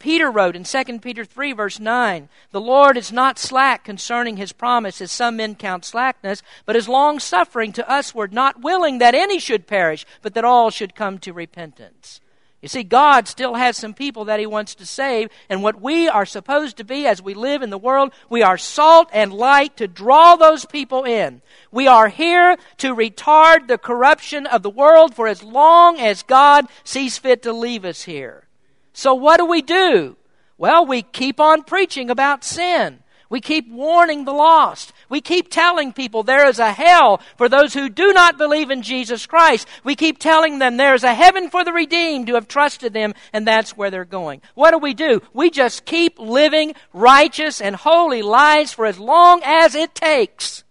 Peter 0.00 0.30
wrote 0.30 0.56
in 0.56 0.64
2 0.64 0.98
Peter 0.98 1.24
3, 1.24 1.52
verse 1.52 1.78
9 1.78 2.28
The 2.50 2.60
Lord 2.60 2.96
is 2.96 3.12
not 3.12 3.38
slack 3.38 3.84
concerning 3.84 4.38
his 4.38 4.52
promise, 4.52 5.00
as 5.00 5.12
some 5.12 5.36
men 5.36 5.54
count 5.54 5.84
slackness, 5.84 6.42
but 6.66 6.74
is 6.74 6.88
long 6.88 7.20
suffering 7.20 7.72
to 7.74 7.86
usward, 7.88 8.32
not 8.32 8.62
willing 8.62 8.98
that 8.98 9.14
any 9.14 9.38
should 9.38 9.68
perish, 9.68 10.04
but 10.22 10.34
that 10.34 10.44
all 10.44 10.70
should 10.70 10.96
come 10.96 11.18
to 11.18 11.32
repentance. 11.32 12.20
You 12.62 12.68
see, 12.68 12.82
God 12.82 13.26
still 13.26 13.54
has 13.54 13.78
some 13.78 13.94
people 13.94 14.26
that 14.26 14.38
He 14.38 14.46
wants 14.46 14.74
to 14.74 14.84
save, 14.84 15.30
and 15.48 15.62
what 15.62 15.80
we 15.80 16.08
are 16.08 16.26
supposed 16.26 16.76
to 16.76 16.84
be 16.84 17.06
as 17.06 17.22
we 17.22 17.32
live 17.32 17.62
in 17.62 17.70
the 17.70 17.78
world, 17.78 18.12
we 18.28 18.42
are 18.42 18.58
salt 18.58 19.08
and 19.12 19.32
light 19.32 19.78
to 19.78 19.88
draw 19.88 20.36
those 20.36 20.66
people 20.66 21.04
in. 21.04 21.40
We 21.72 21.86
are 21.86 22.08
here 22.08 22.58
to 22.78 22.94
retard 22.94 23.66
the 23.66 23.78
corruption 23.78 24.46
of 24.46 24.62
the 24.62 24.68
world 24.68 25.14
for 25.14 25.26
as 25.26 25.42
long 25.42 25.98
as 25.98 26.22
God 26.22 26.66
sees 26.84 27.16
fit 27.16 27.42
to 27.44 27.52
leave 27.52 27.86
us 27.86 28.02
here. 28.02 28.44
So 28.92 29.14
what 29.14 29.38
do 29.38 29.46
we 29.46 29.62
do? 29.62 30.16
Well, 30.58 30.84
we 30.84 31.00
keep 31.00 31.40
on 31.40 31.62
preaching 31.62 32.10
about 32.10 32.44
sin. 32.44 33.02
We 33.30 33.40
keep 33.40 33.70
warning 33.70 34.24
the 34.24 34.32
lost. 34.32 34.92
We 35.08 35.20
keep 35.20 35.50
telling 35.50 35.92
people 35.92 36.24
there 36.24 36.48
is 36.48 36.58
a 36.58 36.72
hell 36.72 37.20
for 37.38 37.48
those 37.48 37.72
who 37.72 37.88
do 37.88 38.12
not 38.12 38.36
believe 38.36 38.70
in 38.70 38.82
Jesus 38.82 39.24
Christ. 39.24 39.68
We 39.84 39.94
keep 39.94 40.18
telling 40.18 40.58
them 40.58 40.76
there 40.76 40.94
is 40.94 41.04
a 41.04 41.14
heaven 41.14 41.48
for 41.48 41.64
the 41.64 41.72
redeemed 41.72 42.28
who 42.28 42.34
have 42.34 42.48
trusted 42.48 42.92
them, 42.92 43.14
and 43.32 43.46
that's 43.46 43.76
where 43.76 43.88
they're 43.88 44.04
going. 44.04 44.42
What 44.54 44.72
do 44.72 44.78
we 44.78 44.94
do? 44.94 45.22
We 45.32 45.48
just 45.48 45.84
keep 45.84 46.18
living 46.18 46.74
righteous 46.92 47.60
and 47.60 47.76
holy 47.76 48.20
lives 48.20 48.72
for 48.72 48.84
as 48.84 48.98
long 48.98 49.42
as 49.44 49.76
it 49.76 49.94
takes. 49.94 50.64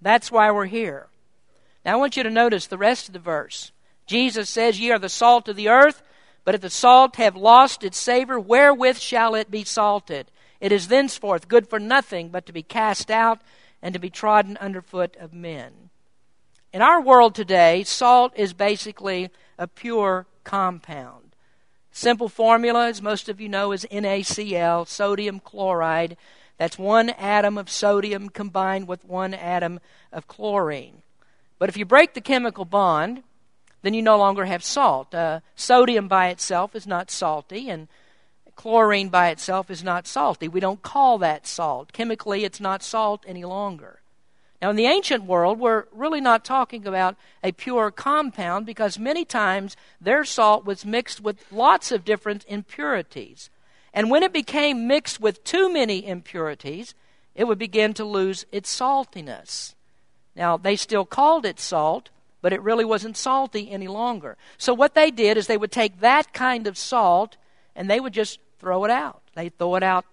That's 0.00 0.30
why 0.30 0.52
we're 0.52 0.66
here. 0.66 1.08
Now 1.84 1.94
I 1.94 1.96
want 1.96 2.16
you 2.16 2.22
to 2.22 2.30
notice 2.30 2.68
the 2.68 2.78
rest 2.78 3.08
of 3.08 3.14
the 3.14 3.18
verse. 3.18 3.72
Jesus 4.06 4.48
says, 4.48 4.78
Ye 4.78 4.92
are 4.92 4.98
the 5.00 5.08
salt 5.08 5.48
of 5.48 5.56
the 5.56 5.68
earth. 5.68 6.02
But 6.44 6.54
if 6.54 6.60
the 6.62 6.70
salt 6.70 7.16
have 7.16 7.36
lost 7.36 7.84
its 7.84 7.98
savor, 7.98 8.40
wherewith 8.40 8.96
shall 8.96 9.34
it 9.34 9.50
be 9.50 9.64
salted? 9.64 10.30
It 10.60 10.72
is 10.72 10.88
thenceforth 10.88 11.48
good 11.48 11.68
for 11.68 11.78
nothing 11.78 12.30
but 12.30 12.46
to 12.46 12.52
be 12.52 12.62
cast 12.62 13.10
out 13.10 13.40
and 13.82 13.92
to 13.92 14.00
be 14.00 14.10
trodden 14.10 14.56
underfoot 14.56 15.16
of 15.16 15.32
men. 15.32 15.90
In 16.72 16.82
our 16.82 17.00
world 17.00 17.34
today, 17.34 17.84
salt 17.84 18.32
is 18.36 18.52
basically 18.52 19.30
a 19.58 19.66
pure 19.66 20.26
compound. 20.44 21.34
Simple 21.92 22.28
formula, 22.28 22.88
as 22.88 23.00
most 23.00 23.28
of 23.28 23.40
you 23.40 23.48
know, 23.48 23.72
is 23.72 23.86
NaCl, 23.90 24.86
sodium 24.86 25.40
chloride. 25.40 26.16
That's 26.58 26.78
one 26.78 27.10
atom 27.10 27.56
of 27.56 27.70
sodium 27.70 28.28
combined 28.28 28.86
with 28.86 29.04
one 29.04 29.34
atom 29.34 29.80
of 30.12 30.28
chlorine. 30.28 31.02
But 31.58 31.68
if 31.68 31.76
you 31.76 31.84
break 31.84 32.14
the 32.14 32.20
chemical 32.20 32.64
bond, 32.64 33.22
then 33.82 33.94
you 33.94 34.02
no 34.02 34.18
longer 34.18 34.44
have 34.44 34.62
salt. 34.62 35.14
Uh, 35.14 35.40
sodium 35.56 36.08
by 36.08 36.28
itself 36.28 36.74
is 36.74 36.86
not 36.86 37.10
salty, 37.10 37.68
and 37.70 37.88
chlorine 38.58 39.08
by 39.08 39.28
itself 39.28 39.70
is 39.70 39.84
not 39.84 40.06
salty. 40.06 40.48
We 40.48 40.58
don't 40.58 40.82
call 40.82 41.16
that 41.18 41.46
salt. 41.46 41.92
Chemically, 41.92 42.44
it's 42.44 42.60
not 42.60 42.82
salt 42.82 43.24
any 43.26 43.44
longer. 43.44 44.00
Now, 44.60 44.70
in 44.70 44.76
the 44.76 44.86
ancient 44.86 45.22
world, 45.22 45.60
we're 45.60 45.84
really 45.92 46.20
not 46.20 46.44
talking 46.44 46.84
about 46.84 47.16
a 47.44 47.52
pure 47.52 47.92
compound 47.92 48.66
because 48.66 48.98
many 48.98 49.24
times 49.24 49.76
their 50.00 50.24
salt 50.24 50.64
was 50.64 50.84
mixed 50.84 51.20
with 51.20 51.44
lots 51.52 51.92
of 51.92 52.04
different 52.04 52.44
impurities. 52.48 53.48
And 53.94 54.10
when 54.10 54.24
it 54.24 54.32
became 54.32 54.88
mixed 54.88 55.20
with 55.20 55.44
too 55.44 55.72
many 55.72 56.04
impurities, 56.04 56.96
it 57.36 57.44
would 57.44 57.58
begin 57.58 57.94
to 57.94 58.04
lose 58.04 58.44
its 58.50 58.76
saltiness. 58.76 59.76
Now, 60.34 60.56
they 60.56 60.74
still 60.74 61.04
called 61.04 61.46
it 61.46 61.60
salt, 61.60 62.10
but 62.42 62.52
it 62.52 62.62
really 62.62 62.84
wasn't 62.84 63.16
salty 63.16 63.70
any 63.70 63.86
longer. 63.86 64.36
So, 64.56 64.74
what 64.74 64.96
they 64.96 65.12
did 65.12 65.36
is 65.36 65.46
they 65.46 65.56
would 65.56 65.70
take 65.70 66.00
that 66.00 66.32
kind 66.32 66.66
of 66.66 66.76
salt 66.76 67.36
and 67.76 67.88
they 67.88 68.00
would 68.00 68.12
just 68.12 68.40
throw 68.58 68.84
it 68.84 68.90
out. 68.90 69.22
They'd 69.34 69.56
throw 69.56 69.76
it 69.76 69.82
out 69.82 70.04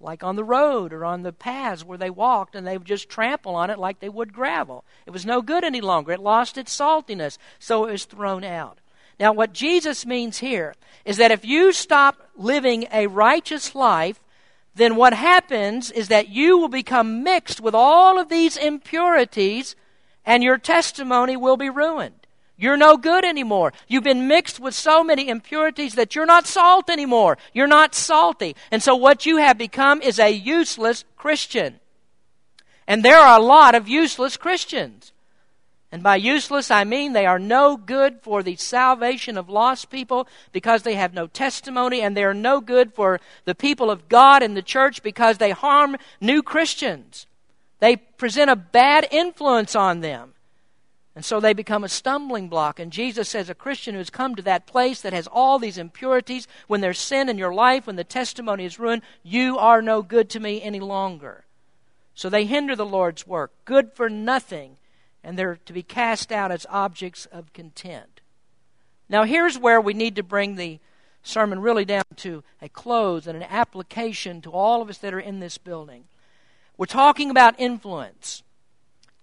like 0.00 0.24
on 0.24 0.36
the 0.36 0.44
road 0.44 0.92
or 0.92 1.04
on 1.04 1.22
the 1.22 1.32
paths 1.32 1.84
where 1.84 1.98
they 1.98 2.10
walked, 2.10 2.54
and 2.54 2.66
they 2.66 2.76
would 2.76 2.86
just 2.86 3.08
trample 3.08 3.54
on 3.54 3.70
it 3.70 3.78
like 3.78 4.00
they 4.00 4.08
would 4.08 4.32
gravel. 4.32 4.84
It 5.06 5.10
was 5.10 5.24
no 5.24 5.42
good 5.42 5.64
any 5.64 5.80
longer. 5.80 6.12
It 6.12 6.20
lost 6.20 6.58
its 6.58 6.76
saltiness, 6.76 7.38
so 7.58 7.86
it 7.86 7.92
was 7.92 8.04
thrown 8.04 8.44
out. 8.44 8.78
Now, 9.20 9.32
what 9.32 9.52
Jesus 9.52 10.04
means 10.04 10.38
here 10.38 10.74
is 11.04 11.18
that 11.18 11.30
if 11.30 11.44
you 11.44 11.72
stop 11.72 12.30
living 12.36 12.88
a 12.92 13.06
righteous 13.06 13.74
life, 13.74 14.20
then 14.74 14.96
what 14.96 15.12
happens 15.12 15.90
is 15.90 16.08
that 16.08 16.28
you 16.28 16.58
will 16.58 16.68
become 16.68 17.22
mixed 17.22 17.60
with 17.60 17.74
all 17.74 18.18
of 18.18 18.28
these 18.28 18.56
impurities, 18.56 19.76
and 20.24 20.42
your 20.42 20.58
testimony 20.58 21.36
will 21.36 21.56
be 21.56 21.70
ruined. 21.70 22.21
You're 22.62 22.76
no 22.76 22.96
good 22.96 23.24
anymore. 23.24 23.72
You've 23.88 24.04
been 24.04 24.28
mixed 24.28 24.60
with 24.60 24.72
so 24.72 25.02
many 25.02 25.28
impurities 25.28 25.96
that 25.96 26.14
you're 26.14 26.26
not 26.26 26.46
salt 26.46 26.88
anymore. 26.88 27.36
You're 27.52 27.66
not 27.66 27.92
salty. 27.92 28.54
And 28.70 28.80
so 28.80 28.94
what 28.94 29.26
you 29.26 29.38
have 29.38 29.58
become 29.58 30.00
is 30.00 30.20
a 30.20 30.30
useless 30.30 31.04
Christian. 31.16 31.80
And 32.86 33.04
there 33.04 33.18
are 33.18 33.36
a 33.36 33.42
lot 33.42 33.74
of 33.74 33.88
useless 33.88 34.36
Christians. 34.36 35.10
And 35.90 36.04
by 36.04 36.14
useless, 36.14 36.70
I 36.70 36.84
mean 36.84 37.14
they 37.14 37.26
are 37.26 37.40
no 37.40 37.76
good 37.76 38.20
for 38.22 38.44
the 38.44 38.54
salvation 38.54 39.36
of 39.36 39.48
lost 39.48 39.90
people 39.90 40.28
because 40.52 40.84
they 40.84 40.94
have 40.94 41.12
no 41.12 41.26
testimony, 41.26 42.00
and 42.00 42.16
they 42.16 42.22
are 42.22 42.32
no 42.32 42.60
good 42.60 42.94
for 42.94 43.20
the 43.44 43.56
people 43.56 43.90
of 43.90 44.08
God 44.08 44.40
and 44.40 44.56
the 44.56 44.62
church 44.62 45.02
because 45.02 45.38
they 45.38 45.50
harm 45.50 45.96
new 46.20 46.44
Christians. 46.44 47.26
They 47.80 47.96
present 47.96 48.50
a 48.50 48.56
bad 48.56 49.08
influence 49.10 49.74
on 49.74 50.00
them. 50.00 50.31
And 51.14 51.24
so 51.24 51.40
they 51.40 51.52
become 51.52 51.84
a 51.84 51.90
stumbling 51.90 52.48
block. 52.48 52.80
And 52.80 52.90
Jesus 52.90 53.28
says 53.28 53.50
a 53.50 53.54
Christian 53.54 53.94
who's 53.94 54.08
come 54.08 54.34
to 54.34 54.42
that 54.42 54.66
place 54.66 55.02
that 55.02 55.12
has 55.12 55.26
all 55.26 55.58
these 55.58 55.76
impurities, 55.76 56.48
when 56.68 56.80
there's 56.80 56.98
sin 56.98 57.28
in 57.28 57.36
your 57.36 57.52
life, 57.52 57.86
when 57.86 57.96
the 57.96 58.04
testimony 58.04 58.64
is 58.64 58.78
ruined, 58.78 59.02
you 59.22 59.58
are 59.58 59.82
no 59.82 60.00
good 60.00 60.30
to 60.30 60.40
me 60.40 60.62
any 60.62 60.80
longer. 60.80 61.44
So 62.14 62.28
they 62.28 62.46
hinder 62.46 62.74
the 62.74 62.86
Lord's 62.86 63.26
work, 63.26 63.52
good 63.64 63.92
for 63.92 64.08
nothing, 64.08 64.76
and 65.22 65.38
they're 65.38 65.58
to 65.66 65.72
be 65.72 65.82
cast 65.82 66.32
out 66.32 66.50
as 66.50 66.66
objects 66.70 67.26
of 67.26 67.52
content. 67.52 68.20
Now, 69.08 69.24
here's 69.24 69.58
where 69.58 69.80
we 69.80 69.92
need 69.92 70.16
to 70.16 70.22
bring 70.22 70.56
the 70.56 70.78
sermon 71.22 71.60
really 71.60 71.84
down 71.84 72.04
to 72.16 72.42
a 72.60 72.68
close 72.68 73.26
and 73.26 73.36
an 73.36 73.48
application 73.48 74.40
to 74.42 74.50
all 74.50 74.80
of 74.82 74.88
us 74.88 74.98
that 74.98 75.14
are 75.14 75.20
in 75.20 75.40
this 75.40 75.58
building. 75.58 76.04
We're 76.76 76.86
talking 76.86 77.30
about 77.30 77.54
influence. 77.58 78.42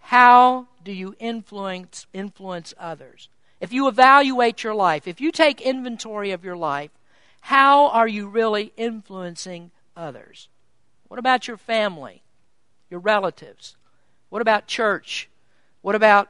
How 0.10 0.66
do 0.84 0.92
you 0.92 1.16
influence, 1.20 2.08
influence 2.14 2.74
others? 2.80 3.30
If 3.62 3.72
you 3.72 3.88
evaluate 3.88 4.64
your 4.64 4.74
life, 4.74 5.08
if 5.08 5.22
you 5.22 5.32
take 5.32 5.62
inventory 5.62 6.32
of 6.32 6.44
your 6.44 6.58
life, 6.58 6.90
how 7.42 7.90
are 7.90 8.08
you 8.08 8.28
really 8.28 8.74
influencing 8.76 9.70
others? 9.96 10.50
What 11.10 11.20
about 11.20 11.48
your 11.48 11.58
family, 11.58 12.24
your 12.90 13.00
relatives? 13.00 13.78
What 14.30 14.42
about 14.42 14.66
church? 14.66 15.30
What 15.84 15.94
about 15.94 16.28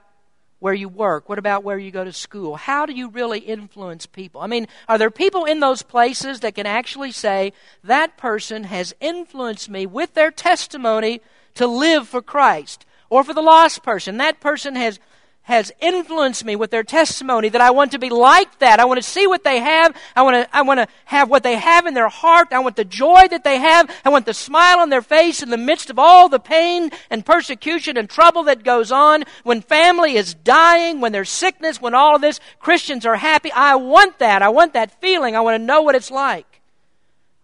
where 0.60 0.74
you 0.74 0.90
work? 0.90 1.30
What 1.30 1.40
about 1.40 1.64
where 1.64 1.80
you 1.80 1.90
go 1.90 2.04
to 2.04 2.12
school? 2.12 2.58
How 2.58 2.86
do 2.86 2.92
you 2.92 3.08
really 3.08 3.40
influence 3.40 4.06
people? 4.06 4.42
I 4.42 4.48
mean, 4.48 4.68
are 4.90 4.98
there 4.98 5.10
people 5.10 5.46
in 5.46 5.62
those 5.62 5.84
places 5.84 6.42
that 6.42 6.56
can 6.56 6.66
actually 6.66 7.14
say, 7.14 7.54
that 7.86 8.18
person 8.18 8.66
has 8.66 8.94
influenced 9.00 9.70
me 9.70 9.86
with 9.86 10.16
their 10.16 10.32
testimony 10.32 11.22
to 11.54 11.66
live 11.66 12.10
for 12.10 12.22
Christ? 12.22 12.86
Or 13.10 13.24
for 13.24 13.34
the 13.34 13.41
lost 13.41 13.84
person. 13.84 14.18
That 14.18 14.39
person 14.39 14.76
has 14.76 14.99
has 15.49 15.72
influenced 15.80 16.45
me 16.45 16.55
with 16.55 16.70
their 16.70 16.84
testimony 16.84 17.49
that 17.49 17.60
I 17.60 17.72
want 17.72 17.91
to 17.93 17.99
be 17.99 18.12
like 18.12 18.60
that. 18.60 18.80
I 18.80 18.86
want 18.86 19.01
to 19.01 19.10
see 19.10 19.26
what 19.26 19.43
they 19.43 19.60
have. 19.60 19.95
I 20.16 20.22
want 20.22 20.36
to, 20.36 20.55
I 20.55 20.62
want 20.62 20.80
to 20.80 20.88
have 21.05 21.28
what 21.28 21.41
they 21.41 21.55
have 21.55 21.88
in 21.88 21.95
their 21.95 22.07
heart. 22.07 22.49
I 22.51 22.60
want 22.60 22.76
the 22.76 22.86
joy 22.86 23.28
that 23.30 23.43
they 23.43 23.57
have. 23.57 23.89
I 24.05 24.10
want 24.10 24.28
the 24.28 24.34
smile 24.36 24.80
on 24.80 24.89
their 24.89 25.01
face 25.01 25.41
in 25.41 25.49
the 25.49 25.57
midst 25.57 25.89
of 25.89 25.97
all 25.97 26.30
the 26.30 26.39
pain 26.39 26.91
and 27.10 27.26
persecution 27.26 27.97
and 27.97 28.07
trouble 28.07 28.43
that 28.43 28.64
goes 28.64 28.91
on. 28.91 29.24
When 29.43 29.62
family 29.62 30.18
is 30.18 30.36
dying, 30.36 31.01
when 31.01 31.14
there's 31.14 31.32
sickness, 31.32 31.82
when 31.82 31.95
all 31.95 32.16
of 32.16 32.22
this, 32.22 32.39
Christians 32.60 33.03
are 33.07 33.16
happy. 33.16 33.51
I 33.51 33.74
want 33.74 34.20
that. 34.20 34.43
I 34.43 34.49
want 34.49 34.74
that 34.74 35.01
feeling. 35.01 35.36
I 35.36 35.41
want 35.41 35.60
to 35.60 35.66
know 35.66 35.82
what 35.82 35.95
it's 35.95 36.12
like. 36.12 36.62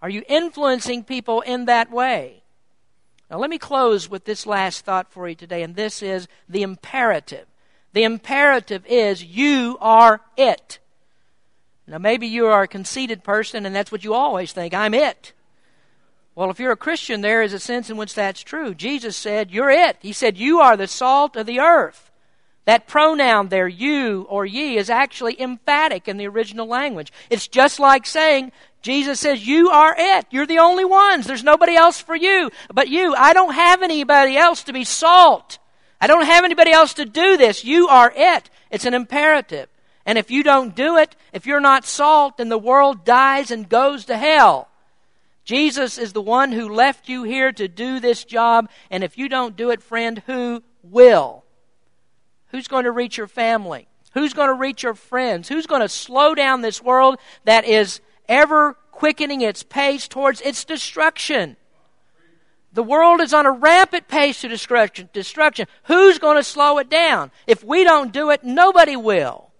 Are 0.04 0.10
you 0.10 0.22
influencing 0.28 1.06
people 1.06 1.42
in 1.42 1.66
that 1.66 1.90
way? 1.90 2.44
Now, 3.30 3.40
let 3.40 3.50
me 3.50 3.58
close 3.58 4.10
with 4.10 4.26
this 4.26 4.46
last 4.46 4.86
thought 4.86 5.12
for 5.12 5.28
you 5.28 5.36
today, 5.36 5.64
and 5.64 5.76
this 5.76 6.04
is 6.04 6.28
the 6.48 6.62
imperative. 6.62 7.48
The 7.94 8.04
imperative 8.04 8.86
is 8.86 9.24
you 9.24 9.78
are 9.82 10.22
it. 10.38 10.80
Now, 11.88 11.98
maybe 11.98 12.28
you 12.28 12.48
are 12.48 12.64
a 12.64 12.68
conceited 12.68 13.24
person, 13.24 13.66
and 13.66 13.76
that's 13.76 13.92
what 13.92 14.04
you 14.04 14.14
always 14.14 14.52
think 14.52 14.74
I'm 14.74 14.94
it. 14.94 15.34
Well, 16.36 16.50
if 16.50 16.60
you're 16.60 16.74
a 16.74 16.78
Christian, 16.78 17.22
there 17.22 17.42
is 17.42 17.54
a 17.54 17.60
sense 17.60 17.90
in 17.90 17.98
which 17.98 18.14
that's 18.14 18.42
true. 18.42 18.76
Jesus 18.76 19.16
said, 19.16 19.52
You're 19.52 19.70
it. 19.70 19.98
He 20.02 20.12
said, 20.12 20.38
You 20.38 20.60
are 20.60 20.76
the 20.76 20.88
salt 20.88 21.36
of 21.36 21.46
the 21.46 21.60
earth. 21.60 22.12
That 22.66 22.88
pronoun 22.88 23.50
there, 23.50 23.68
you 23.68 24.26
or 24.28 24.46
ye, 24.46 24.78
is 24.78 24.90
actually 24.90 25.40
emphatic 25.40 26.08
in 26.08 26.18
the 26.18 26.28
original 26.28 26.68
language. 26.68 27.14
It's 27.30 27.48
just 27.48 27.80
like 27.80 28.06
saying, 28.06 28.52
Jesus 28.86 29.20
says, 29.20 29.46
You 29.46 29.72
are 29.72 29.96
it. 29.98 30.28
You're 30.30 30.46
the 30.46 30.60
only 30.60 30.86
ones. 30.86 31.26
There's 31.26 31.44
nobody 31.44 31.76
else 31.76 32.00
for 32.00 32.16
you 32.16 32.52
but 32.72 32.88
you. 32.88 33.16
I 33.18 33.34
don't 33.34 33.56
have 33.56 33.82
anybody 33.82 34.38
else 34.38 34.66
to 34.66 34.74
be 34.74 34.84
salt. 34.84 35.58
I 36.00 36.06
don't 36.06 36.28
have 36.28 36.46
anybody 36.46 36.70
else 36.72 36.94
to 36.94 37.06
do 37.06 37.36
this. 37.36 37.66
You 37.66 37.88
are 37.88 38.14
it. 38.16 38.48
It's 38.70 38.86
an 38.86 38.94
imperative. 38.94 39.70
And 40.06 40.20
if 40.20 40.30
you 40.30 40.44
don't 40.44 40.76
do 40.76 40.98
it, 40.98 41.16
if 41.34 41.48
you're 41.48 41.60
not 41.60 41.84
salt, 41.86 42.38
then 42.38 42.50
the 42.50 42.60
world 42.60 43.04
dies 43.04 43.50
and 43.50 43.68
goes 43.68 44.06
to 44.06 44.18
hell. 44.18 44.70
Jesus 45.46 45.98
is 45.98 46.14
the 46.14 46.22
one 46.22 46.52
who 46.52 46.70
left 46.70 47.10
you 47.10 47.24
here 47.24 47.52
to 47.54 47.68
do 47.68 48.00
this 48.00 48.24
job, 48.24 48.70
and 48.92 49.04
if 49.04 49.18
you 49.18 49.28
don't 49.28 49.58
do 49.58 49.72
it, 49.72 49.82
friend, 49.82 50.22
who 50.28 50.62
will? 50.84 51.44
Who's 52.50 52.68
going 52.68 52.84
to 52.84 52.92
reach 52.92 53.18
your 53.18 53.28
family? 53.28 53.88
Who's 54.14 54.34
going 54.34 54.50
to 54.50 54.54
reach 54.54 54.84
your 54.84 54.94
friends? 54.94 55.50
Who's 55.50 55.66
going 55.66 55.82
to 55.82 55.90
slow 55.90 56.36
down 56.36 56.62
this 56.62 56.84
world 56.84 57.18
that 57.46 57.66
is 57.66 58.00
ever 58.28 58.74
quickening 58.92 59.42
its 59.42 59.64
pace 59.64 60.08
towards 60.08 60.42
its 60.42 60.64
destruction. 60.64 61.58
The 62.74 62.84
world 62.84 63.22
is 63.22 63.34
on 63.34 63.46
a 63.46 63.52
rampant 63.52 64.08
pace 64.08 64.42
to 64.42 64.50
destruction. 64.50 65.10
destruction. 65.14 65.68
Who's 65.84 66.20
going 66.20 66.36
to 66.38 66.44
slow 66.44 66.78
it 66.78 66.90
down? 66.90 67.32
If 67.48 67.64
we 67.64 67.84
don't 67.84 68.12
do 68.12 68.32
it, 68.32 68.44
nobody 68.44 68.98
will. 68.98 69.52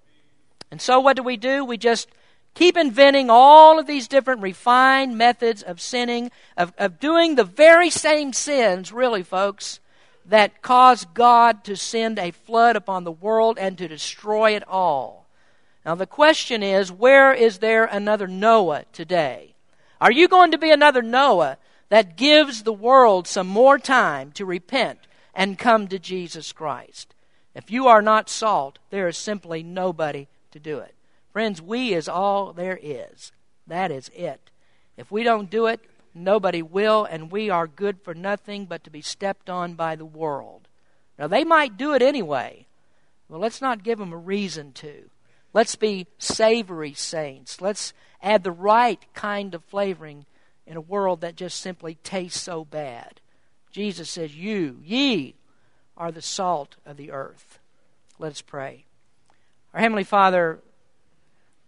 And 0.70 0.82
so 0.82 1.00
what 1.00 1.16
do 1.16 1.24
we 1.24 1.38
do? 1.38 1.64
We 1.64 1.78
just 1.78 2.10
keep 2.56 2.76
inventing 2.76 3.30
all 3.30 3.80
of 3.80 3.88
these 3.88 4.10
different 4.10 4.42
refined 4.42 5.18
methods 5.18 5.64
of 5.64 5.80
sinning, 5.80 6.32
of, 6.58 6.74
of 6.78 7.00
doing 7.00 7.36
the 7.36 7.44
very 7.44 7.90
same 7.90 8.34
sins, 8.34 8.92
really, 8.92 9.24
folks, 9.24 9.80
that 10.26 10.62
caused 10.62 11.14
God 11.14 11.64
to 11.66 11.78
send 11.78 12.20
a 12.20 12.32
flood 12.32 12.76
upon 12.76 13.04
the 13.04 13.12
world 13.12 13.58
and 13.60 13.78
to 13.78 13.88
destroy 13.88 14.56
it 14.56 14.68
all. 14.68 15.25
Now, 15.86 15.94
the 15.94 16.08
question 16.08 16.64
is 16.64 16.92
where 16.92 17.32
is 17.32 17.60
there 17.60 17.86
another 17.86 18.26
Noah 18.28 18.86
today? 18.92 19.54
Are 20.02 20.12
you 20.12 20.28
going 20.28 20.52
to 20.52 20.58
be 20.58 20.72
another 20.72 21.04
Noah 21.04 21.58
that 21.90 22.18
gives 22.18 22.64
the 22.64 22.74
world 22.74 23.28
some 23.28 23.48
more 23.48 23.78
time 23.78 24.32
to 24.34 24.46
repent 24.46 25.00
and 25.34 25.60
come 25.60 25.88
to 25.88 26.00
Jesus 26.00 26.52
Christ? 26.52 27.14
If 27.54 27.70
you 27.70 27.88
are 27.88 28.02
not 28.02 28.30
salt, 28.30 28.80
there 28.90 29.08
is 29.08 29.16
simply 29.16 29.62
nobody 29.62 30.28
to 30.52 30.60
do 30.60 30.80
it. 30.80 30.96
Friends, 31.32 31.62
we 31.62 31.94
is 31.94 32.10
all 32.10 32.52
there 32.52 32.80
is. 32.82 33.32
That 33.68 33.92
is 33.92 34.10
it. 34.16 34.50
If 34.98 35.12
we 35.12 35.24
don't 35.24 35.50
do 35.50 35.68
it, 35.68 35.82
nobody 36.14 36.62
will, 36.62 37.06
and 37.06 37.32
we 37.32 37.50
are 37.50 37.68
good 37.68 38.02
for 38.02 38.14
nothing 38.14 38.66
but 38.66 38.84
to 38.86 38.90
be 38.90 39.02
stepped 39.02 39.50
on 39.50 39.76
by 39.76 39.96
the 39.96 40.06
world. 40.06 40.68
Now, 41.20 41.28
they 41.28 41.44
might 41.44 41.78
do 41.78 41.94
it 41.94 42.02
anyway. 42.02 42.66
Well, 43.30 43.40
let's 43.40 43.62
not 43.62 43.84
give 43.84 44.00
them 44.00 44.14
a 44.14 44.18
reason 44.18 44.72
to. 44.74 45.10
Let's 45.56 45.78
be 45.78 46.08
savory 46.18 46.94
saints. 46.94 47.62
Let's 47.62 47.94
add 48.22 48.44
the 48.44 48.52
right 48.52 49.00
kind 49.14 49.56
of 49.56 49.64
flavoring 49.64 50.26
in 50.68 50.76
a 50.76 50.82
world 50.82 51.22
that 51.22 51.38
just 51.38 51.62
simply 51.62 51.96
tastes 52.04 52.42
so 52.42 52.66
bad. 52.66 53.22
Jesus 53.72 54.10
says, 54.10 54.36
You, 54.36 54.82
ye, 54.84 55.36
are 55.96 56.12
the 56.12 56.22
salt 56.22 56.76
of 56.86 56.98
the 56.98 57.10
earth. 57.10 57.60
Let 58.20 58.34
us 58.34 58.42
pray. 58.42 58.84
Our 59.74 59.80
Heavenly 59.80 60.04
Father, 60.04 60.60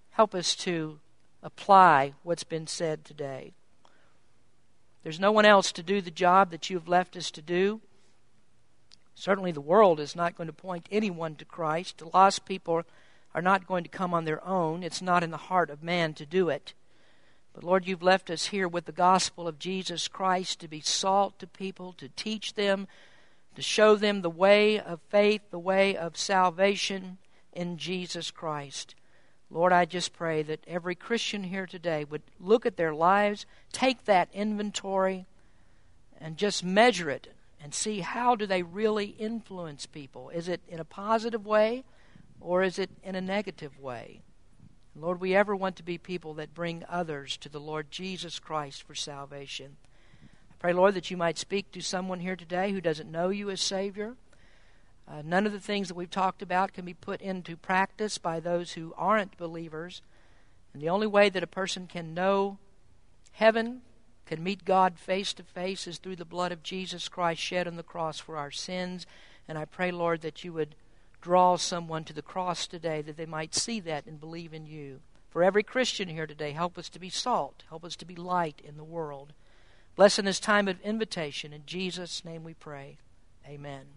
help 0.10 0.36
us 0.36 0.54
to 0.58 1.00
apply 1.42 2.12
what's 2.24 2.44
been 2.44 2.68
said 2.68 3.06
today. 3.06 3.54
There's 5.04 5.20
no 5.20 5.32
one 5.32 5.46
else 5.46 5.72
to 5.72 5.82
do 5.82 6.02
the 6.02 6.12
job 6.12 6.52
that 6.52 6.70
you've 6.70 6.90
left 6.90 7.16
us 7.16 7.32
to 7.32 7.42
do. 7.42 7.80
Certainly, 9.16 9.54
the 9.54 9.62
world 9.62 10.02
is 10.02 10.14
not 10.14 10.36
going 10.36 10.48
to 10.48 10.54
point 10.54 10.90
anyone 10.92 11.36
to 11.36 11.46
Christ. 11.46 12.00
The 12.00 12.10
lost 12.14 12.46
people 12.46 12.84
are 13.34 13.42
not 13.42 13.68
going 13.68 13.84
to 13.84 13.90
come 13.90 14.14
on 14.14 14.26
their 14.26 14.46
own. 14.46 14.84
It's 14.84 15.02
not 15.02 15.24
in 15.24 15.32
the 15.32 15.38
heart 15.38 15.70
of 15.70 15.84
man 15.84 16.14
to 16.16 16.26
do 16.26 16.50
it. 16.50 16.74
But 17.54 17.64
Lord, 17.64 17.88
you've 17.88 18.04
left 18.04 18.30
us 18.30 18.48
here 18.48 18.68
with 18.68 18.86
the 18.86 18.92
gospel 18.92 19.48
of 19.48 19.60
Jesus 19.60 20.08
Christ 20.08 20.60
to 20.60 20.68
be 20.68 20.80
salt 20.80 21.40
to 21.40 21.48
people, 21.48 21.94
to 21.94 22.10
teach 22.10 22.54
them, 22.54 22.88
to 23.56 23.62
show 23.62 23.96
them 23.96 24.22
the 24.22 24.30
way 24.30 24.80
of 24.80 25.00
faith, 25.10 25.42
the 25.50 25.60
way 25.60 25.96
of 25.96 26.18
salvation 26.18 27.18
in 27.54 27.78
Jesus 27.78 28.30
Christ. 28.30 28.94
Lord, 29.50 29.74
I 29.74 29.86
just 29.86 30.14
pray 30.14 30.44
that 30.44 30.64
every 30.68 30.94
Christian 30.94 31.46
here 31.46 31.66
today 31.66 32.04
would 32.04 32.22
look 32.40 32.66
at 32.66 32.78
their 32.78 32.94
lives, 32.94 33.46
take 33.72 34.06
that 34.06 34.30
inventory, 34.34 35.26
and 36.20 36.38
just 36.38 36.64
measure 36.64 37.10
it 37.10 37.34
and 37.62 37.74
see 37.74 38.02
how 38.02 38.36
do 38.36 38.46
they 38.46 38.62
really 38.62 39.16
influence 39.18 39.86
people. 39.86 40.30
Is 40.30 40.48
it 40.48 40.62
in 40.68 40.80
a 40.80 40.86
positive 40.86 41.46
way 41.46 41.84
or 42.40 42.64
is 42.64 42.80
it 42.80 42.90
in 43.04 43.16
a 43.16 43.22
negative 43.22 43.80
way? 43.80 44.22
Lord, 44.96 45.22
we 45.22 45.36
ever 45.36 45.56
want 45.56 45.76
to 45.76 45.84
be 45.84 45.98
people 45.98 46.34
that 46.36 46.56
bring 46.56 46.84
others 46.90 47.38
to 47.38 47.50
the 47.50 47.60
Lord 47.60 47.92
Jesus 47.92 48.40
Christ 48.40 48.82
for 48.82 48.96
salvation. 48.96 49.78
I 50.24 50.56
pray, 50.58 50.74
Lord, 50.74 50.96
that 50.96 51.12
you 51.12 51.18
might 51.18 51.38
speak 51.38 51.72
to 51.72 51.82
someone 51.82 52.20
here 52.20 52.36
today 52.36 52.72
who 52.72 52.82
doesn't 52.82 53.12
know 53.12 53.30
you 53.30 53.52
as 53.52 53.62
Savior. 53.62 54.16
Uh, 55.08 55.22
none 55.24 55.46
of 55.46 55.52
the 55.52 55.60
things 55.60 55.88
that 55.88 55.96
we've 55.96 56.10
talked 56.10 56.42
about 56.42 56.74
can 56.74 56.84
be 56.84 56.96
put 56.96 57.22
into 57.22 57.56
practice 57.56 58.18
by 58.18 58.40
those 58.40 58.74
who 58.74 58.94
aren't 58.98 59.38
believers. 59.38 60.02
And 60.74 60.82
the 60.82 60.90
only 60.90 61.08
way 61.08 61.30
that 61.30 61.44
a 61.44 61.48
person 61.48 61.86
can 61.86 62.14
know 62.14 62.58
heaven, 63.34 63.82
can 64.26 64.44
meet 64.44 64.66
God 64.66 64.98
face 64.98 65.32
to 65.36 65.44
face, 65.44 65.88
is 65.88 66.00
through 66.00 66.18
the 66.18 66.26
blood 66.26 66.52
of 66.52 66.64
Jesus 66.64 67.08
Christ 67.08 67.40
shed 67.40 67.68
on 67.68 67.76
the 67.76 67.84
cross 67.84 68.20
for 68.20 68.36
our 68.36 68.52
sins. 68.52 69.06
And 69.48 69.58
I 69.58 69.66
pray, 69.66 69.92
Lord, 69.92 70.22
that 70.22 70.44
you 70.44 70.54
would 70.54 70.76
draw 71.28 71.58
someone 71.58 72.06
to 72.06 72.14
the 72.14 72.22
cross 72.22 72.68
today 72.68 73.02
that 73.02 73.18
they 73.18 73.26
might 73.26 73.54
see 73.54 73.82
that 73.82 74.06
and 74.06 74.18
believe 74.18 74.54
in 74.54 74.66
you. 74.66 75.02
For 75.30 75.44
every 75.44 75.62
Christian 75.62 76.08
here 76.08 76.26
today, 76.26 76.54
help 76.54 76.78
us 76.78 76.88
to 76.88 77.00
be 77.00 77.10
salt, 77.10 77.64
help 77.68 77.84
us 77.84 77.98
to 77.98 78.06
be 78.06 78.16
light 78.16 78.62
in 78.64 78.78
the 78.78 78.84
world. 78.86 79.34
Bless 79.98 80.18
in 80.18 80.24
this 80.24 80.40
time 80.40 80.70
of 80.70 80.80
invitation. 80.80 81.52
In 81.52 81.64
Jesus' 81.66 82.24
name 82.24 82.46
we 82.46 82.54
pray. 82.54 82.96
Amen. 83.46 83.97